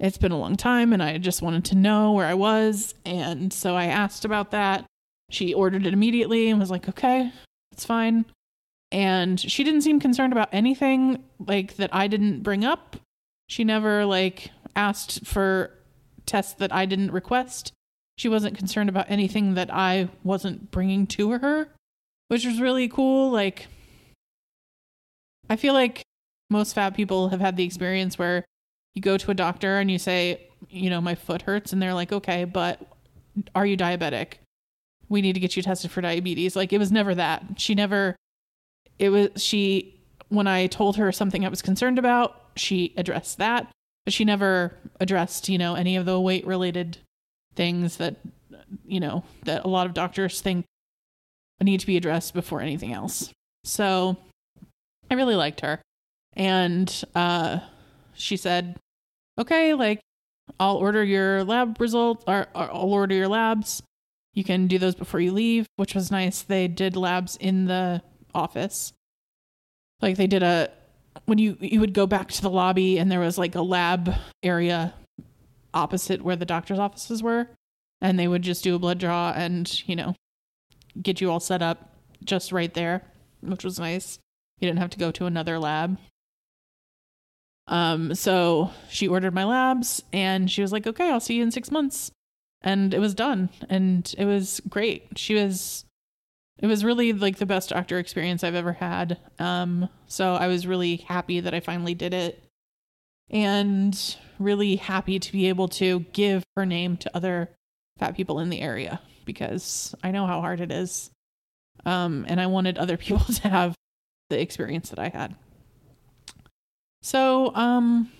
it's 0.00 0.18
been 0.18 0.32
a 0.32 0.38
long 0.38 0.56
time 0.56 0.92
and 0.92 1.02
I 1.02 1.18
just 1.18 1.42
wanted 1.42 1.64
to 1.66 1.76
know 1.76 2.12
where 2.12 2.26
I 2.26 2.34
was 2.34 2.94
and 3.04 3.52
so 3.52 3.76
I 3.76 3.86
asked 3.86 4.24
about 4.24 4.50
that. 4.50 4.84
She 5.30 5.54
ordered 5.54 5.86
it 5.86 5.92
immediately 5.92 6.50
and 6.50 6.58
was 6.58 6.70
like, 6.70 6.88
"Okay, 6.88 7.32
it's 7.72 7.84
fine." 7.86 8.26
And 8.92 9.40
she 9.40 9.64
didn't 9.64 9.80
seem 9.80 9.98
concerned 9.98 10.32
about 10.32 10.50
anything 10.52 11.24
like 11.44 11.76
that 11.76 11.90
I 11.92 12.06
didn't 12.06 12.42
bring 12.42 12.64
up. 12.64 12.96
She 13.48 13.64
never 13.64 14.04
like 14.04 14.50
asked 14.76 15.26
for 15.26 15.70
tests 16.26 16.52
that 16.54 16.72
I 16.72 16.86
didn't 16.86 17.10
request. 17.10 17.72
She 18.18 18.28
wasn't 18.28 18.58
concerned 18.58 18.90
about 18.90 19.10
anything 19.10 19.54
that 19.54 19.72
I 19.72 20.10
wasn't 20.22 20.70
bringing 20.70 21.06
to 21.08 21.30
her, 21.32 21.68
which 22.28 22.44
was 22.44 22.60
really 22.60 22.86
cool. 22.86 23.30
Like, 23.30 23.66
I 25.48 25.56
feel 25.56 25.72
like 25.72 26.02
most 26.50 26.74
fat 26.74 26.94
people 26.94 27.30
have 27.30 27.40
had 27.40 27.56
the 27.56 27.64
experience 27.64 28.18
where 28.18 28.44
you 28.94 29.00
go 29.00 29.16
to 29.16 29.30
a 29.30 29.34
doctor 29.34 29.78
and 29.78 29.90
you 29.90 29.98
say, 29.98 30.48
you 30.68 30.90
know, 30.90 31.00
my 31.00 31.14
foot 31.14 31.42
hurts, 31.42 31.72
and 31.72 31.80
they're 31.80 31.94
like, 31.94 32.12
okay, 32.12 32.44
but 32.44 32.80
are 33.54 33.64
you 33.64 33.76
diabetic? 33.76 34.34
We 35.08 35.22
need 35.22 35.32
to 35.32 35.40
get 35.40 35.56
you 35.56 35.62
tested 35.62 35.90
for 35.90 36.02
diabetes. 36.02 36.54
Like, 36.54 36.72
it 36.72 36.78
was 36.78 36.92
never 36.92 37.14
that. 37.14 37.42
She 37.56 37.74
never, 37.74 38.14
it 39.02 39.08
was, 39.08 39.30
she, 39.42 40.00
when 40.28 40.46
I 40.46 40.68
told 40.68 40.96
her 40.96 41.10
something 41.10 41.44
I 41.44 41.48
was 41.48 41.60
concerned 41.60 41.98
about, 41.98 42.40
she 42.54 42.94
addressed 42.96 43.38
that, 43.38 43.68
but 44.04 44.14
she 44.14 44.24
never 44.24 44.76
addressed, 45.00 45.48
you 45.48 45.58
know, 45.58 45.74
any 45.74 45.96
of 45.96 46.06
the 46.06 46.20
weight 46.20 46.46
related 46.46 46.98
things 47.56 47.96
that, 47.96 48.18
you 48.86 49.00
know, 49.00 49.24
that 49.44 49.64
a 49.64 49.68
lot 49.68 49.86
of 49.86 49.92
doctors 49.92 50.40
think 50.40 50.64
need 51.60 51.80
to 51.80 51.86
be 51.86 51.96
addressed 51.96 52.32
before 52.32 52.60
anything 52.60 52.92
else. 52.92 53.32
So 53.64 54.16
I 55.10 55.14
really 55.14 55.34
liked 55.34 55.62
her. 55.62 55.80
And 56.34 57.04
uh, 57.16 57.58
she 58.14 58.36
said, 58.36 58.76
okay, 59.36 59.74
like, 59.74 59.98
I'll 60.60 60.76
order 60.76 61.02
your 61.02 61.42
lab 61.42 61.80
results, 61.80 62.22
or, 62.28 62.46
or 62.54 62.70
I'll 62.70 62.92
order 62.92 63.16
your 63.16 63.28
labs. 63.28 63.82
You 64.32 64.44
can 64.44 64.68
do 64.68 64.78
those 64.78 64.94
before 64.94 65.18
you 65.18 65.32
leave, 65.32 65.66
which 65.74 65.96
was 65.96 66.12
nice. 66.12 66.42
They 66.42 66.68
did 66.68 66.96
labs 66.96 67.36
in 67.36 67.64
the 67.64 68.00
office. 68.34 68.92
Like 70.00 70.16
they 70.16 70.26
did 70.26 70.42
a 70.42 70.70
when 71.26 71.38
you 71.38 71.56
you 71.60 71.80
would 71.80 71.94
go 71.94 72.06
back 72.06 72.28
to 72.32 72.42
the 72.42 72.50
lobby 72.50 72.98
and 72.98 73.10
there 73.10 73.20
was 73.20 73.38
like 73.38 73.54
a 73.54 73.62
lab 73.62 74.14
area 74.42 74.94
opposite 75.74 76.22
where 76.22 76.36
the 76.36 76.44
doctor's 76.44 76.78
offices 76.78 77.22
were 77.22 77.48
and 78.00 78.18
they 78.18 78.28
would 78.28 78.42
just 78.42 78.64
do 78.64 78.74
a 78.74 78.78
blood 78.78 78.98
draw 78.98 79.32
and, 79.34 79.88
you 79.88 79.96
know, 79.96 80.14
get 81.00 81.20
you 81.20 81.30
all 81.30 81.40
set 81.40 81.62
up 81.62 81.94
just 82.24 82.52
right 82.52 82.74
there, 82.74 83.02
which 83.40 83.64
was 83.64 83.78
nice. 83.78 84.18
You 84.58 84.68
didn't 84.68 84.80
have 84.80 84.90
to 84.90 84.98
go 84.98 85.10
to 85.12 85.26
another 85.26 85.58
lab. 85.58 85.98
Um, 87.68 88.14
so 88.14 88.70
she 88.90 89.08
ordered 89.08 89.34
my 89.34 89.44
labs 89.44 90.02
and 90.12 90.50
she 90.50 90.62
was 90.62 90.72
like, 90.72 90.86
okay, 90.86 91.10
I'll 91.10 91.20
see 91.20 91.36
you 91.36 91.42
in 91.42 91.52
six 91.52 91.70
months. 91.70 92.10
And 92.60 92.92
it 92.92 92.98
was 92.98 93.14
done. 93.14 93.50
And 93.68 94.12
it 94.18 94.24
was 94.24 94.60
great. 94.68 95.16
She 95.16 95.34
was, 95.34 95.84
it 96.62 96.68
was 96.68 96.84
really 96.84 97.12
like 97.12 97.38
the 97.38 97.46
best 97.46 97.70
doctor 97.70 97.98
experience 97.98 98.44
I've 98.44 98.54
ever 98.54 98.72
had. 98.72 99.18
Um, 99.40 99.88
so 100.06 100.34
I 100.34 100.46
was 100.46 100.64
really 100.64 100.96
happy 100.96 101.40
that 101.40 101.52
I 101.52 101.58
finally 101.58 101.94
did 101.94 102.14
it 102.14 102.42
and 103.28 104.16
really 104.38 104.76
happy 104.76 105.18
to 105.18 105.32
be 105.32 105.48
able 105.48 105.66
to 105.68 106.00
give 106.12 106.44
her 106.56 106.64
name 106.64 106.96
to 106.98 107.10
other 107.16 107.50
fat 107.98 108.16
people 108.16 108.38
in 108.38 108.48
the 108.48 108.60
area 108.60 109.00
because 109.24 109.92
I 110.04 110.12
know 110.12 110.24
how 110.24 110.40
hard 110.40 110.60
it 110.60 110.70
is. 110.70 111.10
Um, 111.84 112.24
and 112.28 112.40
I 112.40 112.46
wanted 112.46 112.78
other 112.78 112.96
people 112.96 113.18
to 113.34 113.48
have 113.48 113.74
the 114.30 114.40
experience 114.40 114.90
that 114.90 115.00
I 115.00 115.08
had. 115.08 115.34
So, 117.02 117.52
um, 117.56 118.12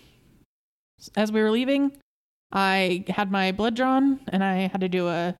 as 1.15 1.31
we 1.31 1.41
were 1.41 1.53
leaving, 1.53 1.93
I 2.51 3.05
had 3.07 3.31
my 3.31 3.53
blood 3.53 3.77
drawn 3.77 4.19
and 4.29 4.43
I 4.43 4.67
had 4.67 4.81
to 4.81 4.89
do 4.89 5.07
a 5.07 5.37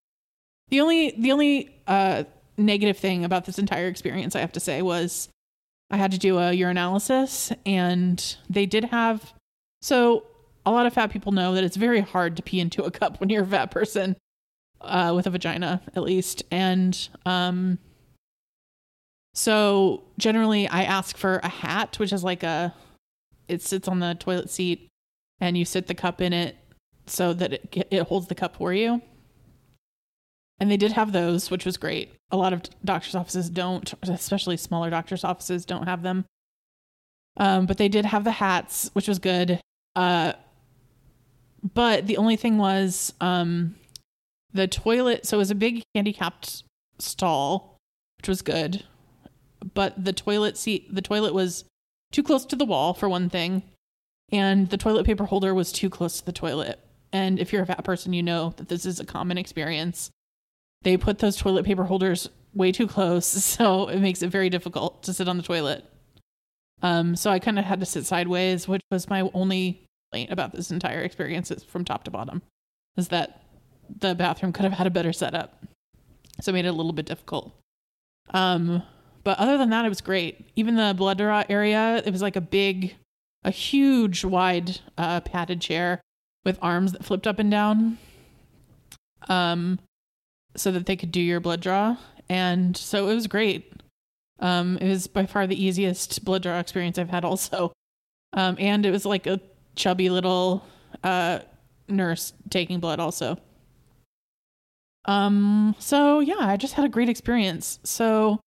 the 0.69 0.81
only 0.81 1.11
the 1.19 1.33
only 1.33 1.75
uh 1.87 2.25
negative 2.63 2.97
thing 2.97 3.25
about 3.25 3.45
this 3.45 3.59
entire 3.59 3.89
experience 3.89 4.37
I 4.37 4.41
have 4.41 4.53
to 4.53 4.61
say 4.61 4.83
was 4.83 5.29
I 5.91 5.97
had 5.97 6.13
to 6.13 6.19
do 6.19 6.39
a 6.39 6.53
urinalysis 6.53 7.57
and 7.67 8.37
they 8.49 8.67
did 8.67 8.85
have 8.87 9.33
so 9.81 10.25
a 10.65 10.71
lot 10.71 10.87
of 10.87 10.93
fat 10.93 11.11
people 11.11 11.33
know 11.33 11.55
that 11.55 11.65
it's 11.65 11.77
very 11.77 12.01
hard 12.01 12.37
to 12.37 12.43
pee 12.43 12.61
into 12.61 12.85
a 12.85 12.91
cup 13.01 13.21
when 13.21 13.29
you're 13.29 13.45
a 13.45 13.47
fat 13.47 13.71
person 13.71 14.17
uh 14.81 15.13
with 15.15 15.27
a 15.27 15.31
vagina 15.31 15.83
at 15.95 16.03
least 16.03 16.43
and 16.51 17.09
um 17.27 17.79
so 19.35 20.03
generally 20.19 20.69
I 20.69 20.83
ask 20.85 21.17
for 21.17 21.37
a 21.43 21.49
hat 21.49 21.99
which 21.99 22.13
is 22.13 22.25
like 22.25 22.43
a 22.43 22.75
it 23.49 23.63
sits 23.63 23.89
on 23.89 24.01
the 24.01 24.15
toilet 24.15 24.51
seat 24.51 24.89
and 25.41 25.59
you 25.59 25.65
sit 25.65 25.87
the 25.87 25.95
cup 25.95 26.21
in 26.21 26.33
it 26.33 26.57
so 27.07 27.33
that 27.35 27.53
it 27.53 27.87
it 27.91 28.03
holds 28.05 28.29
the 28.29 28.35
cup 28.35 28.57
for 28.57 28.73
you. 28.73 29.03
And 30.63 30.71
they 30.71 30.77
did 30.77 30.93
have 30.93 31.11
those, 31.11 31.51
which 31.51 31.67
was 31.67 31.77
great. 31.77 32.13
A 32.31 32.37
lot 32.37 32.53
of 32.53 32.63
doctors' 32.85 33.17
offices 33.17 33.51
don't, 33.51 33.93
especially 34.03 34.57
smaller 34.57 34.91
doctors' 34.91 35.25
offices 35.25 35.65
don't 35.65 35.89
have 35.89 36.05
them. 36.05 36.25
Um, 37.37 37.67
but 37.67 37.79
they 37.79 37.89
did 37.89 38.05
have 38.05 38.23
the 38.23 38.31
hats, 38.31 38.89
which 38.93 39.09
was 39.09 39.19
good. 39.19 39.61
Uh, 39.97 40.35
but 41.75 42.07
the 42.07 42.17
only 42.17 42.37
thing 42.37 42.59
was 42.59 43.13
um, 43.21 43.75
the 44.53 44.69
toilet. 44.69 45.27
So 45.27 45.37
it 45.37 45.39
was 45.39 45.51
a 45.51 45.57
big 45.57 45.83
handicapped 45.97 46.63
stall, 47.01 47.77
which 48.19 48.29
was 48.29 48.41
good. 48.41 48.85
But 49.75 50.05
the 50.05 50.13
toilet 50.13 50.57
seat, 50.57 50.95
the 50.95 51.03
toilet 51.03 51.35
was 51.35 51.65
too 52.13 52.23
close 52.23 52.47
to 52.47 52.55
the 52.55 52.65
wall 52.65 52.95
for 52.95 53.09
one 53.09 53.29
thing, 53.29 53.65
and 54.31 54.71
the 54.71 54.77
toilet 54.77 55.07
paper 55.07 55.25
holder 55.25 55.55
was 55.55 55.73
too 55.73 55.91
close 55.91 56.21
to 56.21 56.25
the 56.25 56.31
toilet. 56.31 56.79
And 57.13 57.41
if 57.41 57.53
you're 57.53 57.65
a 57.65 57.67
fat 57.67 57.83
person, 57.83 58.13
you 58.13 58.23
know 58.23 58.55
that 58.59 58.69
this 58.69 58.87
is 58.87 59.01
a 59.01 59.05
common 59.05 59.39
experience. 59.39 60.13
They 60.83 60.97
put 60.97 61.19
those 61.19 61.37
toilet 61.37 61.65
paper 61.65 61.85
holders 61.85 62.29
way 62.55 62.73
too 62.73 62.87
close, 62.87 63.27
so 63.27 63.89
it 63.89 64.01
makes 64.01 64.23
it 64.23 64.29
very 64.29 64.51
difficult 64.51 65.03
to 65.05 65.13
sit 65.13 65.29
on 65.29 65.37
the 65.37 65.43
toilet. 65.43 65.85
Um, 66.83 67.15
so 67.15 67.31
I 67.31 67.39
kind 67.39 67.59
of 67.59 67.65
had 67.65 67.81
to 67.81 67.87
sit 67.87 68.07
sideways, 68.07 68.67
which 68.67 68.83
was 68.91 69.09
my 69.09 69.31
only 69.35 69.87
complaint 70.11 70.33
about 70.33 70.53
this 70.53 70.71
entire 70.71 71.01
experience 71.01 71.51
is 71.51 71.63
from 71.63 71.85
top 71.85 72.05
to 72.05 72.11
bottom, 72.11 72.43
is 72.97 73.09
that 73.09 73.43
the 74.01 74.15
bathroom 74.15 74.53
could 74.53 74.65
have 74.65 74.73
had 74.73 74.87
a 74.87 74.91
better 74.91 75.13
setup. 75.13 75.65
So 76.41 76.51
it 76.51 76.55
made 76.55 76.65
it 76.65 76.69
a 76.69 76.73
little 76.73 76.93
bit 76.93 77.07
difficult. 77.07 77.53
Um, 78.31 78.83
but 79.23 79.39
other 79.39 79.59
than 79.59 79.71
that, 79.71 79.85
it 79.85 79.89
was 79.89 80.01
great. 80.01 80.47
Even 80.57 80.75
the 80.75 80.95
blood 80.97 81.19
draw 81.19 81.45
area, 81.49 82.03
it 82.05 82.11
was 82.11 82.23
like 82.23 82.37
a 82.37 82.41
big, 82.41 82.97
a 83.45 83.51
huge, 83.51 84.25
wide, 84.25 84.81
uh, 84.99 85.21
padded 85.21 85.61
chair 85.61 86.01
with 86.45 86.59
arms 86.61 86.93
that 86.93 87.05
flipped 87.05 87.27
up 87.27 87.39
and 87.39 87.51
down, 87.51 87.99
um, 89.29 89.79
so 90.57 90.71
that 90.73 90.87
they 90.87 90.97
could 90.97 91.13
do 91.13 91.21
your 91.21 91.41
blood 91.41 91.61
draw. 91.61 91.97
And 92.29 92.77
so 92.77 93.09
it 93.09 93.15
was 93.15 93.27
great. 93.27 93.73
Um, 94.39 94.79
it 94.79 94.89
was 94.89 95.07
by 95.07 95.27
far 95.27 95.47
the 95.47 95.63
easiest 95.63 96.25
blood 96.25 96.43
draw 96.43 96.59
experience 96.59 96.99
I've 96.99 97.11
had, 97.11 97.25
also. 97.25 97.73
Um, 98.33 98.57
and 98.59 98.85
it 98.85 98.91
was 98.91 99.05
like 99.05 99.27
a 99.27 99.41
chubby 99.77 100.11
little 100.11 100.65
uh, 101.05 101.41
nurse 101.89 102.33
taking 102.51 102.81
blood, 102.81 103.01
also. 103.01 103.39
Um, 105.05 105.75
so 105.79 106.21
yeah, 106.21 106.37
I 106.39 106.57
just 106.57 106.75
had 106.75 106.85
a 106.85 106.89
great 106.89 107.09
experience. 107.09 107.79
So 107.85 108.41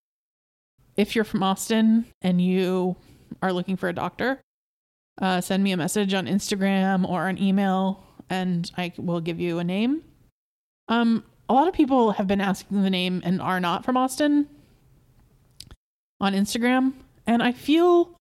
if 0.96 1.14
you're 1.14 1.24
from 1.24 1.42
Austin 1.42 2.06
and 2.22 2.40
you 2.40 2.96
are 3.42 3.52
looking 3.52 3.76
for 3.76 3.88
a 3.88 3.92
doctor, 3.92 4.40
uh, 5.20 5.40
send 5.40 5.62
me 5.62 5.72
a 5.72 5.76
message 5.76 6.14
on 6.14 6.26
Instagram 6.26 7.08
or 7.08 7.28
an 7.28 7.42
email 7.42 8.04
and 8.30 8.70
I 8.76 8.92
will 8.96 9.20
give 9.20 9.40
you 9.40 9.58
a 9.58 9.64
name. 9.64 10.02
Um, 10.88 11.24
a 11.48 11.54
lot 11.54 11.68
of 11.68 11.74
people 11.74 12.12
have 12.12 12.26
been 12.26 12.40
asking 12.40 12.82
the 12.82 12.90
name 12.90 13.22
and 13.24 13.40
are 13.40 13.60
not 13.60 13.84
from 13.84 13.96
Austin 13.96 14.48
on 16.20 16.32
Instagram, 16.32 16.92
and 17.26 17.42
I 17.42 17.52
feel 17.52 18.16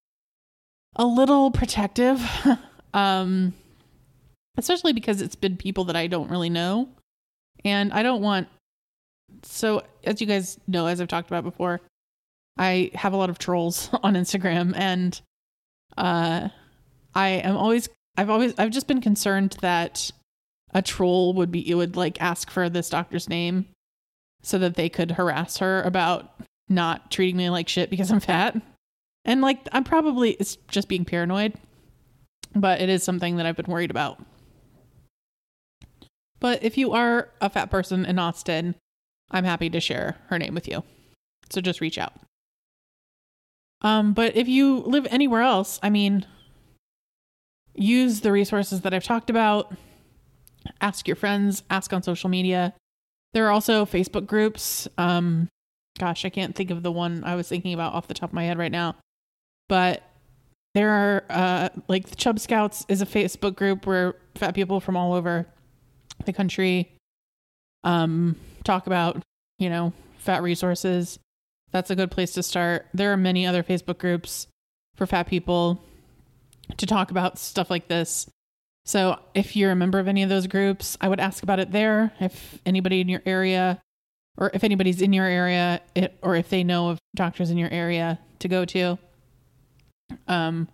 a 0.95 1.05
little 1.05 1.51
protective, 1.51 2.21
um, 2.93 3.53
especially 4.57 4.93
because 4.93 5.21
it's 5.21 5.35
been 5.35 5.57
people 5.57 5.85
that 5.85 5.95
I 5.95 6.07
don't 6.07 6.29
really 6.29 6.49
know, 6.49 6.89
and 7.63 7.93
I 7.93 8.03
don't 8.03 8.21
want. 8.21 8.47
So, 9.43 9.83
as 10.03 10.21
you 10.21 10.27
guys 10.27 10.59
know, 10.67 10.85
as 10.85 11.01
I've 11.01 11.07
talked 11.07 11.29
about 11.29 11.43
before, 11.43 11.81
I 12.57 12.91
have 12.93 13.13
a 13.13 13.17
lot 13.17 13.29
of 13.29 13.39
trolls 13.39 13.89
on 14.03 14.15
Instagram 14.15 14.73
and 14.75 15.19
uh 15.97 16.49
I 17.15 17.29
am 17.29 17.55
always 17.55 17.89
I've 18.17 18.29
always 18.29 18.53
I've 18.57 18.71
just 18.71 18.87
been 18.87 19.01
concerned 19.01 19.57
that 19.61 20.11
a 20.73 20.81
troll 20.81 21.33
would 21.33 21.51
be 21.51 21.69
it 21.69 21.75
would 21.75 21.95
like 21.95 22.21
ask 22.21 22.49
for 22.49 22.69
this 22.69 22.89
doctor's 22.89 23.29
name 23.29 23.65
so 24.41 24.57
that 24.57 24.75
they 24.75 24.89
could 24.89 25.11
harass 25.11 25.57
her 25.57 25.81
about 25.83 26.41
not 26.69 27.11
treating 27.11 27.37
me 27.37 27.49
like 27.49 27.69
shit 27.69 27.89
because 27.89 28.11
I'm 28.11 28.19
fat. 28.19 28.59
And 29.25 29.41
like, 29.41 29.59
I'm 29.71 29.83
probably, 29.83 30.31
it's 30.31 30.57
just 30.67 30.89
being 30.89 31.05
paranoid, 31.05 31.53
but 32.53 32.81
it 32.81 32.89
is 32.89 33.03
something 33.03 33.37
that 33.37 33.45
I've 33.45 33.55
been 33.55 33.71
worried 33.71 33.91
about. 33.91 34.21
But 36.39 36.61
if 36.61 36.77
you 36.77 36.91
are 36.91 37.29
a 37.39 37.49
fat 37.49 37.71
person 37.71 38.05
in 38.05 38.19
Austin, 38.19 38.75
I'm 39.31 39.45
happy 39.45 39.69
to 39.69 39.79
share 39.79 40.17
her 40.27 40.37
name 40.37 40.53
with 40.53 40.67
you. 40.67 40.83
So 41.49 41.61
just 41.61 41.79
reach 41.79 41.97
out. 41.97 42.13
Um, 43.81 44.13
but 44.13 44.35
if 44.35 44.47
you 44.47 44.79
live 44.79 45.07
anywhere 45.09 45.41
else, 45.41 45.79
I 45.81 45.89
mean, 45.89 46.25
use 47.73 48.21
the 48.21 48.31
resources 48.31 48.81
that 48.81 48.93
I've 48.93 49.03
talked 49.03 49.29
about. 49.29 49.73
Ask 50.81 51.07
your 51.07 51.15
friends, 51.15 51.63
ask 51.69 51.91
on 51.93 52.03
social 52.03 52.29
media. 52.29 52.73
There 53.33 53.47
are 53.47 53.51
also 53.51 53.85
Facebook 53.85 54.27
groups. 54.27 54.87
Um, 54.97 55.49
gosh, 55.99 56.25
I 56.25 56.29
can't 56.29 56.55
think 56.55 56.71
of 56.71 56.83
the 56.83 56.91
one 56.91 57.23
I 57.23 57.35
was 57.35 57.47
thinking 57.47 57.73
about 57.73 57.93
off 57.93 58.07
the 58.07 58.13
top 58.13 58.29
of 58.29 58.33
my 58.33 58.43
head 58.43 58.57
right 58.57 58.71
now. 58.71 58.95
But 59.69 60.03
there 60.73 60.89
are 60.89 61.23
uh, 61.29 61.69
like 61.87 62.09
the 62.09 62.15
Chub 62.15 62.39
Scouts 62.39 62.85
is 62.87 63.01
a 63.01 63.05
Facebook 63.05 63.55
group 63.55 63.85
where 63.85 64.15
fat 64.35 64.55
people 64.55 64.79
from 64.79 64.97
all 64.97 65.13
over 65.13 65.47
the 66.25 66.33
country 66.33 66.91
um, 67.83 68.35
talk 68.63 68.87
about, 68.87 69.21
you 69.59 69.69
know, 69.69 69.93
fat 70.17 70.41
resources. 70.41 71.19
That's 71.71 71.89
a 71.89 71.95
good 71.95 72.11
place 72.11 72.33
to 72.33 72.43
start. 72.43 72.87
There 72.93 73.11
are 73.11 73.17
many 73.17 73.45
other 73.45 73.63
Facebook 73.63 73.97
groups 73.97 74.47
for 74.95 75.05
fat 75.05 75.23
people 75.27 75.83
to 76.77 76.85
talk 76.85 77.11
about 77.11 77.37
stuff 77.37 77.69
like 77.69 77.87
this. 77.87 78.27
So 78.85 79.19
if 79.33 79.55
you're 79.55 79.71
a 79.71 79.75
member 79.75 79.99
of 79.99 80.07
any 80.07 80.23
of 80.23 80.29
those 80.29 80.47
groups, 80.47 80.97
I 80.99 81.07
would 81.07 81.19
ask 81.19 81.43
about 81.43 81.59
it 81.59 81.71
there. 81.71 82.11
If 82.19 82.59
anybody 82.65 83.01
in 83.01 83.09
your 83.09 83.21
area, 83.25 83.81
or 84.37 84.51
if 84.53 84.63
anybody's 84.63 85.01
in 85.01 85.13
your 85.13 85.25
area, 85.25 85.81
it, 85.95 86.17
or 86.21 86.35
if 86.35 86.49
they 86.49 86.63
know 86.63 86.89
of 86.89 86.99
doctors 87.15 87.49
in 87.49 87.57
your 87.57 87.69
area 87.69 88.19
to 88.39 88.47
go 88.47 88.65
to, 88.65 88.97
um, 90.27 90.67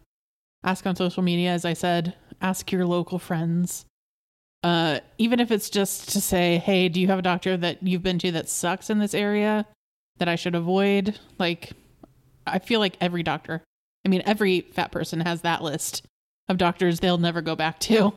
ask 0.64 0.86
on 0.88 0.95
social 0.95 1.22
media. 1.22 1.51
As 1.51 1.66
I 1.66 1.74
said, 1.74 2.16
ask 2.41 2.72
your 2.72 2.86
local 2.86 3.20
friends. 3.20 3.86
Uh, 4.64 4.99
even 5.18 5.39
if 5.39 5.51
it's 5.51 5.70
just 5.70 6.10
to 6.10 6.20
say, 6.20 6.57
"Hey, 6.57 6.89
do 6.89 6.99
you 6.99 7.07
have 7.07 7.20
a 7.20 7.24
doctor 7.24 7.55
that 7.57 7.82
you've 7.84 8.03
been 8.03 8.20
to 8.20 8.32
that 8.32 8.49
sucks 8.49 8.89
in 8.89 8.99
this 8.99 9.14
area 9.14 9.66
that 10.18 10.28
I 10.28 10.36
should 10.36 10.55
avoid?" 10.55 11.18
Like, 11.38 11.72
I 12.47 12.60
feel 12.60 12.80
like 12.80 12.97
every 12.99 13.24
doctor 13.24 13.64
I 14.05 14.10
mean, 14.10 14.24
every 14.26 14.62
fat 14.62 14.91
person 14.91 15.20
has 15.22 15.41
that 15.41 15.64
list 15.64 16.03
of 16.50 16.58
doctors 16.58 17.00
they'll 17.00 17.18
never 17.18 17.41
go 17.41 17.56
back 17.56 17.80
to. 17.80 18.14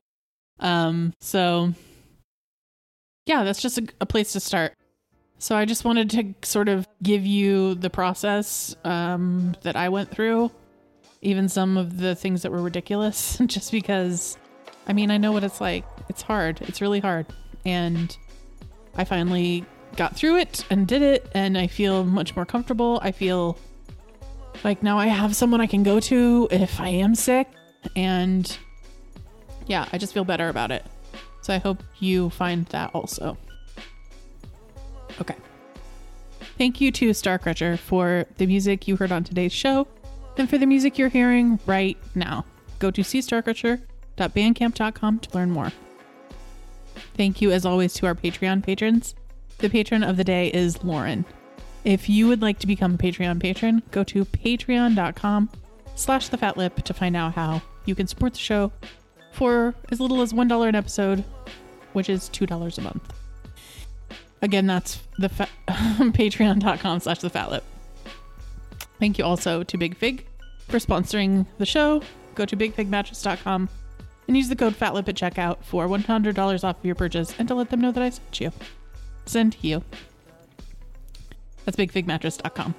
Um, 0.59 1.12
so 1.20 1.72
yeah, 3.26 3.45
that's 3.45 3.62
just 3.62 3.78
a, 3.78 3.87
a 4.01 4.07
place 4.07 4.33
to 4.33 4.41
start. 4.41 4.74
So 5.39 5.57
I 5.57 5.64
just 5.64 5.85
wanted 5.85 6.11
to 6.11 6.35
sort 6.47 6.68
of 6.68 6.87
give 7.03 7.26
you 7.26 7.74
the 7.74 7.91
process 7.91 8.76
um, 8.85 9.57
that 9.62 9.74
I 9.74 9.89
went 9.89 10.11
through, 10.11 10.53
even 11.20 11.49
some 11.49 11.76
of 11.76 11.99
the 11.99 12.14
things 12.14 12.43
that 12.43 12.53
were 12.53 12.62
ridiculous, 12.62 13.39
just 13.47 13.72
because, 13.72 14.37
I 14.87 14.93
mean, 14.93 15.11
I 15.11 15.18
know 15.18 15.33
what 15.33 15.43
it's 15.43 15.61
like. 15.61 15.85
It's 16.09 16.22
hard. 16.22 16.61
It's 16.62 16.80
really 16.80 17.01
hard. 17.01 17.26
And 17.64 18.16
I 18.95 19.05
finally 19.05 19.64
got 19.97 20.14
through 20.14 20.39
it 20.39 20.64
and 20.70 20.87
did 20.87 21.03
it, 21.03 21.28
and 21.35 21.59
I 21.59 21.66
feel 21.66 22.05
much 22.05 22.37
more 22.37 22.47
comfortable. 22.47 23.01
I 23.03 23.11
feel 23.11 23.59
like 24.62 24.83
now 24.83 24.99
I 24.99 25.07
have 25.07 25.35
someone 25.35 25.61
I 25.61 25.66
can 25.66 25.83
go 25.83 25.99
to 26.01 26.49
if 26.51 26.80
I 26.80 26.89
am 26.89 27.14
sick. 27.14 27.49
And 27.97 28.57
yeah, 29.66 29.89
I 29.93 29.99
just 29.99 30.14
feel 30.14 30.24
better 30.24 30.49
about 30.49 30.70
it. 30.70 30.87
So 31.43 31.53
I 31.53 31.59
hope 31.59 31.83
you 31.99 32.30
find 32.30 32.64
that 32.66 32.93
also. 32.95 33.37
Okay. 35.20 35.35
Thank 36.59 36.80
you 36.80 36.93
to 36.93 37.11
Starcrusher 37.11 37.78
for 37.78 38.26
the 38.37 38.47
music 38.47 38.87
you 38.87 38.97
heard 38.97 39.12
on 39.12 39.24
today's 39.24 39.53
show 39.53 39.89
and 40.37 40.49
for 40.49 40.59
the 40.59 40.66
music 40.66 40.99
you're 40.99 41.09
hearing 41.09 41.59
right 41.66 41.97
now. 42.14 42.45
Go 42.78 42.91
to 42.91 43.03
seestarcrusher.bandcamp.com 43.03 45.18
to 45.18 45.37
learn 45.37 45.51
more. 45.51 45.72
Thank 47.14 47.41
you, 47.41 47.53
as 47.53 47.64
always, 47.66 47.95
to 47.95 48.07
our 48.07 48.14
Patreon 48.14 48.62
patrons. 48.62 49.14
The 49.59 49.70
patron 49.70 50.03
of 50.03 50.16
the 50.16 50.24
day 50.24 50.49
is 50.49 50.83
Lauren. 50.83 51.24
If 51.85 52.09
you 52.09 52.26
would 52.28 52.43
like 52.43 52.59
to 52.61 52.66
become 52.66 52.95
a 52.95 52.99
Patreon 52.99 53.41
patron, 53.41 53.83
go 53.91 54.05
to 54.05 54.24
patreon.com 54.24 55.51
slash 55.95 56.28
the 56.28 56.36
fat 56.36 56.57
lip 56.57 56.82
to 56.82 56.95
find 56.95 57.16
out 57.16 57.34
how 57.34 57.62
you 57.84 57.95
can 57.95 58.07
support 58.07 58.32
the 58.32 58.38
show 58.38 58.72
for 59.32 59.74
as 59.90 60.01
little 60.01 60.20
as 60.20 60.32
$1 60.32 60.68
an 60.68 60.74
episode, 60.74 61.24
which 61.93 62.09
is 62.09 62.28
$2 62.30 62.78
a 62.78 62.80
month. 62.80 63.12
Again, 64.43 64.66
that's 64.66 65.01
the 65.18 65.28
fa- 65.28 65.49
patreon.com 65.68 67.01
slash 67.01 67.18
the 67.18 67.30
fat 67.30 67.51
lip. 67.51 67.64
Thank 68.99 69.18
you 69.18 69.24
also 69.24 69.62
to 69.62 69.76
Big 69.76 69.97
Fig 69.97 70.26
for 70.68 70.78
sponsoring 70.78 71.47
the 71.59 71.66
show. 71.66 72.03
Go 72.34 72.45
to 72.45 72.57
bigfigmattress.com 72.57 73.68
and 74.28 74.36
use 74.36 74.49
the 74.49 74.57
code 74.57 74.74
FATLIP 74.74 75.09
at 75.09 75.14
checkout 75.16 75.62
for 75.62 75.86
$100 75.86 76.64
off 76.64 76.78
of 76.78 76.84
your 76.84 76.95
purchase 76.95 77.34
and 77.38 77.49
to 77.49 77.55
let 77.55 77.70
them 77.70 77.80
know 77.80 77.93
that 77.93 78.03
I 78.03 78.11
sent 78.11 78.40
you. 78.40 78.53
Send 79.26 79.57
you. 79.61 79.82
That's 81.64 81.76
bigfigmattress.com. 81.76 82.74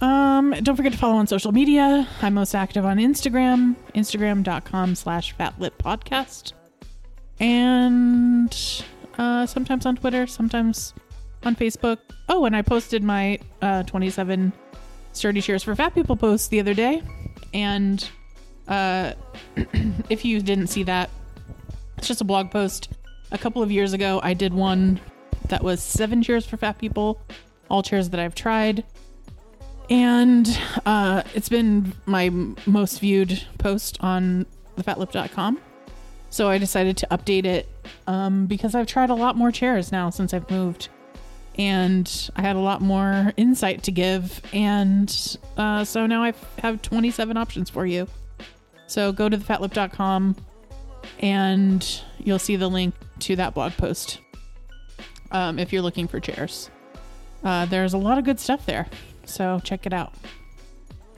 Um, 0.00 0.54
don't 0.62 0.76
forget 0.76 0.92
to 0.92 0.98
follow 0.98 1.16
on 1.16 1.26
social 1.26 1.52
media. 1.52 2.08
I'm 2.22 2.34
most 2.34 2.54
active 2.54 2.84
on 2.84 2.96
Instagram, 2.96 3.76
instagram.com 3.94 4.94
slash 4.94 5.36
fatlippodcast. 5.36 6.52
And 7.38 8.82
uh, 9.18 9.46
sometimes 9.46 9.84
on 9.84 9.96
Twitter, 9.96 10.26
sometimes 10.26 10.94
on 11.44 11.54
Facebook. 11.56 11.98
Oh, 12.28 12.44
and 12.44 12.56
I 12.56 12.62
posted 12.62 13.02
my 13.02 13.38
uh, 13.60 13.82
27 13.84 14.52
sturdy 15.12 15.40
cheers 15.40 15.62
for 15.62 15.74
fat 15.74 15.94
people 15.94 16.16
post 16.16 16.50
the 16.50 16.60
other 16.60 16.74
day. 16.74 17.02
And 17.52 18.08
uh, 18.68 19.12
if 20.08 20.24
you 20.24 20.40
didn't 20.40 20.68
see 20.68 20.84
that, 20.84 21.10
it's 21.98 22.08
just 22.08 22.20
a 22.20 22.24
blog 22.24 22.50
post. 22.50 22.90
A 23.32 23.38
couple 23.38 23.62
of 23.62 23.70
years 23.70 23.92
ago, 23.92 24.20
I 24.22 24.34
did 24.34 24.54
one 24.54 25.00
that 25.48 25.62
was 25.62 25.82
seven 25.82 26.22
cheers 26.22 26.46
for 26.46 26.56
fat 26.56 26.78
people, 26.78 27.20
all 27.68 27.82
cheers 27.82 28.10
that 28.10 28.20
I've 28.20 28.34
tried. 28.34 28.84
And 29.90 30.58
uh, 30.86 31.24
it's 31.34 31.48
been 31.48 31.92
my 32.06 32.30
most 32.64 33.00
viewed 33.00 33.44
post 33.58 33.98
on 34.00 34.46
thefatlip.com. 34.78 35.60
So 36.30 36.48
I 36.48 36.58
decided 36.58 36.96
to 36.98 37.08
update 37.10 37.44
it 37.44 37.68
um, 38.06 38.46
because 38.46 38.76
I've 38.76 38.86
tried 38.86 39.10
a 39.10 39.14
lot 39.14 39.36
more 39.36 39.50
chairs 39.50 39.90
now 39.90 40.08
since 40.08 40.32
I've 40.32 40.48
moved. 40.48 40.88
And 41.58 42.30
I 42.36 42.42
had 42.42 42.54
a 42.54 42.60
lot 42.60 42.80
more 42.80 43.32
insight 43.36 43.82
to 43.82 43.90
give. 43.90 44.40
And 44.52 45.38
uh, 45.56 45.84
so 45.84 46.06
now 46.06 46.22
I 46.22 46.34
have 46.62 46.80
27 46.82 47.36
options 47.36 47.68
for 47.68 47.84
you. 47.84 48.06
So 48.86 49.10
go 49.10 49.28
to 49.28 49.36
thefatlip.com 49.36 50.36
and 51.18 52.02
you'll 52.18 52.38
see 52.38 52.54
the 52.56 52.68
link 52.68 52.94
to 53.20 53.36
that 53.36 53.54
blog 53.54 53.72
post 53.72 54.20
um, 55.32 55.58
if 55.58 55.72
you're 55.72 55.82
looking 55.82 56.06
for 56.06 56.20
chairs. 56.20 56.70
Uh, 57.42 57.64
there's 57.66 57.94
a 57.94 57.98
lot 57.98 58.18
of 58.18 58.24
good 58.24 58.38
stuff 58.38 58.66
there, 58.66 58.86
so 59.30 59.60
check 59.64 59.86
it 59.86 59.92
out. 59.92 60.14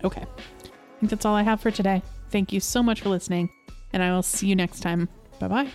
Okay, 0.04 0.22
I 0.22 0.98
think 1.00 1.10
that's 1.10 1.24
all 1.24 1.34
I 1.34 1.42
have 1.42 1.60
for 1.60 1.70
today. 1.70 2.02
Thank 2.30 2.52
you 2.52 2.60
so 2.60 2.82
much 2.82 3.00
for 3.00 3.08
listening, 3.08 3.50
and 3.92 4.02
I 4.02 4.12
will 4.12 4.22
see 4.22 4.46
you 4.46 4.56
next 4.56 4.80
time. 4.80 5.08
Bye 5.38 5.48
bye. 5.48 5.68